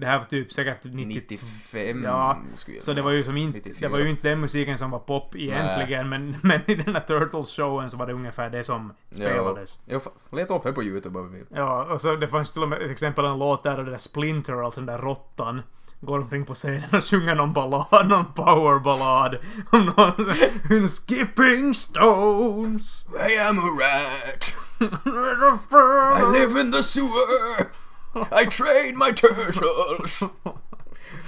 Det 0.00 0.06
här 0.06 0.18
var 0.18 0.24
typ 0.24 0.52
säkert 0.52 0.84
90, 0.84 1.06
95 1.30 2.04
Ja, 2.04 2.38
skulle 2.56 2.76
jag 2.76 2.84
Så 2.84 2.92
det 2.92 3.02
var 3.02 3.10
ju 3.10 3.24
som 3.24 3.36
inte, 3.36 3.58
94. 3.58 3.76
det 3.80 3.88
var 3.88 3.98
ju 3.98 4.10
inte 4.10 4.28
den 4.28 4.40
musiken 4.40 4.78
som 4.78 4.90
var 4.90 4.98
pop 4.98 5.36
egentligen, 5.36 6.08
men, 6.08 6.36
men 6.42 6.60
i 6.66 6.74
den 6.74 6.94
här 6.94 7.02
Turtles-showen 7.06 7.88
så 7.88 7.96
var 7.96 8.06
det 8.06 8.12
ungefär 8.12 8.50
det 8.50 8.64
som 8.64 8.92
spelades. 9.10 9.78
Jo, 9.86 9.98
fa- 9.98 10.10
leta 10.44 10.54
upp 10.54 10.62
det 10.62 10.72
på 10.72 10.82
YouTube 10.82 11.18
om 11.18 11.32
vi 11.32 11.38
vill. 11.38 11.46
Ja, 11.50 11.84
och 11.84 12.00
så 12.00 12.16
det 12.16 12.28
fanns 12.28 12.52
till 12.52 12.62
och 12.62 12.68
med 12.68 12.82
ett 12.82 12.90
exempel 12.90 13.24
en 13.24 13.38
låt 13.38 13.62
där 13.62 13.78
och 13.78 13.84
det 13.84 13.90
där 13.90 13.98
Splinter, 13.98 14.64
alltså 14.64 14.80
den 14.80 14.86
där 14.86 14.98
råttan, 14.98 15.62
går 16.00 16.18
omkring 16.18 16.44
på 16.44 16.54
scenen 16.54 16.88
och 16.92 17.04
sjunger 17.04 17.34
någon 17.34 17.52
ballad, 17.52 18.08
någon 18.08 18.32
powerballad 18.34 19.36
om 19.72 19.84
någon 19.96 20.88
skipping 20.88 21.74
stones. 21.74 23.06
I 23.30 23.38
am 23.38 23.58
a 23.58 23.62
rat. 23.80 24.54
I 26.20 26.38
live 26.38 26.60
in 26.60 26.72
the 26.72 26.82
sewer. 26.82 27.66
I 28.14 28.46
train 28.46 28.98
my 28.98 29.12
turtles. 29.12 30.22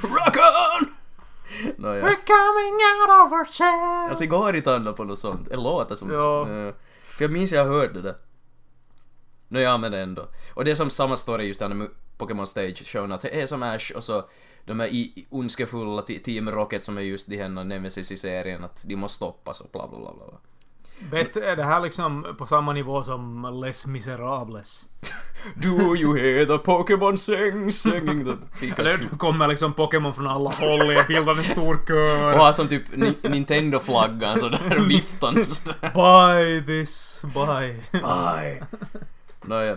Rock 0.02 0.37
on! 0.37 0.87
Nåja. 1.76 2.05
We're 2.05 2.26
coming 2.26 2.74
out 2.74 3.11
of 3.11 3.33
our 3.33 3.44
shells. 3.44 4.20
Alltså 4.20 4.37
har 4.37 4.52
jag 4.55 4.64
tandlat 4.64 4.96
på 4.96 5.05
något 5.05 5.18
sånt. 5.18 5.48
Det 5.50 5.57
låter 5.57 5.94
som 5.94 6.11
Ja. 6.12 6.40
Eh, 6.40 6.74
För 7.05 7.24
jag 7.24 7.31
minns 7.31 7.52
jag 7.52 7.64
hörde 7.64 8.02
det 8.02 8.14
där. 9.48 9.54
Nåja 9.59 9.78
men 9.78 9.94
ändå. 9.94 10.22
Och 10.54 10.64
det 10.64 10.70
är 10.70 10.74
som 10.74 10.90
samma 10.90 11.16
story 11.16 11.44
just 11.44 11.61
med 11.61 11.88
Pokémon 12.18 12.46
Stage 12.46 12.82
showen 12.87 13.12
att 13.12 13.20
det 13.20 13.42
är 13.42 13.46
som 13.46 13.62
Ash 13.62 13.92
och 13.96 14.04
så 14.04 14.24
de 14.64 14.80
är 14.80 14.87
i, 14.87 15.26
ondskefulla 15.30 16.02
Team 16.02 16.50
Rocket 16.50 16.85
som 16.85 16.98
är 16.98 17.02
just 17.02 17.28
de 17.28 17.37
här 17.37 17.48
nemesis 17.48 18.12
i 18.12 18.16
serien 18.16 18.64
att 18.64 18.80
de 18.82 18.96
måste 18.96 19.16
stoppas 19.16 19.61
och 19.61 19.68
bla 19.72 19.88
bla 19.88 19.98
bla 19.98 20.12
bla. 20.14 20.38
Bet, 21.11 21.37
är 21.37 21.56
det 21.56 21.64
här 21.64 21.80
liksom 21.80 22.35
på 22.38 22.46
samma 22.46 22.72
nivå 22.72 23.02
som 23.04 23.54
Les 23.62 23.87
Miserables? 23.87 24.85
Do 25.54 25.96
you 25.96 26.16
hear 26.18 26.46
the 26.46 26.59
Pokémon 26.59 27.16
sing, 27.18 27.70
singing 27.72 28.24
the 28.24 28.30
Eller 28.30 28.92
Pikachu? 28.92 29.06
det 29.11 29.18
kommer 29.18 29.48
liksom 29.48 29.72
Pokémon 29.72 30.14
från 30.14 30.26
alla 30.26 30.50
håll 30.50 30.90
i 30.92 30.98
bildar 31.09 31.35
en 31.35 31.44
stor 31.44 31.80
kör. 31.88 32.32
Och 32.32 32.38
har 32.38 32.52
som 32.52 32.68
typ 32.68 32.82
Ni- 32.96 33.28
Nintendo-flaggan 33.28 34.38
sådär 34.38 34.87
viftande 34.88 35.44
sådär. 35.44 35.92
Buy 35.94 36.66
this, 36.66 37.20
buy. 37.35 37.74
Bye! 37.92 38.62
Nåja, 39.46 39.76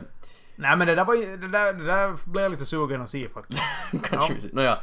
Nej 0.56 0.78
men 0.78 0.88
det 0.88 0.96
där 0.96 1.06
var 1.06 1.16
ju, 1.16 1.38
det 1.38 1.48
där, 1.48 1.74
det 1.74 1.86
där 1.86 2.16
blev 2.26 2.44
jag 2.44 2.52
lite 2.52 2.66
sugen 2.66 3.02
att 3.02 3.10
se 3.10 3.30
faktiskt. 3.30 3.64
kanske 3.92 4.16
Ja. 4.16 4.30
vi 4.36 4.42
ser. 4.42 4.50
Nåja. 4.54 4.78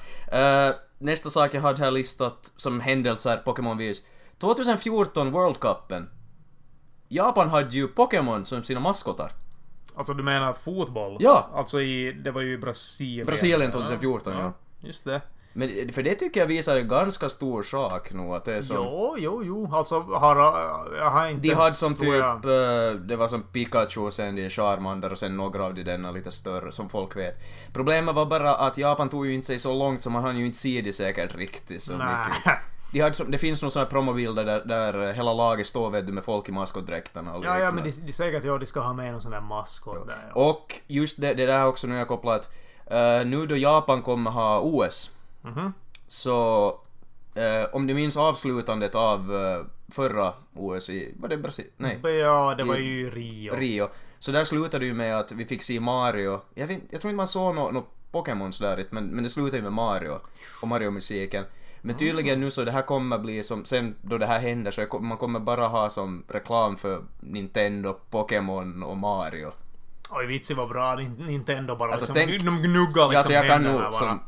Eh, 0.69 0.75
nästa 0.99 1.31
sak 1.31 1.55
jag 1.55 1.61
hade 1.61 1.85
här 1.85 1.91
listat 1.91 2.53
som 2.57 2.81
händelser 2.81 3.37
Pokémon-vis. 3.45 4.03
2014 4.39 5.31
World 5.31 5.61
Cupen. 5.61 6.09
Japan 7.09 7.49
hade 7.49 7.71
ju 7.77 7.89
Pokémon 7.89 8.45
som 8.45 8.65
sina 8.65 8.81
maskotar. 8.81 9.33
Alltså 9.97 10.15
du 10.15 10.23
menar 10.23 10.53
fotboll? 10.53 11.17
Ja. 11.21 11.51
Alltså 11.55 11.81
i, 11.81 12.13
det 12.13 12.31
var 12.31 12.41
ju 12.41 12.53
i 12.53 12.59
Brasilien. 12.59 13.27
Brasilien 13.27 13.71
2014, 13.71 14.33
ja. 14.33 14.53
Just 14.81 15.05
det. 15.05 15.21
Men 15.57 15.93
för 15.93 16.03
det 16.03 16.15
tycker 16.15 16.41
jag 16.41 16.47
visar 16.47 16.77
en 16.77 16.89
ganska 16.89 17.29
stor 17.29 17.63
sak 17.63 18.13
nog 18.13 18.35
att 18.35 18.45
det 18.45 18.55
är 18.55 18.63
som... 18.63 18.77
Jo, 18.77 19.17
jo, 19.19 19.43
jo. 19.45 19.71
Alltså 19.75 20.01
har, 20.01 20.37
jag 20.99 21.11
har 21.11 21.29
inte... 21.29 21.49
De 21.49 21.55
hade 21.55 21.75
som 21.75 21.95
typ, 21.95 22.09
jag- 22.09 22.45
eh, 22.45 22.95
det 22.95 23.17
var 23.17 23.29
som 23.29 23.43
Pikachu 23.43 24.01
och 24.01 24.13
sen 24.13 24.37
de 24.37 24.51
Charmander 24.51 25.13
och 25.13 25.19
sen 25.19 25.37
några 25.37 25.65
av 25.65 25.75
de 25.75 25.83
denna 25.83 26.11
lite 26.11 26.31
större 26.31 26.73
som 26.73 26.89
folk 26.89 27.17
vet. 27.17 27.35
Problemet 27.73 28.15
var 28.15 28.27
bara 28.27 28.55
att 28.55 28.79
Japan 28.79 29.09
tog 29.09 29.27
ju 29.27 29.35
inte 29.35 29.47
sig 29.47 29.59
så 29.59 29.75
långt 29.75 30.03
så 30.03 30.11
man 30.11 30.23
hann 30.25 30.39
ju 30.39 30.47
inte 30.47 30.59
se 30.59 30.81
det 30.85 30.93
säkert 30.93 31.35
riktigt 31.37 31.83
så 31.83 31.93
mycket. 31.93 32.07
Nej. 32.47 32.59
De 32.93 33.01
hade 33.01 33.15
som, 33.15 33.31
det 33.31 33.39
finns 33.39 33.63
nog 33.63 33.75
här 33.75 33.85
promobilder 33.85 34.45
där, 34.45 34.65
där 34.65 35.13
hela 35.13 35.33
laget 35.33 35.67
står 35.67 35.91
vet 35.91 36.07
du 36.07 36.13
med 36.13 36.25
folk 36.25 36.49
i 36.49 36.53
maskotdräkterna 36.53 37.35
och 37.35 37.45
Ja, 37.45 37.59
ja, 37.59 37.71
men 37.71 37.85
de, 37.85 37.91
de 37.91 38.13
säger 38.13 38.39
att 38.39 38.45
ja, 38.45 38.59
de 38.59 38.67
ska 38.67 38.81
ha 38.81 38.93
med 38.93 39.13
någon 39.13 39.21
sån 39.21 39.31
där 39.33 39.41
maskot 39.41 40.07
där. 40.07 40.33
Ja. 40.35 40.51
Och 40.51 40.75
just 40.87 41.21
det, 41.21 41.35
det 41.35 41.47
där 41.47 41.67
också 41.67 41.87
nu 41.87 41.97
jag 41.97 42.09
kopplat 42.09 42.51
uh, 42.93 43.27
nu 43.27 43.47
då 43.47 43.57
Japan 43.57 44.03
kommer 44.03 44.31
ha 44.31 44.61
OS 44.61 45.16
Mhm. 45.47 45.73
så 46.09 46.69
eh, 47.35 47.75
om 47.75 47.87
du 47.87 47.95
minns 47.95 48.17
avslutandet 48.17 48.95
av 48.95 49.35
eh, 49.35 49.65
förra 49.95 50.33
OS 50.55 50.91
i, 50.91 51.15
var 51.21 51.29
det 51.29 51.37
Brasilien? 51.37 51.73
Nej. 51.77 52.01
Ja, 52.03 52.55
det 52.55 52.65
var 52.65 52.77
ju 52.77 53.11
Rio. 53.11 53.57
Rio. 53.57 53.89
Så 54.19 54.33
där 54.33 54.45
slutade 54.45 54.79
det 54.79 54.87
ju 54.87 54.95
med 54.95 55.19
att 55.19 55.33
vi 55.33 55.45
fick 55.45 55.63
se 55.63 55.81
Mario. 55.81 56.41
Jag, 56.55 56.67
vet, 56.67 56.79
jag 56.91 57.01
tror 57.01 57.11
inte 57.11 57.17
man 57.17 57.29
såg 57.29 57.55
några 57.55 57.71
no 57.71 57.85
Pokémons 58.13 58.59
där 58.59 58.85
men, 58.91 59.07
men 59.07 59.25
det 59.25 59.31
slutade 59.31 59.57
ju 59.57 59.63
med 59.63 59.73
Mario 59.73 60.21
och 60.63 60.69
Mario-musiken. 60.69 61.45
Men 61.81 61.97
tydligen 61.97 62.41
nu 62.41 62.51
så 62.51 62.65
det 62.65 62.73
här 62.73 62.83
kommer 62.83 63.19
bli 63.19 63.43
som, 63.43 63.65
sen 63.65 63.95
då 64.03 64.19
det 64.19 64.27
här 64.27 64.41
händer 64.41 64.71
så 64.71 64.99
man 65.01 65.19
kommer 65.19 65.41
bara 65.41 65.67
ha 65.67 65.91
som 65.91 66.25
reklam 66.29 66.77
för 66.77 67.03
Nintendo, 67.21 67.97
Pokémon 68.11 68.83
och 68.83 68.97
Mario. 68.97 69.53
Oj, 70.11 70.27
vitsi 70.27 70.55
vad 70.55 70.69
bra 70.69 70.97
Nin- 70.97 71.27
Nintendo 71.27 71.77
bara 71.77 71.93
Alltså, 71.93 72.13
liksom, 72.15 72.31
tänk- 72.31 72.45
de 72.45 72.63
gnuggar 72.63 72.85
liksom 72.85 73.13
Ja, 73.13 73.19
alltså 73.19 73.33
jag 73.33 73.47
kan 73.47 73.63
nog 73.63 73.95
som... 73.95 74.21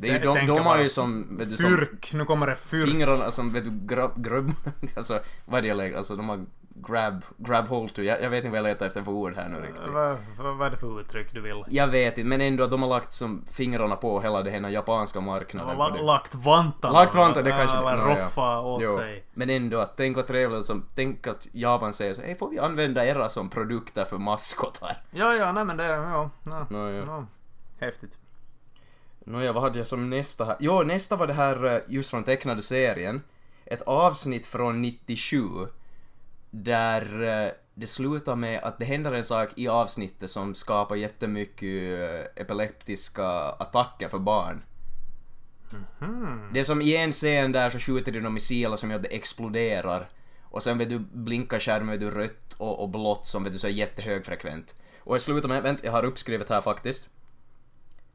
Det 0.00 0.08
är 0.08 0.12
ju, 0.12 0.18
de, 0.18 0.46
de 0.46 0.58
har 0.66 0.78
ju 0.78 0.88
som, 0.88 1.36
vet 1.36 1.50
du, 1.50 1.56
som 1.56 1.66
Fyrk, 1.76 2.12
nu 2.12 2.24
kommer 2.24 2.46
det 2.46 2.56
fyrk. 2.56 2.88
fingrarna 2.88 3.30
som, 3.30 3.52
vet 3.52 3.64
du, 3.64 3.70
grabb, 3.94 4.50
alltså 4.96 5.20
vad 5.44 5.64
är 5.64 5.74
det 5.74 5.96
alltså 5.96 6.16
de 6.16 6.28
har 6.28 6.46
grab, 6.86 7.24
grab 7.36 7.66
hold 7.68 7.94
to, 7.94 8.02
jag, 8.02 8.22
jag 8.22 8.30
vet 8.30 8.38
inte 8.44 8.50
vad 8.50 8.58
jag 8.58 8.72
letar 8.72 8.86
efter 8.86 9.02
för 9.02 9.12
ord 9.12 9.34
här 9.36 9.48
nu 9.48 9.60
riktigt. 9.60 9.92
Vad, 9.92 10.16
vad, 10.38 10.56
vad 10.56 10.66
är 10.66 10.70
det 10.70 10.76
för 10.76 11.00
uttryck 11.00 11.32
du 11.32 11.40
vill? 11.40 11.64
Jag 11.68 11.86
vet 11.88 12.18
inte, 12.18 12.28
men 12.28 12.40
ändå 12.40 12.64
att 12.64 12.70
de 12.70 12.82
har 12.82 12.88
lagt 12.88 13.12
som 13.12 13.44
fingrarna 13.50 13.96
på 13.96 14.20
hela 14.20 14.42
den 14.42 14.64
här 14.64 14.70
japanska 14.70 15.20
marknaden. 15.20 15.78
La, 15.78 15.88
lagt 15.88 16.34
vantarna. 16.34 16.94
Lagt 16.94 17.14
vantar, 17.14 17.42
det 17.42 17.50
kanske... 17.50 17.76
Eller 17.76 17.96
roffa 17.96 18.60
åt 18.60 18.82
Jo. 18.84 18.96
sig. 18.96 19.24
Men 19.34 19.50
ändå, 19.50 19.78
att 19.78 19.96
tänk 19.96 20.16
vad 20.16 20.26
trevligt 20.26 20.64
som, 20.64 20.84
tänk 20.94 21.26
att 21.26 21.48
Japan 21.52 21.92
säger 21.92 22.14
så, 22.14 22.22
hej 22.22 22.34
får 22.38 22.48
vi 22.50 22.58
använda 22.58 23.06
era 23.06 23.30
som 23.30 23.50
produkter 23.50 24.04
för 24.04 24.18
maskotar? 24.18 24.96
Ja, 25.10 25.34
ja, 25.34 25.52
nej 25.52 25.64
men 25.64 25.76
det, 25.76 25.84
ja. 25.86 26.30
No, 26.42 26.66
Nå, 26.70 26.90
ja. 26.90 27.04
no. 27.04 27.26
Häftigt. 27.80 28.18
Nåja, 29.28 29.52
vad 29.52 29.62
hade 29.62 29.78
jag 29.78 29.86
som 29.86 30.10
nästa 30.10 30.44
här? 30.44 30.56
Jo, 30.60 30.82
nästa 30.82 31.16
var 31.16 31.26
det 31.26 31.32
här 31.32 31.64
eh, 31.64 31.80
just 31.88 32.10
från 32.10 32.24
tecknade 32.24 32.62
serien. 32.62 33.22
Ett 33.64 33.82
avsnitt 33.82 34.46
från 34.46 34.82
97 34.82 35.42
där 36.50 37.22
eh, 37.22 37.52
det 37.74 37.86
slutar 37.86 38.36
med 38.36 38.62
att 38.62 38.78
det 38.78 38.84
händer 38.84 39.12
en 39.12 39.24
sak 39.24 39.48
i 39.56 39.68
avsnittet 39.68 40.30
som 40.30 40.54
skapar 40.54 40.96
jättemycket 40.96 42.00
eh, 42.00 42.42
epileptiska 42.42 43.28
attacker 43.38 44.08
för 44.08 44.18
barn. 44.18 44.62
Hmm. 45.98 46.50
Det 46.52 46.60
är 46.60 46.64
som 46.64 46.82
i 46.82 46.96
en 46.96 47.12
scen 47.12 47.52
där 47.52 47.70
så 47.70 47.78
skjuter 47.78 48.12
de 48.12 48.34
missiler 48.34 48.76
som 48.76 48.90
gör 48.90 48.96
att 48.96 49.02
det 49.02 49.16
exploderar. 49.16 50.08
Och 50.42 50.62
sen 50.62 50.78
vet 50.78 50.88
du 50.88 50.98
blinkar 50.98 51.58
skärmen 51.58 51.88
vet 51.88 52.00
du 52.00 52.10
rött 52.10 52.54
och, 52.58 52.82
och 52.82 52.88
blått 52.88 53.26
som 53.26 53.44
vet 53.44 53.52
du 53.52 53.58
så 53.58 53.68
jättehögfrekvent. 53.68 54.74
Och 55.00 55.14
jag 55.14 55.22
slutar 55.22 55.48
med, 55.48 55.62
vänta 55.62 55.84
jag 55.84 55.92
har 55.92 56.04
uppskrivet 56.04 56.48
här 56.48 56.60
faktiskt. 56.60 57.08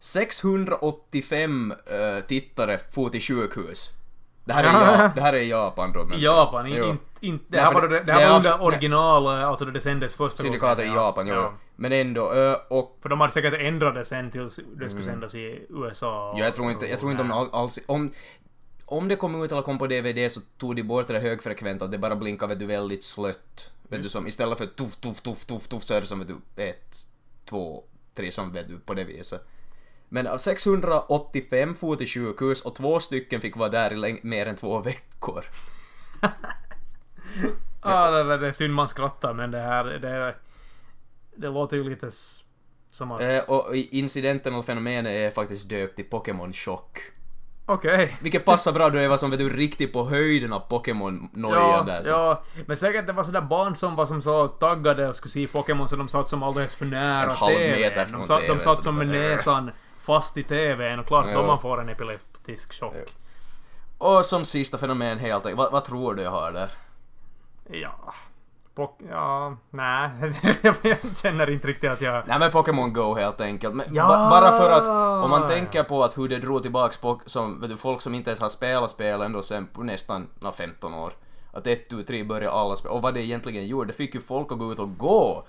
685 0.04 1.74
eh, 1.86 2.20
tittare 2.28 2.80
for 2.92 3.10
till 3.10 3.22
sjukhus. 3.22 3.90
Det 4.46 4.54
här, 4.54 4.64
är 4.64 4.68
ja, 4.68 5.12
det 5.16 5.22
här 5.22 5.34
är 5.34 5.42
Japan 5.42 5.92
då. 5.94 6.06
men- 6.06 6.20
Japan, 6.20 6.68
in, 6.68 6.84
in, 6.84 6.98
in, 7.20 7.38
det 7.38 7.58
Nej, 7.58 7.62
här 7.66 7.74
var, 7.74 7.88
det- 7.88 8.04
det, 8.04 8.14
här 8.14 8.22
är 8.22 8.30
var 8.30 8.36
under 8.38 8.62
original, 8.64 9.28
alltså 9.28 9.66
då 9.66 9.72
det 9.72 9.82
sändes 9.82 10.16
första 10.16 10.44
Syndikatet 10.44 10.86
i 10.86 10.88
ja. 10.88 10.94
Japan, 10.96 11.28
jo. 11.28 11.34
Ja. 11.34 11.54
Men 11.76 11.92
ändå, 11.92 12.34
eh, 12.34 12.56
och 12.70 12.98
För 13.02 13.10
de 13.10 13.20
hade 13.22 13.34
säkert 13.34 13.54
ändrat 13.60 13.96
det 13.96 14.06
sen 14.06 14.32
tills 14.32 14.60
det 14.76 14.90
skulle 14.90 15.04
sändas 15.06 15.36
i 15.36 15.66
USA. 15.70 16.30
och- 16.32 16.40
Ja, 16.40 16.44
jag 16.44 16.56
tror 16.56 16.72
inte, 16.72 16.86
jag 16.86 17.00
tror 17.00 17.12
inte 17.12 17.24
om 17.24 17.30
Nej. 17.30 17.38
all, 17.38 17.50
alls... 17.52 17.80
Om, 17.86 18.14
om 18.86 19.08
det 19.08 19.16
kom 19.16 19.44
ut 19.44 19.52
eller 19.52 19.62
kom 19.62 19.78
på 19.78 19.88
DVD 19.88 20.32
så 20.32 20.42
tog 20.58 20.76
de 20.76 20.84
bort 20.84 21.08
det 21.08 21.20
högfrekventa, 21.20 21.86
att 21.86 21.92
det 21.92 21.98
bara 21.98 22.16
blinkar 22.16 22.48
vet 22.48 22.60
du 22.60 22.66
väldigt 22.66 23.04
slött. 23.04 23.72
Vet 23.88 24.04
du 24.04 24.10
som 24.10 24.28
istället 24.28 24.58
för 24.58 24.66
tuff, 24.66 24.96
tuff, 24.96 25.22
tuff, 25.22 25.46
tuff, 25.46 25.68
tuff 25.68 25.84
så 25.84 25.94
är 25.94 26.02
det 26.02 26.08
som 26.08 26.20
vet 26.20 26.28
du 26.28 26.64
ett, 26.64 26.96
två, 27.46 27.84
tre 28.16 28.32
som 28.32 28.52
vet 28.54 28.68
du 28.68 28.78
på 28.80 28.94
det 28.94 29.04
viset. 29.04 29.48
Men 30.14 30.28
av 30.28 30.38
685 30.38 31.76
for 31.76 31.96
till 31.96 32.08
sjukhus 32.08 32.62
och 32.62 32.76
två 32.76 33.00
stycken 33.00 33.42
fick 33.42 33.56
vara 33.56 33.70
där 33.70 34.08
i 34.08 34.20
mer 34.24 34.46
än 34.46 34.56
två 34.56 34.80
veckor. 34.80 35.46
Ja, 37.86 38.12
det, 38.12 38.24
det, 38.24 38.38
det 38.38 38.48
är 38.48 38.52
synd 38.52 38.74
man 38.74 38.88
skrattar 38.88 39.34
men 39.34 39.52
det 39.52 39.60
här, 39.60 39.84
det, 39.84 40.36
det 41.36 41.50
låter 41.50 41.78
ju 41.78 41.84
lite 41.84 42.10
som 42.92 43.12
att... 43.12 43.22
Eh, 43.22 43.40
och 43.48 43.76
incidenten 43.76 44.56
och 44.56 44.66
fenomenet 44.66 45.12
är 45.12 45.32
faktiskt 45.32 45.70
döpt 45.70 45.96
till 45.96 46.06
Pokémon-chock. 46.06 47.00
Okej. 47.66 48.18
Vilket 48.22 48.46
passar 48.46 48.72
bra 48.72 48.90
då 48.90 49.00
det 49.00 49.08
var 49.08 49.18
som 49.18 49.32
vet 49.32 49.40
du 49.40 49.50
riktigt 49.50 49.94
på 49.94 50.10
höjden 50.10 50.54
av 50.54 50.60
Pokémon-noja 50.70 51.56
Ja, 51.56 51.84
där. 51.88 52.04
Så. 52.04 52.10
ja, 52.10 52.44
men 52.66 52.78
säkert 52.78 53.08
det 53.08 53.14
var 53.14 53.24
sådär 53.24 53.42
barn 53.42 53.76
som 53.76 53.96
var 53.96 54.06
som 54.06 54.22
så 54.22 54.48
taggade 54.48 55.10
och 55.10 55.16
skulle 55.16 55.32
se 55.32 55.48
Pokémon 55.48 55.88
så 55.88 55.96
de 55.96 56.08
satt 56.08 56.28
som 56.28 56.44
alldeles 56.44 56.76
för 56.76 56.86
nära 56.86 57.36
TVn. 57.36 58.12
De 58.12 58.24
satt, 58.24 58.48
de 58.48 58.60
satt 58.60 58.84
som 58.84 58.98
med 58.98 59.08
näsan 59.08 59.72
fast 60.04 60.38
i 60.38 60.44
TVn 60.44 61.00
och 61.00 61.06
klart 61.08 61.26
Ja. 61.30 61.42
då 61.42 61.48
man 61.48 61.60
får 61.60 61.82
en 61.82 61.90
epileptisk 61.90 62.74
chock. 62.80 62.94
Ja. 62.96 63.12
Och 63.98 64.26
som 64.26 64.46
sista 64.46 64.78
fenomen 64.78 65.20
helt 65.20 65.46
enkelt, 65.46 65.58
vad, 65.58 65.72
vad 65.72 65.86
tror 65.86 66.14
du 66.16 66.22
jag 66.24 66.32
har 66.32 66.52
där? 66.52 66.70
Ja. 67.70 68.14
Pok 68.76 69.00
ja, 69.10 69.58
nej. 69.70 70.10
jag 70.82 70.98
känner 71.18 71.50
inte 71.50 71.68
riktigt 71.68 71.90
att 71.92 72.02
jag... 72.02 72.28
Nej 72.28 72.40
men 72.40 72.52
Pokémon 72.52 72.94
Go 72.94 73.16
helt 73.16 73.42
enkelt. 73.42 73.84
Ja! 73.92 74.08
ba- 74.08 74.30
bara 74.30 74.52
för 74.58 74.70
att 74.70 74.88
om 75.24 75.30
man 75.30 75.48
tänker 75.50 75.84
på 75.84 76.04
att 76.04 76.18
hur 76.18 76.30
det 76.30 76.40
drog 76.40 76.62
tillbaks 76.62 76.98
på, 76.98 77.20
som, 77.26 77.62
vet 77.62 77.70
du, 77.70 77.78
folk 77.78 78.02
som 78.02 78.16
inte 78.16 78.30
ens 78.30 78.40
har 78.40 78.50
spelat 78.50 78.92
spel 78.92 79.22
ändå 79.22 79.42
sen 79.42 79.68
på 79.68 79.84
nästan 79.84 80.28
na, 80.40 80.52
15 80.52 80.94
år. 80.94 81.14
Att 81.52 81.68
ett, 81.68 81.90
tu, 81.90 82.04
tre 82.04 82.24
började 82.24 82.52
alla 82.52 82.76
spela. 82.76 82.94
Och 82.94 83.02
vad 83.02 83.14
det 83.14 83.22
egentligen 83.22 83.68
gjorde, 83.68 83.88
det 83.88 83.94
fick 83.94 84.16
ju 84.16 84.22
folk 84.22 84.52
att 84.52 84.58
gå 84.60 84.72
ut 84.72 84.80
och 84.80 84.98
gå. 84.98 85.46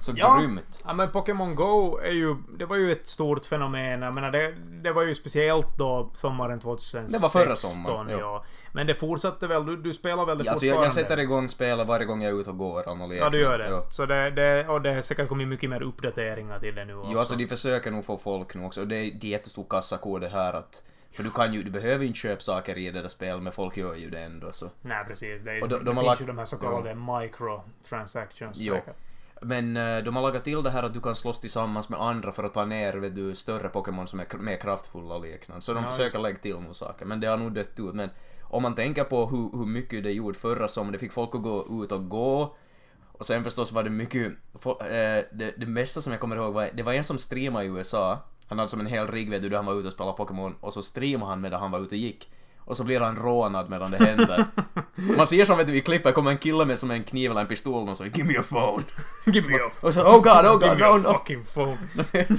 Så 0.00 0.12
Ja. 0.16 0.38
grymt. 0.38 0.82
Ja 0.84 0.92
men 0.92 1.10
Pokémon 1.10 1.54
Go 1.54 1.98
är 1.98 2.10
ju, 2.12 2.36
det 2.58 2.66
var 2.66 2.76
ju 2.76 2.92
ett 2.92 3.06
stort 3.06 3.46
fenomen. 3.46 4.02
Jag 4.02 4.14
menar 4.14 4.30
det, 4.30 4.52
det 4.82 4.92
var 4.92 5.02
ju 5.02 5.14
speciellt 5.14 5.78
då 5.78 6.10
sommaren 6.14 6.60
2016. 6.60 7.12
Det 7.12 7.18
var 7.22 7.28
förra 7.28 7.56
sommaren, 7.56 8.08
ja. 8.18 8.44
Men 8.72 8.86
det 8.86 8.94
fortsatte 8.94 9.46
väl, 9.46 9.66
du, 9.66 9.76
du 9.76 9.94
spelar 9.94 10.26
väl 10.26 10.38
det 10.38 10.44
Ja, 10.44 10.50
alltså 10.50 10.66
jag, 10.66 10.84
jag 10.84 10.92
sätter 10.92 11.18
igång 11.18 11.48
spelet 11.48 11.86
varje 11.86 12.06
gång 12.06 12.22
jag 12.22 12.32
är 12.36 12.40
ute 12.40 12.50
och 12.50 12.58
går 12.58 12.88
och 12.88 13.08
leker. 13.08 13.24
Ja 13.24 13.30
du 13.30 13.38
gör 13.38 13.58
det. 13.58 13.66
Jo. 13.70 13.82
Så 13.90 14.06
det, 14.06 14.30
det, 14.30 14.68
och 14.68 14.82
det 14.82 14.94
har 14.94 15.02
säkert 15.02 15.28
kommit 15.28 15.48
mycket 15.48 15.70
mer 15.70 15.82
uppdateringar 15.82 16.58
till 16.58 16.74
det 16.74 16.84
nu 16.84 16.94
också. 16.96 17.10
Jo, 17.12 17.18
alltså 17.18 17.36
de 17.36 17.46
försöker 17.46 17.90
nog 17.90 18.04
få 18.04 18.18
folk 18.18 18.54
nu 18.54 18.64
också. 18.64 18.80
Och 18.80 18.88
det 18.88 18.96
är 18.96 19.10
det 19.20 19.26
är 19.26 19.30
jättestor 19.30 19.66
kassako 19.70 20.18
det 20.18 20.28
här 20.28 20.52
att... 20.52 20.82
För 21.12 21.22
du 21.22 21.30
kan 21.30 21.52
ju, 21.54 21.62
du 21.62 21.70
behöver 21.70 22.04
inte 22.04 22.18
köpa 22.18 22.40
saker 22.40 22.78
i 22.78 22.90
det 22.90 23.02
där 23.02 23.08
spelet, 23.08 23.42
men 23.42 23.52
folk 23.52 23.76
gör 23.76 23.94
ju 23.94 24.10
det 24.10 24.20
ändå 24.20 24.52
så. 24.52 24.70
Nej 24.82 25.04
precis. 25.04 25.42
Det, 25.42 25.52
är, 25.52 25.62
Och 25.62 25.68
de- 25.68 25.78
det 25.78 25.84
de 25.84 25.96
har 25.96 26.02
finns 26.04 26.06
lagt- 26.10 26.20
ju 26.20 26.26
de 26.26 26.38
här 26.38 26.44
så 26.44 26.56
kallade 26.56 26.94
microtransactions. 26.94 28.58
Jo. 28.60 28.76
Men 29.42 29.76
eh, 29.76 29.98
de 30.04 30.16
har 30.16 30.22
lagat 30.22 30.44
till 30.44 30.62
det 30.62 30.70
här 30.70 30.82
att 30.82 30.94
du 30.94 31.00
kan 31.00 31.16
slåss 31.16 31.40
tillsammans 31.40 31.88
med 31.88 32.00
andra 32.02 32.32
för 32.32 32.44
att 32.44 32.54
ta 32.54 32.64
ner 32.64 32.94
vet 32.94 33.14
du, 33.14 33.34
större 33.34 33.68
Pokémon 33.68 34.06
som 34.06 34.20
är 34.20 34.38
mer 34.38 34.56
kraftfulla 34.56 35.14
och 35.14 35.22
liknande. 35.22 35.62
Så 35.62 35.74
de 35.74 35.82
Ja, 35.84 35.90
försöker 35.90 36.18
lägga 36.18 36.38
till 36.38 36.54
några 36.60 36.74
saker, 36.74 37.04
men 37.04 37.20
det 37.20 37.26
har 37.26 37.36
nog 37.36 37.52
dött 37.52 37.78
ut. 37.78 37.94
Men 37.94 38.10
om 38.42 38.62
man 38.62 38.74
tänker 38.74 39.04
på 39.04 39.26
hur, 39.26 39.58
hur 39.58 39.66
mycket 39.66 40.04
det 40.04 40.12
gjorde 40.12 40.38
förra 40.38 40.68
sommaren, 40.68 40.92
det 40.92 40.98
fick 40.98 41.12
folk 41.12 41.34
att 41.34 41.42
gå 41.42 41.84
ut 41.84 41.92
och 41.92 42.08
gå. 42.08 42.56
Och 43.12 43.26
sen 43.26 43.44
förstås 43.44 43.72
var 43.72 43.82
det 43.82 43.90
mycket, 43.90 44.32
fo- 44.52 44.82
eh, 44.82 45.24
det, 45.32 45.54
det 45.56 45.66
mesta 45.66 46.00
som 46.02 46.12
jag 46.12 46.20
kommer 46.20 46.36
ihåg 46.36 46.54
var, 46.54 46.70
det 46.74 46.82
var 46.82 46.92
en 46.92 47.04
som 47.04 47.18
streamade 47.18 47.64
i 47.64 47.68
USA. 47.68 48.18
Han 48.48 48.58
hade 48.58 48.68
som 48.70 48.80
en 48.80 48.86
hel 48.86 49.06
rigg 49.08 49.30
vet 49.30 49.42
du, 49.42 49.48
där 49.48 49.56
han 49.56 49.66
var 49.66 49.74
ute 49.74 49.86
och 49.88 49.92
spelade 49.94 50.16
Pokémon 50.16 50.54
och 50.60 50.72
så 50.72 50.82
streamade 50.82 51.30
han 51.30 51.40
medan 51.40 51.60
han 51.60 51.70
var 51.70 51.78
ute 51.80 51.94
och 51.94 51.98
gick. 51.98 52.30
Och 52.68 52.76
så 52.76 52.84
blir 52.84 53.00
han 53.00 53.16
rånad 53.16 53.70
medan 53.70 53.90
det 53.90 53.96
händer. 53.96 54.44
Man 55.16 55.26
ser 55.26 55.44
som 55.44 55.58
vet 55.58 55.66
du, 55.66 55.76
i 55.76 55.80
klippet 55.80 56.14
kommer 56.14 56.30
en 56.30 56.38
kille 56.38 56.64
med 56.64 56.78
som 56.78 56.90
en 56.90 57.04
kniv 57.04 57.30
eller 57.30 57.40
en 57.40 57.46
pistol 57.46 57.88
och 57.88 57.96
så 57.96 58.04
“Give 58.04 58.24
me 58.28 58.38
a 58.38 58.42
phone”. 58.48 58.82
Give 59.26 59.48
me 59.48 59.56
a 59.56 59.70
Och 59.80 59.94
så 59.94 60.00
“Oh 60.02 60.22
god, 60.22 60.46
oh 60.46 60.60
Give 60.60 60.68
god, 60.68 60.78
me 60.78 60.84
a 60.84 60.88
no 60.88 60.96
no”. 60.98 61.12
fucking 61.12 61.44
phone. 61.44 61.78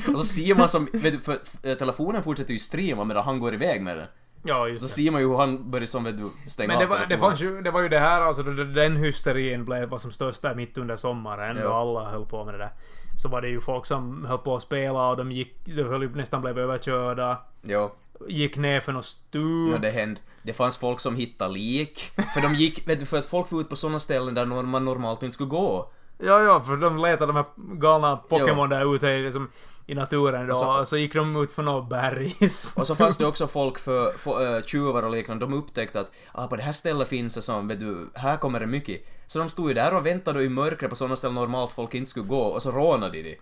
och 0.12 0.18
så 0.20 0.24
ser 0.26 0.56
man 0.56 0.70
som, 0.70 0.88
vet 0.94 1.14
du, 1.14 1.20
för 1.20 1.38
eh, 1.64 1.76
telefonen 1.78 2.24
fortsätter 2.24 2.54
ju 2.54 2.60
streama 2.60 3.04
medan 3.04 3.24
han 3.24 3.40
går 3.40 3.54
iväg 3.54 3.82
med 3.82 3.98
den. 3.98 4.08
Ja, 4.44 4.68
just 4.68 4.82
Så 4.82 4.86
det. 4.88 5.04
ser 5.06 5.12
man 5.12 5.22
ju 5.22 5.28
hur 5.28 5.38
han 5.38 5.72
börjar 5.72 5.86
som 5.86 6.04
vet 6.04 6.18
du 6.18 6.30
stänga 6.46 6.68
Men 6.68 6.78
det 6.78 6.84
av 6.84 6.90
var, 6.90 6.98
det, 6.98 7.04
telefonen. 7.08 7.30
fanns 7.32 7.42
ju, 7.42 7.62
det 7.62 7.72
var 7.72 7.82
ju 7.82 7.90
det 7.90 8.00
här 8.00 8.22
alltså, 8.22 8.44
den 8.44 8.96
hysterin 8.98 9.66
blev 9.66 9.90
var 9.90 9.98
som 9.98 10.12
störst 10.12 10.42
där 10.42 10.56
mitt 10.56 10.78
under 10.78 10.96
sommaren 10.96 11.58
Ja. 11.58 11.64
då 11.64 11.74
alla 11.74 12.10
höll 12.10 12.26
på 12.26 12.46
med 12.46 12.54
det 12.54 12.58
där. 12.58 12.72
Så 13.18 13.30
var 13.30 13.42
det 13.42 13.48
ju 13.50 13.62
folk 13.62 13.86
som 13.86 14.26
höll 14.26 14.38
på 14.38 14.56
att 14.56 14.62
spela 14.64 15.10
och 15.10 15.18
de 15.18 15.32
gick, 15.32 15.56
de 15.66 15.84
höll 15.84 16.02
ju 16.04 16.10
nästan 16.16 16.42
blev 16.42 16.60
överkörda. 16.60 17.38
Jo, 17.64 17.92
Gick 18.28 18.58
ner 18.58 18.80
för 18.80 18.92
något 18.92 19.06
stup. 19.06 19.72
ja, 19.72 19.78
det 19.78 19.90
hände. 19.90 20.22
Det 20.44 20.54
fanns 20.54 20.78
folk 20.78 21.00
som 21.00 21.16
hittade 21.16 21.54
lik. 21.54 22.12
För 22.34 22.42
de 22.42 22.56
gick, 22.56 22.88
vet 22.90 23.00
du, 23.00 23.06
för 23.06 23.18
att 23.18 23.26
folk 23.26 23.52
var 23.52 23.60
ute 23.60 23.70
på 23.70 23.76
sådana 23.76 24.00
ställen 24.00 24.34
där 24.34 24.46
man 24.46 24.86
normalt 24.86 25.24
inte 25.24 25.34
skulle 25.34 25.50
gå. 25.50 25.92
Ja, 26.20 26.42
ja, 26.44 26.60
för 26.64 26.78
de 26.78 26.98
letade 26.98 27.26
de 27.26 27.36
här 27.36 27.46
galna 27.80 28.16
Pokémon 28.18 28.70
där 28.70 28.96
ute 28.96 29.08
i, 29.08 29.24
liksom, 29.24 29.50
i 29.88 29.96
naturen 29.96 30.46
då. 30.48 30.52
Och 30.52 30.58
så- 30.58 30.80
Och 30.80 30.88
så, 30.88 30.98
gick 30.98 31.14
de 31.14 31.36
ut 31.44 31.52
för 31.54 31.64
något 31.64 31.90
berg. 31.90 32.36
Och 32.78 32.88
så 32.88 32.96
fanns 32.96 33.18
det 33.18 33.26
också 33.32 33.48
folk 33.48 33.80
för, 33.80 34.12
för 34.18 34.56
äh, 34.58 34.64
tjuvar 34.64 35.04
och 35.04 35.12
liknande, 35.12 35.46
de 35.46 35.54
upptäckte 35.54 36.00
att 36.00 36.12
ah, 36.32 36.48
på 36.48 36.56
det 36.56 36.64
här 36.64 36.72
stället 36.74 37.08
finns 37.08 37.36
det 37.36 37.42
som, 37.42 37.68
vet 37.68 37.80
du, 37.80 38.10
här 38.14 38.38
kommer 38.38 38.60
det 38.60 38.66
mycket. 38.68 39.02
Så 39.28 39.40
de 39.40 39.50
stod 39.50 39.68
ju 39.68 39.74
där 39.74 39.94
och 39.96 40.06
väntade 40.06 40.44
i 40.44 40.50
mörkret 40.50 40.90
på 40.90 40.96
sådana 40.96 41.16
ställen 41.16 41.36
normalt 41.36 41.72
folk 41.72 41.94
inte 41.94 42.10
skulle 42.10 42.26
gå 42.26 42.42
och 42.42 42.62
så 42.62 42.72
rånade 42.72 43.22
de. 43.22 43.36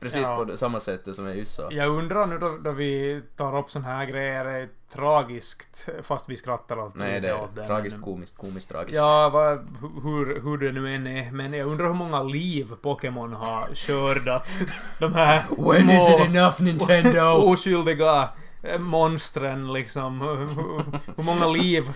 Precis 0.00 0.20
Ja. 0.22 0.44
på 0.44 0.56
samma 0.56 0.80
sätt 0.80 1.14
som 1.14 1.26
jag 1.26 1.36
just 1.36 1.54
sa. 1.54 1.68
Jag 1.72 1.88
undrar 1.88 2.26
nu 2.26 2.38
då, 2.38 2.56
då 2.64 2.70
vi 2.72 3.22
tar 3.36 3.58
upp 3.58 3.70
sån 3.70 3.84
här 3.84 4.06
grejer, 4.06 4.44
är 4.44 4.60
det 4.60 4.68
tragiskt, 4.92 5.88
fast 6.02 6.28
vi 6.28 6.36
skrattar 6.36 6.76
alltid 6.76 7.00
Nej, 7.00 7.20
det 7.20 7.28
är 7.28 7.48
det. 7.54 7.64
tragiskt, 7.66 7.96
men- 7.96 8.04
komiskt, 8.04 8.38
komiskt 8.38 8.68
tragiskt. 8.70 8.96
Ja, 8.98 9.30
vad, 9.32 9.58
hur, 10.02 10.40
hur 10.42 10.58
det 10.58 10.72
nu 10.72 10.94
än 10.94 11.06
är. 11.06 11.30
Men 11.30 11.52
jag 11.52 11.66
undrar 11.68 11.86
hur 11.86 11.94
många 11.94 12.22
liv 12.22 12.72
Pokémon 12.82 13.32
har 13.32 13.74
skördat. 13.74 14.58
De 15.00 15.14
här 15.14 15.42
When 15.58 15.90
is 15.90 16.08
it 16.08 16.14
små 16.16 16.24
enough 16.24 16.62
Nintendo? 16.62 17.20
oskyldiga 17.52 18.28
eh, 18.62 18.78
monstren 18.78 19.72
liksom. 19.72 20.20
Hur- 20.20 21.16
Hur 21.16 21.22
många 21.24 21.46
liv 21.46 21.92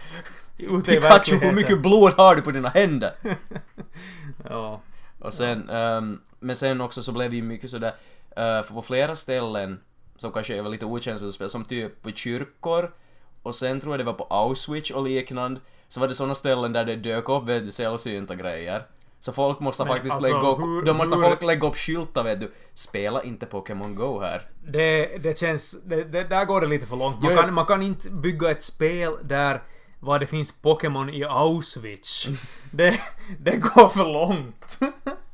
ute 0.59 0.93
i 0.93 0.95
Pikachu, 0.95 1.01
verkligheten. 1.01 1.49
hur 1.49 1.57
mycket 1.57 1.83
blod 1.83 2.13
har 2.17 2.37
du 2.37 2.43
på 2.43 2.51
dina 2.51 2.69
händer? 2.69 3.11
Ja. 4.49 4.81
Och 5.21 5.35
sen, 5.35 5.71
ehm, 5.71 6.21
men 6.39 6.57
sen 6.57 6.81
också 6.81 7.03
så 7.03 7.13
blev 7.13 7.31
det 7.31 7.37
ju 7.37 7.43
mycket 7.43 7.71
sådär, 7.71 7.93
uh, 8.29 8.63
för 8.63 8.75
på 8.75 8.83
flera 8.83 9.17
ställen 9.17 9.81
som 10.17 10.33
kanske 10.33 10.57
är 10.59 10.63
lite 10.63 10.87
okänsligt 10.87 11.35
spel, 11.35 11.51
som 11.51 11.65
typ 11.65 12.03
på 12.03 12.11
kyrkor 12.11 12.93
och 13.43 13.55
sen 13.55 13.81
tror 13.81 13.93
jag 13.93 14.01
det 14.01 14.05
var 14.05 14.13
på 14.13 14.27
Auschwitz 14.31 14.91
och 14.91 15.03
liknande, 15.03 15.61
så 15.89 16.01
var 16.01 16.09
det 16.09 16.15
såna 16.15 16.35
ställen 16.35 16.73
där 16.73 16.85
det 16.85 16.97
dök 16.97 17.29
upp 17.29 17.49
vet 17.49 17.65
du, 17.65 17.73
sällsynta 17.73 18.35
grejer. 18.35 18.83
Så 19.21 19.33
folk 19.33 19.61
måste 19.61 19.85
Men 19.85 19.93
faktiskt 19.93 20.15
alltså, 20.15 20.33
lägga 20.33 20.49
upp, 20.49 20.59
hur- 20.59 20.83
då 20.83 20.95
måste 20.95 21.17
hur- 21.17 21.23
folk 21.23 21.43
lägga 21.43 21.69
upp 21.69 21.77
skyltar 21.77 22.25
vet 22.25 22.41
du, 22.41 22.53
spela 22.75 23.23
inte 23.23 23.47
Pokémon 23.47 23.95
Go 23.95 24.21
här. 24.21 24.49
Det, 24.69 25.19
det 25.23 25.39
känns... 25.39 25.77
Det, 25.85 26.05
det, 26.05 26.25
där 26.25 26.45
går 26.45 26.61
det 26.61 26.67
lite 26.67 26.87
för 26.87 26.97
långt. 26.97 27.23
Man, 27.23 27.33
jo. 27.33 27.41
kan, 27.41 27.55
man 27.55 27.67
kan 27.67 27.83
inte 27.83 28.11
bygga 28.11 28.51
ett 28.51 28.63
spel 28.63 29.13
där 29.23 29.63
var 30.01 30.19
det 30.19 30.27
finns 30.27 30.63
Pokémon 30.63 31.11
i 31.11 31.25
Auschwitz. 31.25 32.27
Det, 32.71 33.01
det 33.39 33.57
går 33.57 33.89
för 33.89 34.05
långt. 34.05 34.79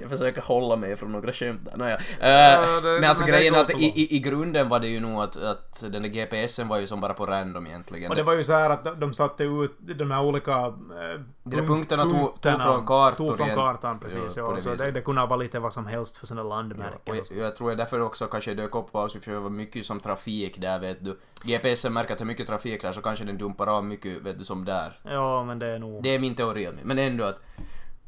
Jag 0.00 0.10
försöker 0.10 0.40
hålla 0.40 0.76
mig 0.76 0.96
från 0.96 1.12
några 1.12 1.32
skämt 1.32 1.64
där. 1.64 1.76
Nåja. 1.76 1.98
Ja, 2.20 2.26
Eh, 2.26 2.82
det- 2.82 3.00
men 3.00 3.04
alltså 3.10 3.24
men 3.24 3.32
grejen 3.32 3.54
är 3.54 3.60
att 3.60 3.70
i, 3.70 3.84
i, 3.84 4.16
i 4.16 4.18
grunden 4.18 4.68
var 4.68 4.80
det 4.80 4.88
ju 4.88 5.00
nog 5.00 5.20
att, 5.22 5.36
att 5.42 5.80
den 5.92 6.02
där 6.02 6.08
GPSen 6.08 6.68
var 6.68 6.78
ju 6.78 6.86
som 6.86 7.00
bara 7.00 7.14
på 7.14 7.26
random 7.26 7.66
egentligen. 7.66 8.10
Och 8.10 8.16
det 8.16 8.22
var 8.22 8.32
ju 8.32 8.44
så 8.44 8.52
här 8.52 8.70
att 8.70 8.84
de- 8.84 9.00
de 9.00 9.14
satte 9.14 9.44
ut 9.44 9.72
de 9.80 10.10
här 10.10 10.22
olika... 10.22 10.52
Eh, 10.52 11.20
De 11.42 11.56
där 11.56 11.66
punkterna 11.66 12.02
tog- 12.02 12.40
tog 12.40 12.60
från 12.62 12.86
kartor 12.86 13.26
Tog 13.28 13.36
från 13.36 13.48
kartan, 13.48 13.98
precis. 14.00 14.36
Ja, 14.36 14.52
Ja, 14.54 14.60
så 14.60 14.74
det, 14.74 14.90
det 14.90 15.00
kunde 15.00 15.26
vara 15.26 15.36
lite 15.36 15.58
vad 15.58 15.72
som 15.72 15.86
helst 15.86 16.16
för 16.16 16.26
sådana 16.26 16.48
Ja, 16.48 16.56
landmärken. 16.56 16.98
och 17.06 17.16
jag, 17.16 17.38
jag 17.44 17.56
tror 17.56 17.74
därför 17.74 18.00
också 18.00 18.26
kanske 18.26 18.54
dök 18.54 18.74
upp 18.74 18.92
på 18.92 19.08
för 19.08 19.30
det 19.32 19.38
var 19.38 19.50
mycket 19.50 19.86
som 19.86 20.00
trafik 20.00 20.60
där 20.60 20.78
vet 20.78 21.04
du. 21.04 21.16
GPSen 21.42 21.92
märker 21.92 22.12
att 22.12 22.18
det 22.18 22.24
är 22.24 22.26
mycket 22.26 22.46
trafik 22.46 22.82
där 22.82 22.92
så 22.92 23.00
kanske 23.02 23.24
den 23.24 23.38
dumpar 23.38 23.66
av 23.66 23.84
mycket 23.84 24.22
vet 24.22 24.38
du 24.38 24.44
som 24.44 24.64
där. 24.64 25.00
Ja, 25.04 25.44
men 25.44 25.58
det 25.58 25.66
är 25.66 25.78
nog... 25.78 26.02
Det 26.02 26.14
är 26.14 26.18
min 26.18 26.34
teori 26.34 26.68
om 26.68 26.76
det, 26.76 26.84
men 26.84 26.98
ändå 26.98 27.24
att... 27.24 27.40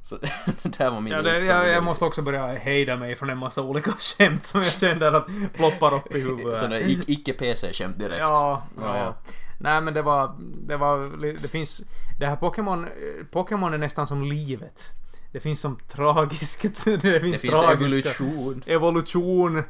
Så 0.02 0.16
det 0.62 0.78
här 0.78 0.90
var 0.90 1.00
min 1.00 1.12
Ja, 1.12 1.22
det, 1.22 1.38
jag, 1.40 1.68
jag 1.68 1.84
måste 1.84 2.04
också 2.04 2.22
börja 2.22 2.46
hejda 2.46 2.96
mig 2.96 3.14
från 3.14 3.30
en 3.30 3.38
massa 3.38 3.62
olika 3.62 3.90
skämt 3.98 4.44
som 4.44 4.62
jag 4.62 4.72
kände 4.72 5.16
att 5.16 5.26
ploppar 5.54 5.94
upp 5.94 6.14
i 6.14 6.20
huvudet. 6.20 6.58
Sådana 6.58 6.80
ic- 6.80 7.04
icke-PC-skämt 7.06 7.98
direkt. 7.98 8.18
Ja, 8.18 8.62
Ja, 8.76 8.82
ja. 8.82 8.96
ja. 8.96 9.14
Nej 9.58 9.80
men 9.80 9.94
det 9.94 10.02
var, 10.02 10.34
det 10.40 10.76
var, 10.76 11.16
det 11.42 11.48
finns, 11.48 11.82
det 12.18 12.26
här 12.26 12.36
Pokémon, 12.36 12.88
Pokémon 13.30 13.74
är 13.74 13.78
nästan 13.78 14.06
som 14.06 14.22
livet. 14.24 14.84
Det 15.32 15.40
finns 15.40 15.60
som 15.60 15.76
tragiskt, 15.88 16.62
det 16.84 17.00
finns, 17.00 17.02
Det 17.02 17.20
finns 17.20 17.40
tragiska, 17.60 18.10
evolution. 18.10 18.62
evolution, 18.66 19.62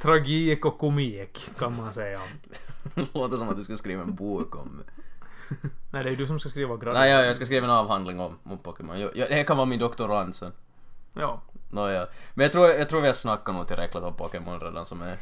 tragik 0.00 0.64
och 0.64 0.78
komik 0.78 1.50
kan 1.58 1.76
man 1.76 1.92
säga. 1.92 2.18
Låter 3.12 3.36
som 3.36 3.48
att 3.48 3.56
du 3.56 3.64
ska 3.64 3.74
skriva 3.76 4.02
en 4.02 4.14
bok 4.14 4.56
om... 4.56 4.82
Nej 5.90 6.04
det 6.04 6.10
är 6.10 6.16
du 6.16 6.26
som 6.26 6.38
ska 6.38 6.48
skriva 6.48 6.76
grad. 6.76 6.94
Nej, 6.94 7.10
jag, 7.10 7.26
jag 7.26 7.36
ska 7.36 7.44
skriva 7.44 7.66
en 7.66 7.72
avhandling 7.72 8.20
om, 8.20 8.38
om 8.42 8.58
Pokémon. 8.58 9.00
Jag, 9.00 9.16
jag, 9.16 9.28
det 9.28 9.44
kan 9.44 9.56
vara 9.56 9.66
min 9.66 9.78
doktorand 9.78 10.34
sen. 10.34 10.52
Ja. 11.14 11.40
Nåja. 11.70 12.06
Men 12.34 12.42
jag 12.44 12.52
tror, 12.52 12.68
jag 12.68 12.88
tror 12.88 13.00
vi 13.00 13.06
har 13.06 13.14
snackat 13.14 13.54
nog 13.54 13.66
tillräckligt 13.68 14.02
om 14.04 14.14
Pokémon 14.14 14.60
redan 14.60 14.84
som 14.84 15.02
är... 15.02 15.16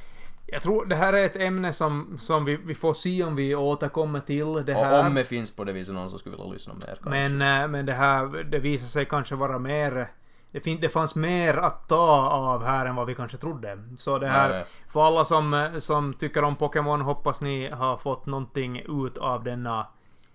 Jag 0.47 0.63
tror 0.63 0.87
det 0.87 0.97
här 0.97 1.13
är 1.13 1.25
ett 1.25 1.37
ämne 1.37 1.73
som, 1.73 2.19
som 2.21 2.45
vi, 2.45 2.57
vi 2.57 2.75
får 2.75 2.93
se 2.93 3.25
om 3.25 3.37
vi 3.37 3.55
återkommer 3.55 4.21
till 4.21 4.53
det 4.65 4.75
Och 4.75 4.85
här. 4.85 5.07
om 5.07 5.15
det 5.15 5.25
finns 5.25 5.51
på 5.51 5.65
det 5.65 5.73
viset 5.73 5.95
någon 5.95 6.11
som 6.11 6.19
skulle 6.19 6.37
vilja 6.37 6.53
lyssna 6.53 6.75
mer 6.75 6.81
kanske. 6.87 7.09
Men, 7.11 7.63
eh, 7.63 7.69
men 7.69 7.87
det 7.87 7.93
här, 7.93 8.27
det 8.45 8.59
visar 8.59 8.87
sig 8.87 9.07
kanske 9.07 9.35
vara 9.35 9.59
mer... 9.59 10.09
Det, 10.51 10.61
fin, 10.61 10.79
det 10.81 10.89
fanns 10.89 11.15
mer 11.15 11.57
att 11.57 11.89
ta 11.89 12.29
av 12.31 12.65
här 12.65 12.87
än 12.87 12.95
vad 12.97 13.07
vi 13.07 13.15
kanske 13.15 13.37
trodde. 13.37 13.79
Så 13.97 14.19
det 14.19 14.29
här, 14.29 14.49
Nej. 14.49 14.65
för 14.89 15.03
alla 15.07 15.25
som, 15.25 15.55
eh, 15.55 15.79
som 15.79 16.15
tycker 16.15 16.45
om 16.45 16.57
Pokémon 16.57 17.01
hoppas 17.01 17.41
ni 17.41 17.71
har 17.71 17.97
fått 17.97 18.27
någonting 18.27 19.05
ut 19.05 19.19
av 19.19 19.45
denna 19.45 19.87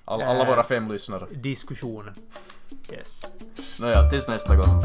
All, 0.05 0.21
alla 0.21 0.43
Eh. 0.43 0.47
våra 0.47 0.63
fem 0.63 0.91
lyssnare. 0.91 1.25
diskussion. 1.31 2.11
Yes. 2.93 3.21
Nåja, 3.81 4.03
tills 4.09 4.27
nästa 4.27 4.55
gång. 4.55 4.81